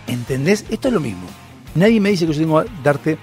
[0.07, 0.65] ¿Entendés?
[0.71, 1.27] Esto es lo mismo.
[1.75, 3.19] Nadie me dice que yo tengo que darte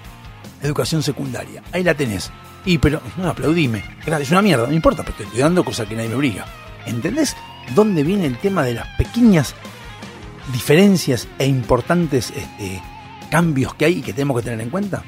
[0.62, 1.62] educación secundaria.
[1.72, 2.30] Ahí la tenés.
[2.64, 3.82] Y pero, no, aplaudime.
[4.06, 6.44] Es una mierda, no importa, pero te estoy dando cosa que nadie me obliga.
[6.86, 7.36] ¿Entendés
[7.74, 9.54] dónde viene el tema de las pequeñas
[10.52, 12.82] diferencias e importantes este,
[13.30, 15.02] cambios que hay y que tenemos que tener en cuenta?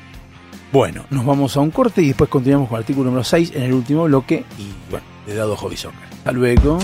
[0.72, 3.62] Bueno, nos vamos a un corte y después continuamos con el artículo número 6 en
[3.64, 6.00] el último bloque y bueno, de dado hobby soccer.
[6.10, 6.78] Hasta luego.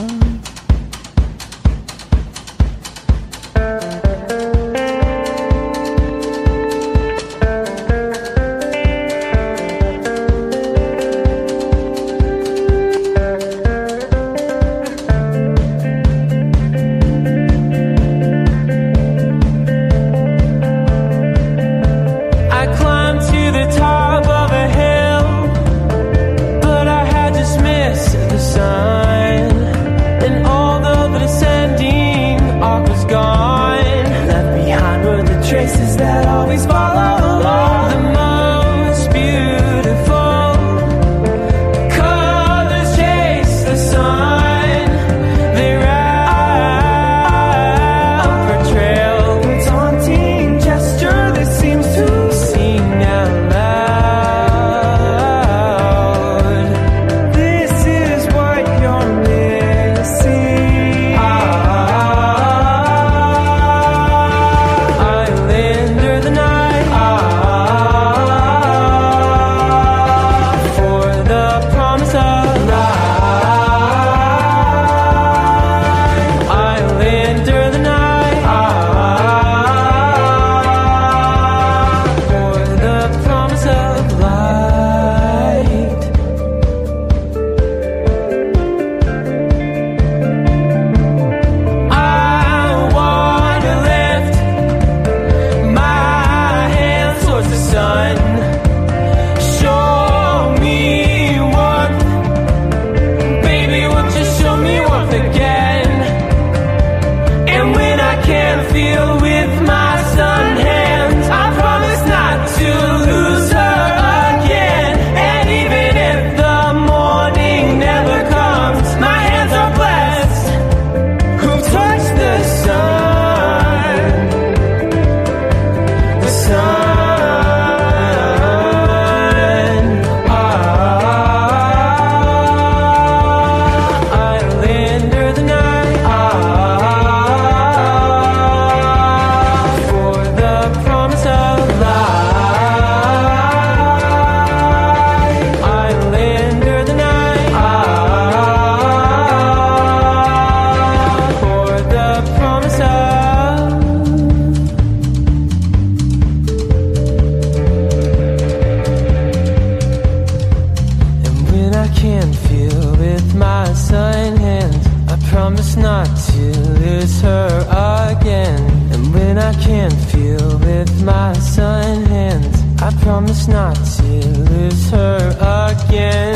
[173.48, 176.27] Not to lose her again.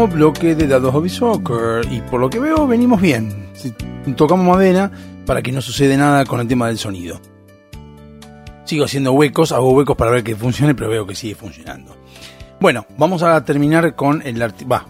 [0.00, 3.50] Último bloque de Dados Hobby Soccer y por lo que veo venimos bien.
[4.16, 4.90] Tocamos madera
[5.26, 7.20] para que no sucede nada con el tema del sonido.
[8.64, 11.94] Sigo haciendo huecos, hago huecos para ver que funcione, pero veo que sigue funcionando.
[12.60, 14.42] Bueno, vamos a terminar con, el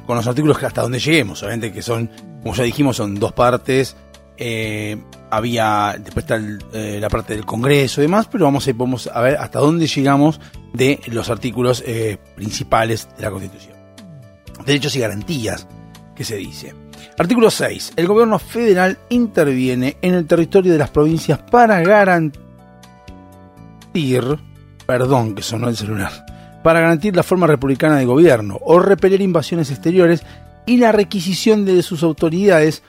[0.07, 1.43] con los artículos hasta donde lleguemos.
[1.43, 2.09] Obviamente que son,
[2.45, 3.97] como ya dijimos, son dos partes.
[4.37, 4.97] Eh,
[5.29, 6.41] había, después está
[6.73, 9.89] eh, la parte del Congreso y demás, pero vamos a, vamos a ver hasta dónde
[9.89, 10.41] llegamos
[10.73, 13.80] de los artículos eh, principales de la Constitución.
[14.71, 15.67] Derechos y garantías,
[16.15, 16.73] que se dice.
[17.19, 17.95] Artículo 6.
[17.97, 22.39] El gobierno federal interviene en el territorio de las provincias para garantir,
[24.87, 26.13] perdón que sonó el celular,
[26.63, 30.23] para garantir la forma republicana de gobierno o repeler invasiones exteriores
[30.67, 32.85] y la requisición de sus autoridades,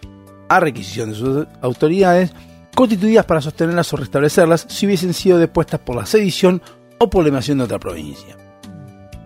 [0.49, 2.31] a requisición de sus autoridades,
[2.75, 6.61] constituidas para sostenerlas o restablecerlas si hubiesen sido depuestas por la sedición
[6.99, 8.37] o por la invasión de otra provincia.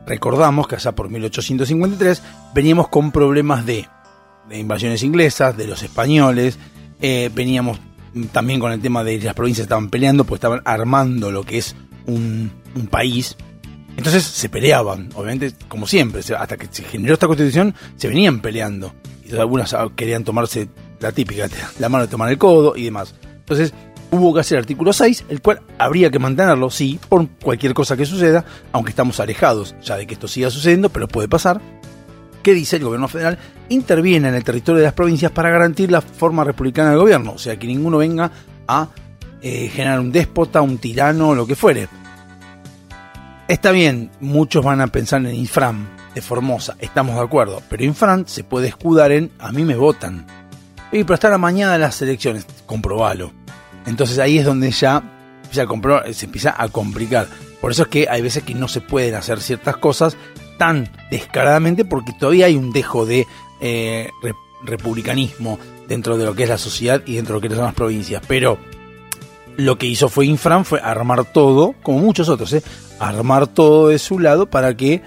[0.06, 2.22] Recordamos que allá por 1853
[2.53, 3.88] veníamos con problemas de,
[4.52, 6.60] invasiones inglesas, de los españoles,
[7.02, 7.80] eh, veníamos
[8.32, 11.76] también con el tema de las provincias estaban peleando, pues estaban armando lo que es
[12.06, 13.36] un, un país.
[13.98, 18.94] Entonces se peleaban, obviamente, como siempre, hasta que se generó esta constitución, se venían peleando.
[19.26, 20.69] Y algunas querían tomarse
[20.99, 21.48] la típica,
[21.80, 23.15] la mano de tomar el codo y demás.
[23.23, 23.73] Entonces
[24.15, 28.05] hubo que hacer artículo 6, el cual habría que mantenerlo, sí, por cualquier cosa que
[28.05, 31.61] suceda, aunque estamos alejados ya de que esto siga sucediendo, pero puede pasar.
[32.43, 33.39] que dice el gobierno federal
[33.69, 37.37] interviene en el territorio de las provincias para garantir la forma republicana del gobierno, o
[37.39, 38.31] sea que ninguno venga
[38.67, 38.89] a
[39.41, 41.87] eh, generar un déspota, un tirano, lo que fuere.
[43.47, 48.25] Está bien, muchos van a pensar en Infram de Formosa, estamos de acuerdo, pero Infram
[48.27, 50.25] se puede escudar en a mí me votan.
[50.91, 53.44] Y pero hasta la mañana de las elecciones, comprobalo.
[53.86, 55.03] Entonces ahí es donde ya
[55.52, 57.28] se, compro- se empieza a complicar.
[57.62, 60.18] Por eso es que hay veces que no se pueden hacer ciertas cosas
[60.57, 63.26] tan descaradamente porque todavía hay un dejo de
[63.62, 64.34] eh, re-
[64.64, 67.74] republicanismo dentro de lo que es la sociedad y dentro de lo que son las
[67.74, 68.22] provincias.
[68.28, 68.57] Pero
[69.57, 72.64] lo que hizo fue Infran fue armar todo, como muchos otros, ¿eh?
[72.99, 75.02] armar todo de su lado para que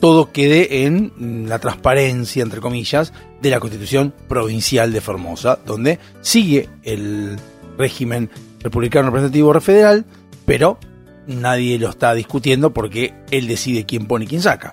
[0.00, 6.68] todo quede en la transparencia, entre comillas, de la constitución provincial de Formosa, donde sigue
[6.82, 7.36] el
[7.78, 8.30] régimen
[8.60, 10.04] republicano representativo federal,
[10.46, 10.78] pero
[11.26, 14.72] nadie lo está discutiendo porque él decide quién pone y quién saca.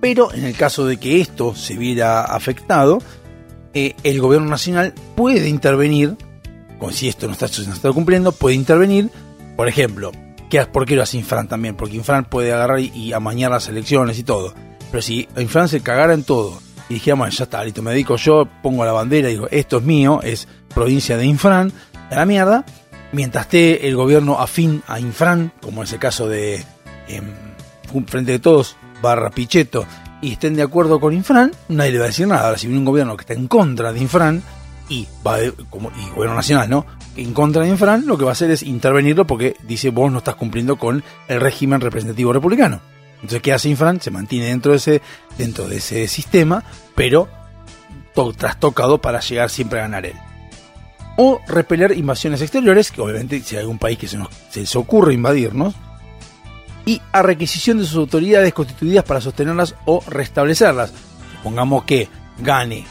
[0.00, 2.98] Pero en el caso de que esto se viera afectado,
[3.74, 6.16] eh, el gobierno nacional puede intervenir,
[6.78, 9.10] como si esto no está, cumpliendo, puede intervenir,
[9.56, 10.12] por ejemplo,
[10.50, 11.74] ¿qué, ¿por qué lo hace Infran también?
[11.76, 14.54] Porque Infran puede agarrar y, y amañar las elecciones y todo.
[14.90, 18.16] Pero si Infran se cagara en todo y dijera, bueno, ya está, listo, me dedico
[18.16, 21.72] yo, pongo la bandera, digo, esto es mío, es provincia de Infran,
[22.10, 22.64] a la mierda,
[23.12, 26.64] mientras esté el gobierno afín a Infran, como es el caso de
[27.08, 27.24] em,
[28.06, 29.84] Frente de Todos, barra Pichetto,
[30.22, 32.46] y estén de acuerdo con Infran, nadie le va a decir nada.
[32.46, 34.42] Ahora, si viene un gobierno que está en contra de Infran,
[34.88, 36.86] y va de- como y gobierno nacional, ¿no?
[37.16, 40.18] En contra de Infran, lo que va a hacer es intervenirlo porque dice vos no
[40.18, 42.80] estás cumpliendo con el régimen representativo republicano.
[43.16, 44.00] Entonces, ¿qué hace Infran?
[44.00, 45.02] Se mantiene dentro de ese,
[45.38, 46.62] dentro de ese sistema,
[46.94, 47.28] pero
[48.14, 50.16] to- trastocado para llegar siempre a ganar él.
[51.16, 54.76] O repeler invasiones exteriores, que obviamente si hay algún país que se, nos, se les
[54.76, 55.74] ocurre invadirnos,
[56.84, 60.92] y a requisición de sus autoridades constituidas para sostenerlas o restablecerlas.
[61.36, 62.84] Supongamos que gane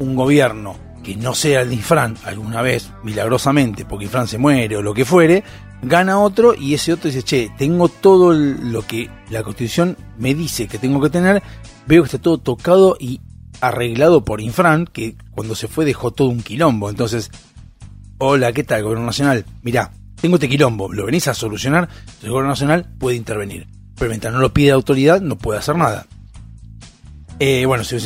[0.00, 4.76] un gobierno que no sea el de Infran alguna vez, milagrosamente, porque Infran se muere
[4.76, 5.42] o lo que fuere,
[5.82, 10.68] gana otro y ese otro dice, che, tengo todo lo que la constitución me dice
[10.68, 11.42] que tengo que tener,
[11.86, 13.20] veo que está todo tocado y
[13.60, 17.30] arreglado por Infran, que cuando se fue dejó todo un quilombo, entonces,
[18.18, 19.44] hola, ¿qué tal, gobierno nacional?
[19.62, 21.88] Mirá, tengo este quilombo, lo venís a solucionar,
[22.22, 26.06] el gobierno nacional puede intervenir, pero mientras no lo pide autoridad no puede hacer nada.
[27.38, 27.96] Eh, bueno, si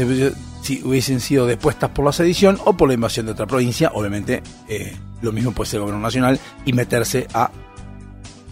[0.82, 4.96] hubiesen sido depuestas por la sedición o por la invasión de otra provincia, obviamente eh,
[5.20, 7.50] lo mismo puede ser el gobierno nacional y meterse a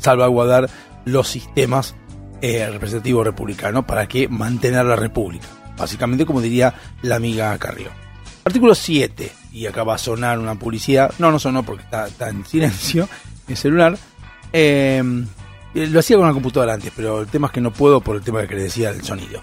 [0.04, 0.70] salvaguardar
[1.04, 1.94] los sistemas
[2.40, 5.46] eh, representativos republicanos para que mantener la república.
[5.76, 7.88] Básicamente, como diría la amiga Carrió.
[8.44, 11.12] Artículo 7, y acá va a sonar una publicidad.
[11.18, 13.08] No, no sonó porque está, en silencio
[13.48, 13.98] el celular.
[14.52, 15.02] Eh,
[15.74, 18.22] lo hacía con una computadora antes, pero el tema es que no puedo por el
[18.22, 19.42] tema que le decía del sonido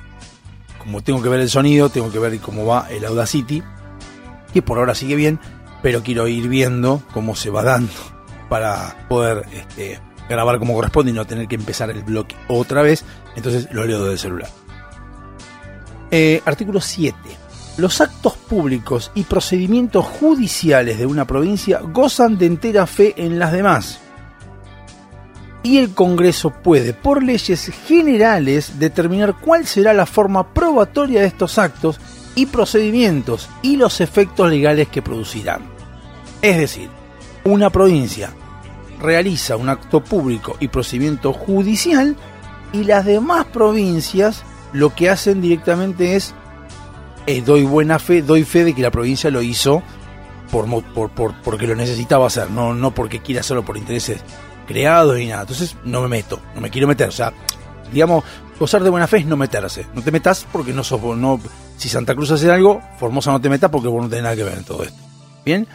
[0.82, 3.62] como tengo que ver el sonido, tengo que ver cómo va el Audacity,
[4.52, 5.40] que por ahora sigue bien,
[5.84, 7.94] pero quiero ir viendo cómo se va dando
[8.50, 10.00] para poder este,
[10.32, 13.06] grabar como corresponde y no tener que empezar el bloque otra vez,
[13.36, 14.50] entonces lo leo desde el celular.
[16.10, 17.16] Eh, artículo 7.
[17.78, 23.52] Los actos públicos y procedimientos judiciales de una provincia gozan de entera fe en las
[23.52, 24.02] demás
[25.64, 31.58] y el Congreso puede, por leyes generales, determinar cuál será la forma probatoria de estos
[31.58, 32.00] actos
[32.36, 35.62] y procedimientos y los efectos legales que producirán.
[36.42, 36.90] Es decir,
[37.44, 38.32] una provincia
[39.02, 42.16] realiza un acto público y procedimiento judicial
[42.74, 46.34] y las demás provincias lo que hacen directamente es
[47.28, 49.84] eh, doy buena fe, doy fe de que la provincia lo hizo
[50.52, 54.22] por, por, por- porque lo necesitaba hacer, no, no porque quiera hacerlo por intereses
[54.68, 55.42] creados ni nada.
[55.42, 57.10] Entonces no me meto, no me quiero meter.
[57.10, 57.32] O sea,
[57.92, 58.24] digamos,
[58.60, 59.86] gozar de buena fe es no meterse.
[59.94, 61.40] No te metas porque no sos no,
[61.78, 64.44] si Santa Cruz hace algo, Formosa no te metas porque vos no tenés nada que
[64.44, 64.98] ver en todo esto.
[65.46, 65.68] Bien,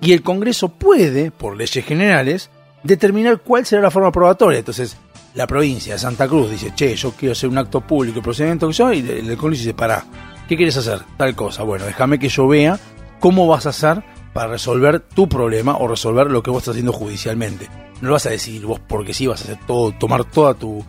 [0.00, 2.50] y el Congreso puede, por leyes generales,
[2.82, 4.58] determinar cuál será la forma probatoria.
[4.58, 4.96] Entonces,
[5.34, 8.66] la provincia de Santa Cruz dice, che, yo quiero hacer un acto público y procedimiento
[8.68, 10.04] que yo, y el Congreso dice, pará,
[10.48, 11.00] ¿qué quieres hacer?
[11.16, 11.62] Tal cosa.
[11.62, 12.78] Bueno, déjame que yo vea
[13.20, 14.02] cómo vas a hacer
[14.32, 17.68] para resolver tu problema o resolver lo que vos estás haciendo judicialmente.
[18.00, 20.84] No lo vas a decir vos porque sí, vas a hacer todo, tomar toda tu,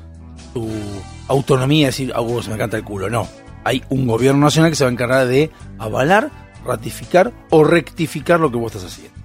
[0.54, 0.70] tu
[1.28, 3.10] autonomía y decir, a vos me encanta el culo.
[3.10, 3.28] No.
[3.64, 6.32] Hay un gobierno nacional que se va a encargar de avalar,
[6.66, 9.20] ratificar o rectificar lo que vos estás haciendo.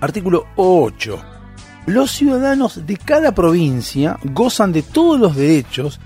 [0.00, 1.31] Artículo 8.
[1.86, 5.98] Los ciudadanos de cada provincia gozan de todos los derechos,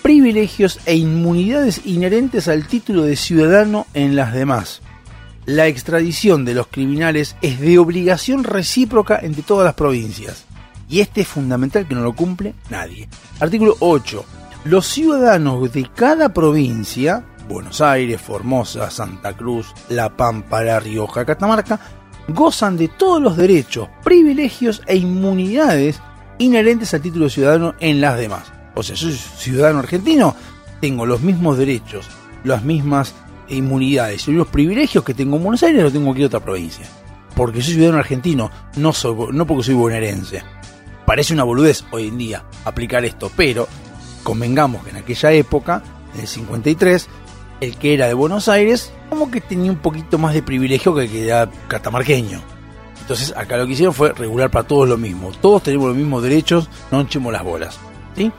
[0.00, 4.80] privilegios e inmunidades inherentes al título de ciudadano en las demás.
[5.44, 10.44] La extradición de los criminales es de obligación recíproca entre todas las provincias.
[10.88, 13.08] Y este es fundamental que no lo cumple nadie.
[13.40, 14.24] Artículo 8.
[14.66, 21.80] Los ciudadanos de cada provincia, Buenos Aires, Formosa, Santa Cruz, La Pampa, La Rioja, Catamarca,
[22.28, 26.00] gozan de todos los derechos, privilegios e inmunidades
[26.38, 28.52] inherentes al título de ciudadano en las demás.
[28.74, 30.34] O sea, soy ciudadano argentino,
[30.80, 32.08] tengo los mismos derechos,
[32.42, 33.14] las mismas
[33.48, 36.86] inmunidades y los privilegios que tengo en Buenos Aires los tengo aquí en otra provincia.
[37.36, 40.42] Porque soy ciudadano argentino, no, soy, no porque soy bonaerense.
[41.04, 43.68] Parece una boludez hoy en día aplicar esto, pero
[44.22, 45.82] convengamos que en aquella época,
[46.14, 47.08] en el 53,
[47.60, 51.04] el que era de Buenos Aires, como que tenía un poquito más de privilegio que
[51.04, 52.40] el que era catamarqueño.
[53.00, 55.30] Entonces acá lo que hicieron fue regular para todos lo mismo.
[55.40, 57.78] Todos tenemos los mismos derechos, no echemos las bolas.
[58.16, 58.32] ¿sí?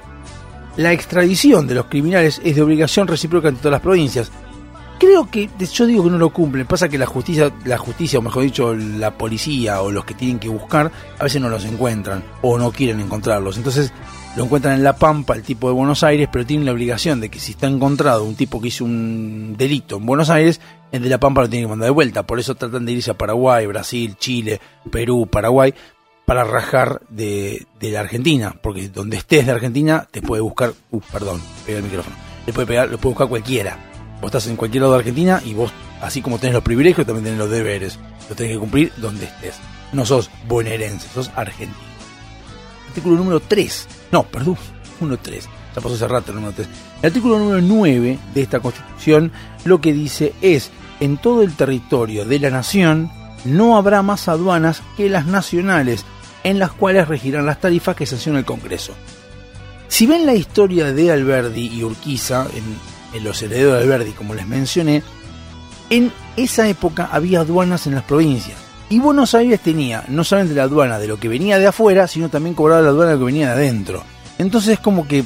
[0.77, 4.31] La extradición de los criminales es de obligación recíproca entre todas las provincias.
[4.97, 8.21] Creo que, yo digo que no lo cumplen, pasa que la justicia, la justicia, o
[8.21, 12.23] mejor dicho, la policía o los que tienen que buscar, a veces no los encuentran
[12.41, 13.57] o no quieren encontrarlos.
[13.57, 13.91] Entonces
[14.35, 17.29] lo encuentran en La Pampa, el tipo de Buenos Aires, pero tienen la obligación de
[17.29, 20.59] que si está encontrado un tipo que hizo un delito en Buenos Aires,
[20.91, 22.23] el de La Pampa lo tiene que mandar de vuelta.
[22.23, 24.59] Por eso tratan de irse a Paraguay, Brasil, Chile,
[24.91, 25.73] Perú, Paraguay,
[26.25, 31.01] para rajar de, de la Argentina, porque donde estés de Argentina te puede buscar, uh,
[31.11, 32.15] perdón, pegué el micrófono,
[32.53, 33.77] puede pegar, lo puede buscar cualquiera.
[34.19, 35.71] Vos estás en cualquier lado de Argentina y vos,
[36.01, 37.99] así como tenés los privilegios, también tenés los deberes.
[38.27, 39.55] Lo tenés que cumplir donde estés.
[39.93, 41.77] No sos bonaerense, sos argentino.
[42.89, 43.87] Artículo número 3.
[44.15, 44.55] No, perdón,
[45.01, 45.41] 1.3.
[45.75, 46.69] Ya pasó hace rato el número 3.
[47.01, 49.29] El artículo número 9 de esta Constitución
[49.65, 50.71] lo que dice es,
[51.01, 53.11] en todo el territorio de la nación
[53.43, 56.05] no habrá más aduanas que las nacionales,
[56.45, 58.93] en las cuales regirán las tarifas que sanciona el Congreso.
[59.89, 64.33] Si ven la historia de Alberdi y Urquiza, en, en los herederos de Alberdi, como
[64.33, 65.03] les mencioné,
[65.89, 68.64] en esa época había aduanas en las provincias.
[68.89, 72.29] Y Buenos Aires tenía no solamente la aduana de lo que venía de afuera, sino
[72.29, 74.03] también cobraba la aduana de lo que venía de adentro.
[74.37, 75.23] Entonces es como que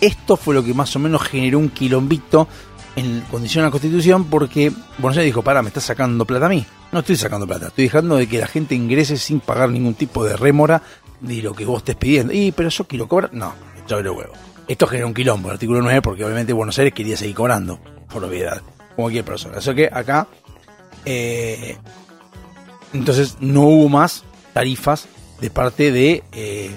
[0.00, 2.48] esto fue lo que más o menos generó un quilombito
[2.96, 6.48] en condición a la constitución porque Buenos Aires dijo, para, me estás sacando plata a
[6.48, 6.64] mí.
[6.92, 10.24] No estoy sacando plata, estoy dejando de que la gente ingrese sin pagar ningún tipo
[10.24, 10.82] de rémora
[11.20, 12.32] de lo que vos estés pidiendo.
[12.32, 13.34] Y, pero yo quiero cobrar.
[13.34, 13.52] No,
[13.88, 14.32] yo el huevo.
[14.68, 17.78] Esto genera un quilombo, el artículo 9, porque obviamente Buenos Aires quería seguir cobrando,
[18.08, 18.62] por obviedad,
[18.94, 19.58] como cualquier persona.
[19.58, 20.26] Así que acá,
[21.04, 21.76] eh,
[22.94, 25.06] entonces no hubo más tarifas
[25.40, 26.70] de parte de eh,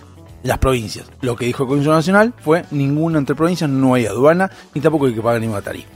[0.44, 1.08] las provincias.
[1.22, 5.06] Lo que dijo el Consejo Nacional fue ninguna entre provincias, no hay aduana, ni tampoco
[5.06, 5.90] hay que pagar ninguna tarifa.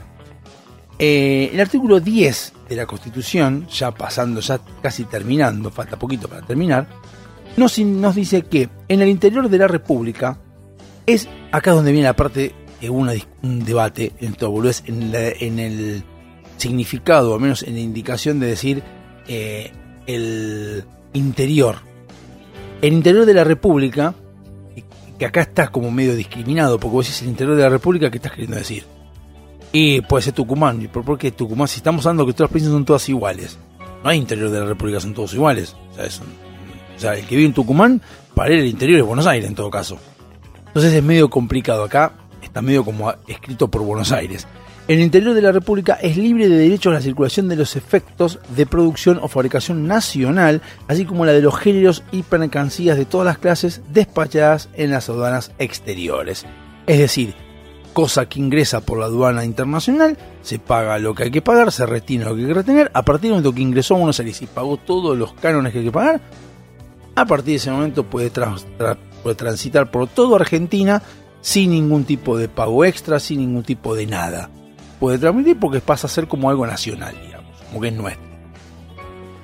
[0.98, 6.42] Eh, el artículo 10 de la Constitución, ya pasando, ya casi terminando, falta poquito para
[6.42, 6.86] terminar,
[7.56, 10.38] nos, nos dice que en el interior de la República
[11.04, 13.10] es acá donde viene la parte de un
[13.64, 16.04] debate en todo en, la- en el
[16.56, 18.82] significado, o al menos en la indicación de decir
[19.26, 19.72] eh,
[20.06, 21.76] el interior.
[22.80, 24.14] El interior de la República,
[25.18, 28.16] que acá está como medio discriminado, porque vos decís el interior de la República, ¿qué
[28.16, 28.84] estás queriendo decir?
[29.72, 30.82] Y puede ser Tucumán.
[30.82, 31.68] ¿Y por qué Tucumán?
[31.68, 33.58] Si estamos hablando que todas las provincias son todas iguales.
[34.04, 35.76] No hay interior de la República, son todos iguales.
[35.92, 38.02] O sea, o sea, el que vive en Tucumán,
[38.34, 39.98] para él el interior es Buenos Aires en todo caso.
[40.66, 41.84] Entonces es medio complicado.
[41.84, 42.12] Acá
[42.42, 44.46] está medio como escrito por Buenos Aires.
[44.92, 48.38] El interior de la República es libre de derecho a la circulación de los efectos
[48.54, 53.24] de producción o fabricación nacional, así como la de los géneros y mercancías de todas
[53.24, 56.44] las clases despachadas en las aduanas exteriores.
[56.86, 57.34] Es decir,
[57.94, 61.86] cosa que ingresa por la aduana internacional, se paga lo que hay que pagar, se
[61.86, 64.42] retiene lo que hay que retener, a partir del momento que ingresó a Buenos Aires
[64.42, 66.20] y pagó todos los cánones que hay que pagar,
[67.14, 68.30] a partir de ese momento puede,
[69.22, 71.02] puede transitar por toda Argentina
[71.40, 74.50] sin ningún tipo de pago extra, sin ningún tipo de nada.
[75.02, 78.24] Puede transmitir porque pasa a ser como algo nacional, digamos, como que es nuestro.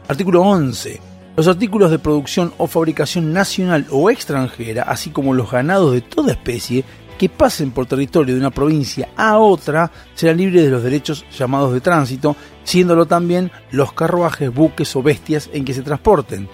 [0.06, 1.00] Artículo 11.
[1.34, 6.30] Los artículos de producción o fabricación nacional o extranjera, así como los ganados de toda
[6.30, 6.84] especie,
[7.18, 11.72] que pasen por territorio de una provincia a otra, serán libres de los derechos llamados
[11.72, 16.48] de tránsito, siéndolo también los carruajes, buques o bestias en que se transporten.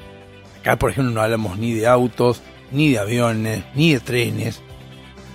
[0.60, 2.40] Acá, por ejemplo, no hablamos ni de autos,
[2.72, 4.62] ni de aviones, ni de trenes.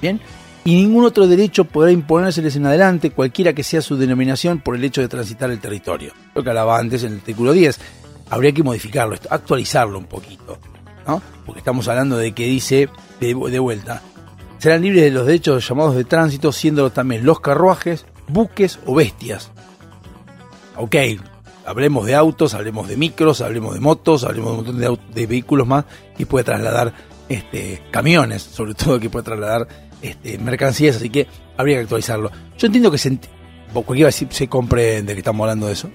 [0.02, 0.20] Bien.
[0.66, 4.84] Y ningún otro derecho podrá imponérseles en adelante, cualquiera que sea su denominación, por el
[4.84, 6.14] hecho de transitar el territorio.
[6.36, 7.80] Lo que hablaba antes en el artículo 10.
[8.30, 10.60] Habría que modificarlo, actualizarlo un poquito.
[11.08, 11.22] ¿no?
[11.46, 14.02] Porque estamos hablando de que dice, de, vuelta,
[14.60, 19.52] serán libres de los derechos llamados de tránsito, siendo también los carruajes, buques o bestias.
[20.76, 20.96] Ok,
[21.66, 25.68] hablemos de autos, hablemos de micros, hablemos de motos, hablemos de un montón de vehículos
[25.68, 25.86] más
[26.18, 26.94] que puede trasladar
[27.28, 29.68] este, camiones, sobre todo que puede trasladar
[30.02, 31.28] este, mercancías, así que
[31.58, 32.32] habría que actualizarlo.
[32.58, 33.18] Yo entiendo que se,
[33.74, 35.90] cualquiera se, comprende que estamos hablando de eso,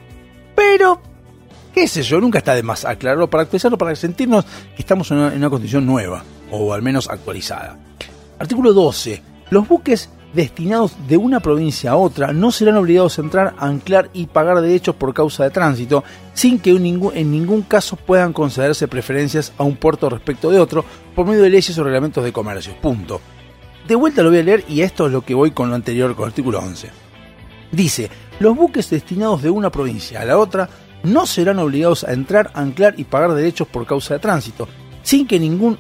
[0.55, 1.01] pero
[1.73, 5.19] qué sé yo, nunca está de más aclararlo para actualizarlo, para sentirnos que estamos en
[5.19, 7.79] una, en constitución nueva, o al menos actualizada.
[8.39, 9.23] Artículo 12.
[9.51, 14.27] Los buques destinados de una provincia a otra no serán obligados a entrar, anclar y
[14.27, 16.05] pagar derechos por causa de tránsito,
[16.35, 21.27] sin que en ningún caso puedan concederse preferencias a un puerto respecto de otro por
[21.27, 22.75] medio de leyes o reglamentos de comercio.
[22.81, 23.21] Punto.
[23.87, 26.15] De vuelta lo voy a leer y esto es lo que voy con lo anterior,
[26.15, 26.91] con el artículo 11.
[27.71, 30.69] Dice, los buques destinados de una provincia a la otra
[31.03, 34.69] no serán obligados a entrar, anclar y pagar derechos por causa de tránsito,
[35.03, 35.79] sin que, ningún,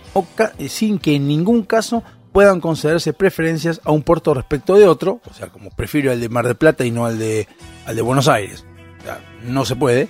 [0.59, 2.03] eh, sin que en ningún caso
[2.33, 6.29] puedan concederse preferencias a un puerto respecto de otro, o sea, como prefiero al de
[6.29, 7.49] Mar del Plata y no al de,
[7.87, 8.67] al de Buenos Aires.
[9.01, 10.09] O sea, no se puede,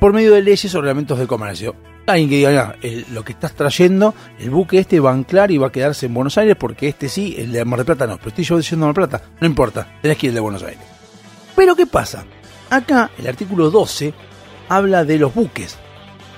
[0.00, 1.74] por medio de leyes o reglamentos de comercio.
[2.06, 5.50] Alguien que diga, "Ah, el- lo que estás trayendo, el buque este va a anclar
[5.50, 8.06] y va a quedarse en Buenos Aires porque este sí, el de Mar del Plata
[8.06, 10.62] no, pero estoy yo diciendo Mar del Plata, no importa, tenés que ir de Buenos
[10.62, 10.84] Aires.
[11.56, 12.24] Pero ¿qué pasa?
[12.70, 14.14] Acá el artículo 12
[14.68, 15.76] habla de los buques,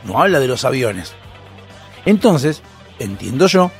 [0.04, 1.12] no habla de los aviones.
[2.06, 2.62] Entonces,
[2.98, 3.70] entiendo yo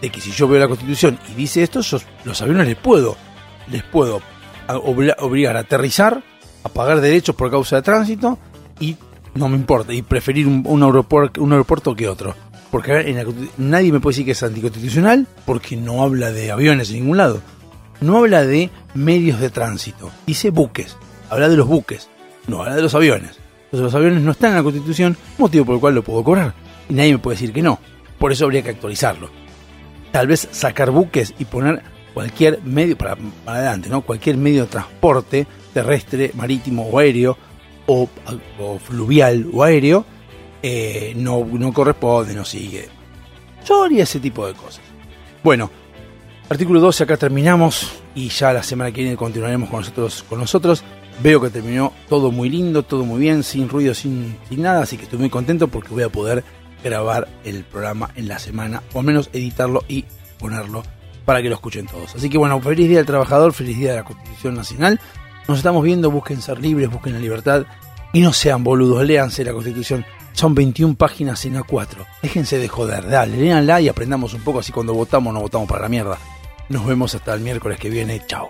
[0.00, 1.80] de que si yo veo la constitución y dice esto,
[2.24, 3.16] los aviones les puedo,
[3.70, 4.20] les puedo
[4.68, 6.22] obligar a aterrizar,
[6.64, 8.38] a pagar derechos por causa de tránsito
[8.80, 8.96] y
[9.36, 12.34] no me importa, y preferir un, aeropuerto, que otro.
[12.70, 13.24] Porque en la
[13.58, 17.40] nadie me puede decir que es anticonstitucional porque no habla de aviones en ningún lado.
[18.00, 20.96] no habla de medios de tránsito, dice buques,
[21.30, 22.08] habla de los buques,
[22.48, 23.38] no habla de los aviones.
[23.66, 26.54] Entonces los aviones no están en la Constitución, motivo por el cual lo puedo cobrar.
[26.88, 27.78] Y nadie me puede decir que no.
[28.18, 29.30] Por eso habría que actualizarlo.
[30.12, 31.82] Tal vez sacar buques y poner
[32.14, 34.02] cualquier medio, para, para adelante, ¿no?
[34.02, 35.46] Cualquier medio de transporte
[35.76, 37.36] terrestre, marítimo o aéreo,
[37.86, 38.08] o,
[38.78, 40.04] fluvial o aéreo,
[40.62, 42.88] eh, no, no corresponde, no sigue.
[43.66, 44.82] Yo ese tipo de cosas.
[45.42, 45.70] Bueno,
[46.48, 50.24] artículo 12, acá terminamos y ya la semana que viene continuaremos con nosotros.
[50.28, 50.84] Con nosotros.
[51.22, 54.98] Veo que terminó todo muy lindo, todo muy bien, sin ruido, sin, sin nada, así
[54.98, 56.44] que estoy muy contento porque voy a poder
[56.84, 60.04] grabar el programa en la semana, o al menos editarlo y
[60.38, 60.82] ponerlo
[61.24, 62.14] para que lo escuchen todos.
[62.14, 65.00] Así que bueno, feliz día del trabajador, feliz día de la Constitución Nacional.
[65.48, 67.64] Nos estamos viendo, busquen ser libres, busquen la libertad
[68.12, 70.04] y no sean boludos, léanse la Constitución.
[70.32, 72.06] Son 21 páginas en A4.
[72.22, 75.82] Déjense de joder, dale, léanla y aprendamos un poco así cuando votamos no votamos para
[75.82, 76.18] la mierda.
[76.68, 78.22] Nos vemos hasta el miércoles que viene.
[78.26, 78.48] Chao.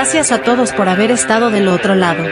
[0.00, 2.22] Gracias a todos por haber estado del otro lado.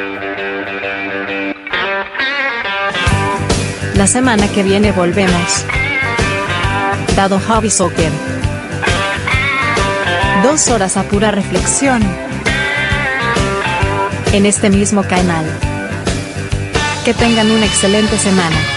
[3.96, 5.64] La semana que viene volvemos.
[7.16, 8.12] Dado Hobby Soccer.
[10.44, 12.04] Dos horas a pura reflexión.
[14.32, 15.44] En este mismo canal.
[17.04, 18.75] Que tengan una excelente semana.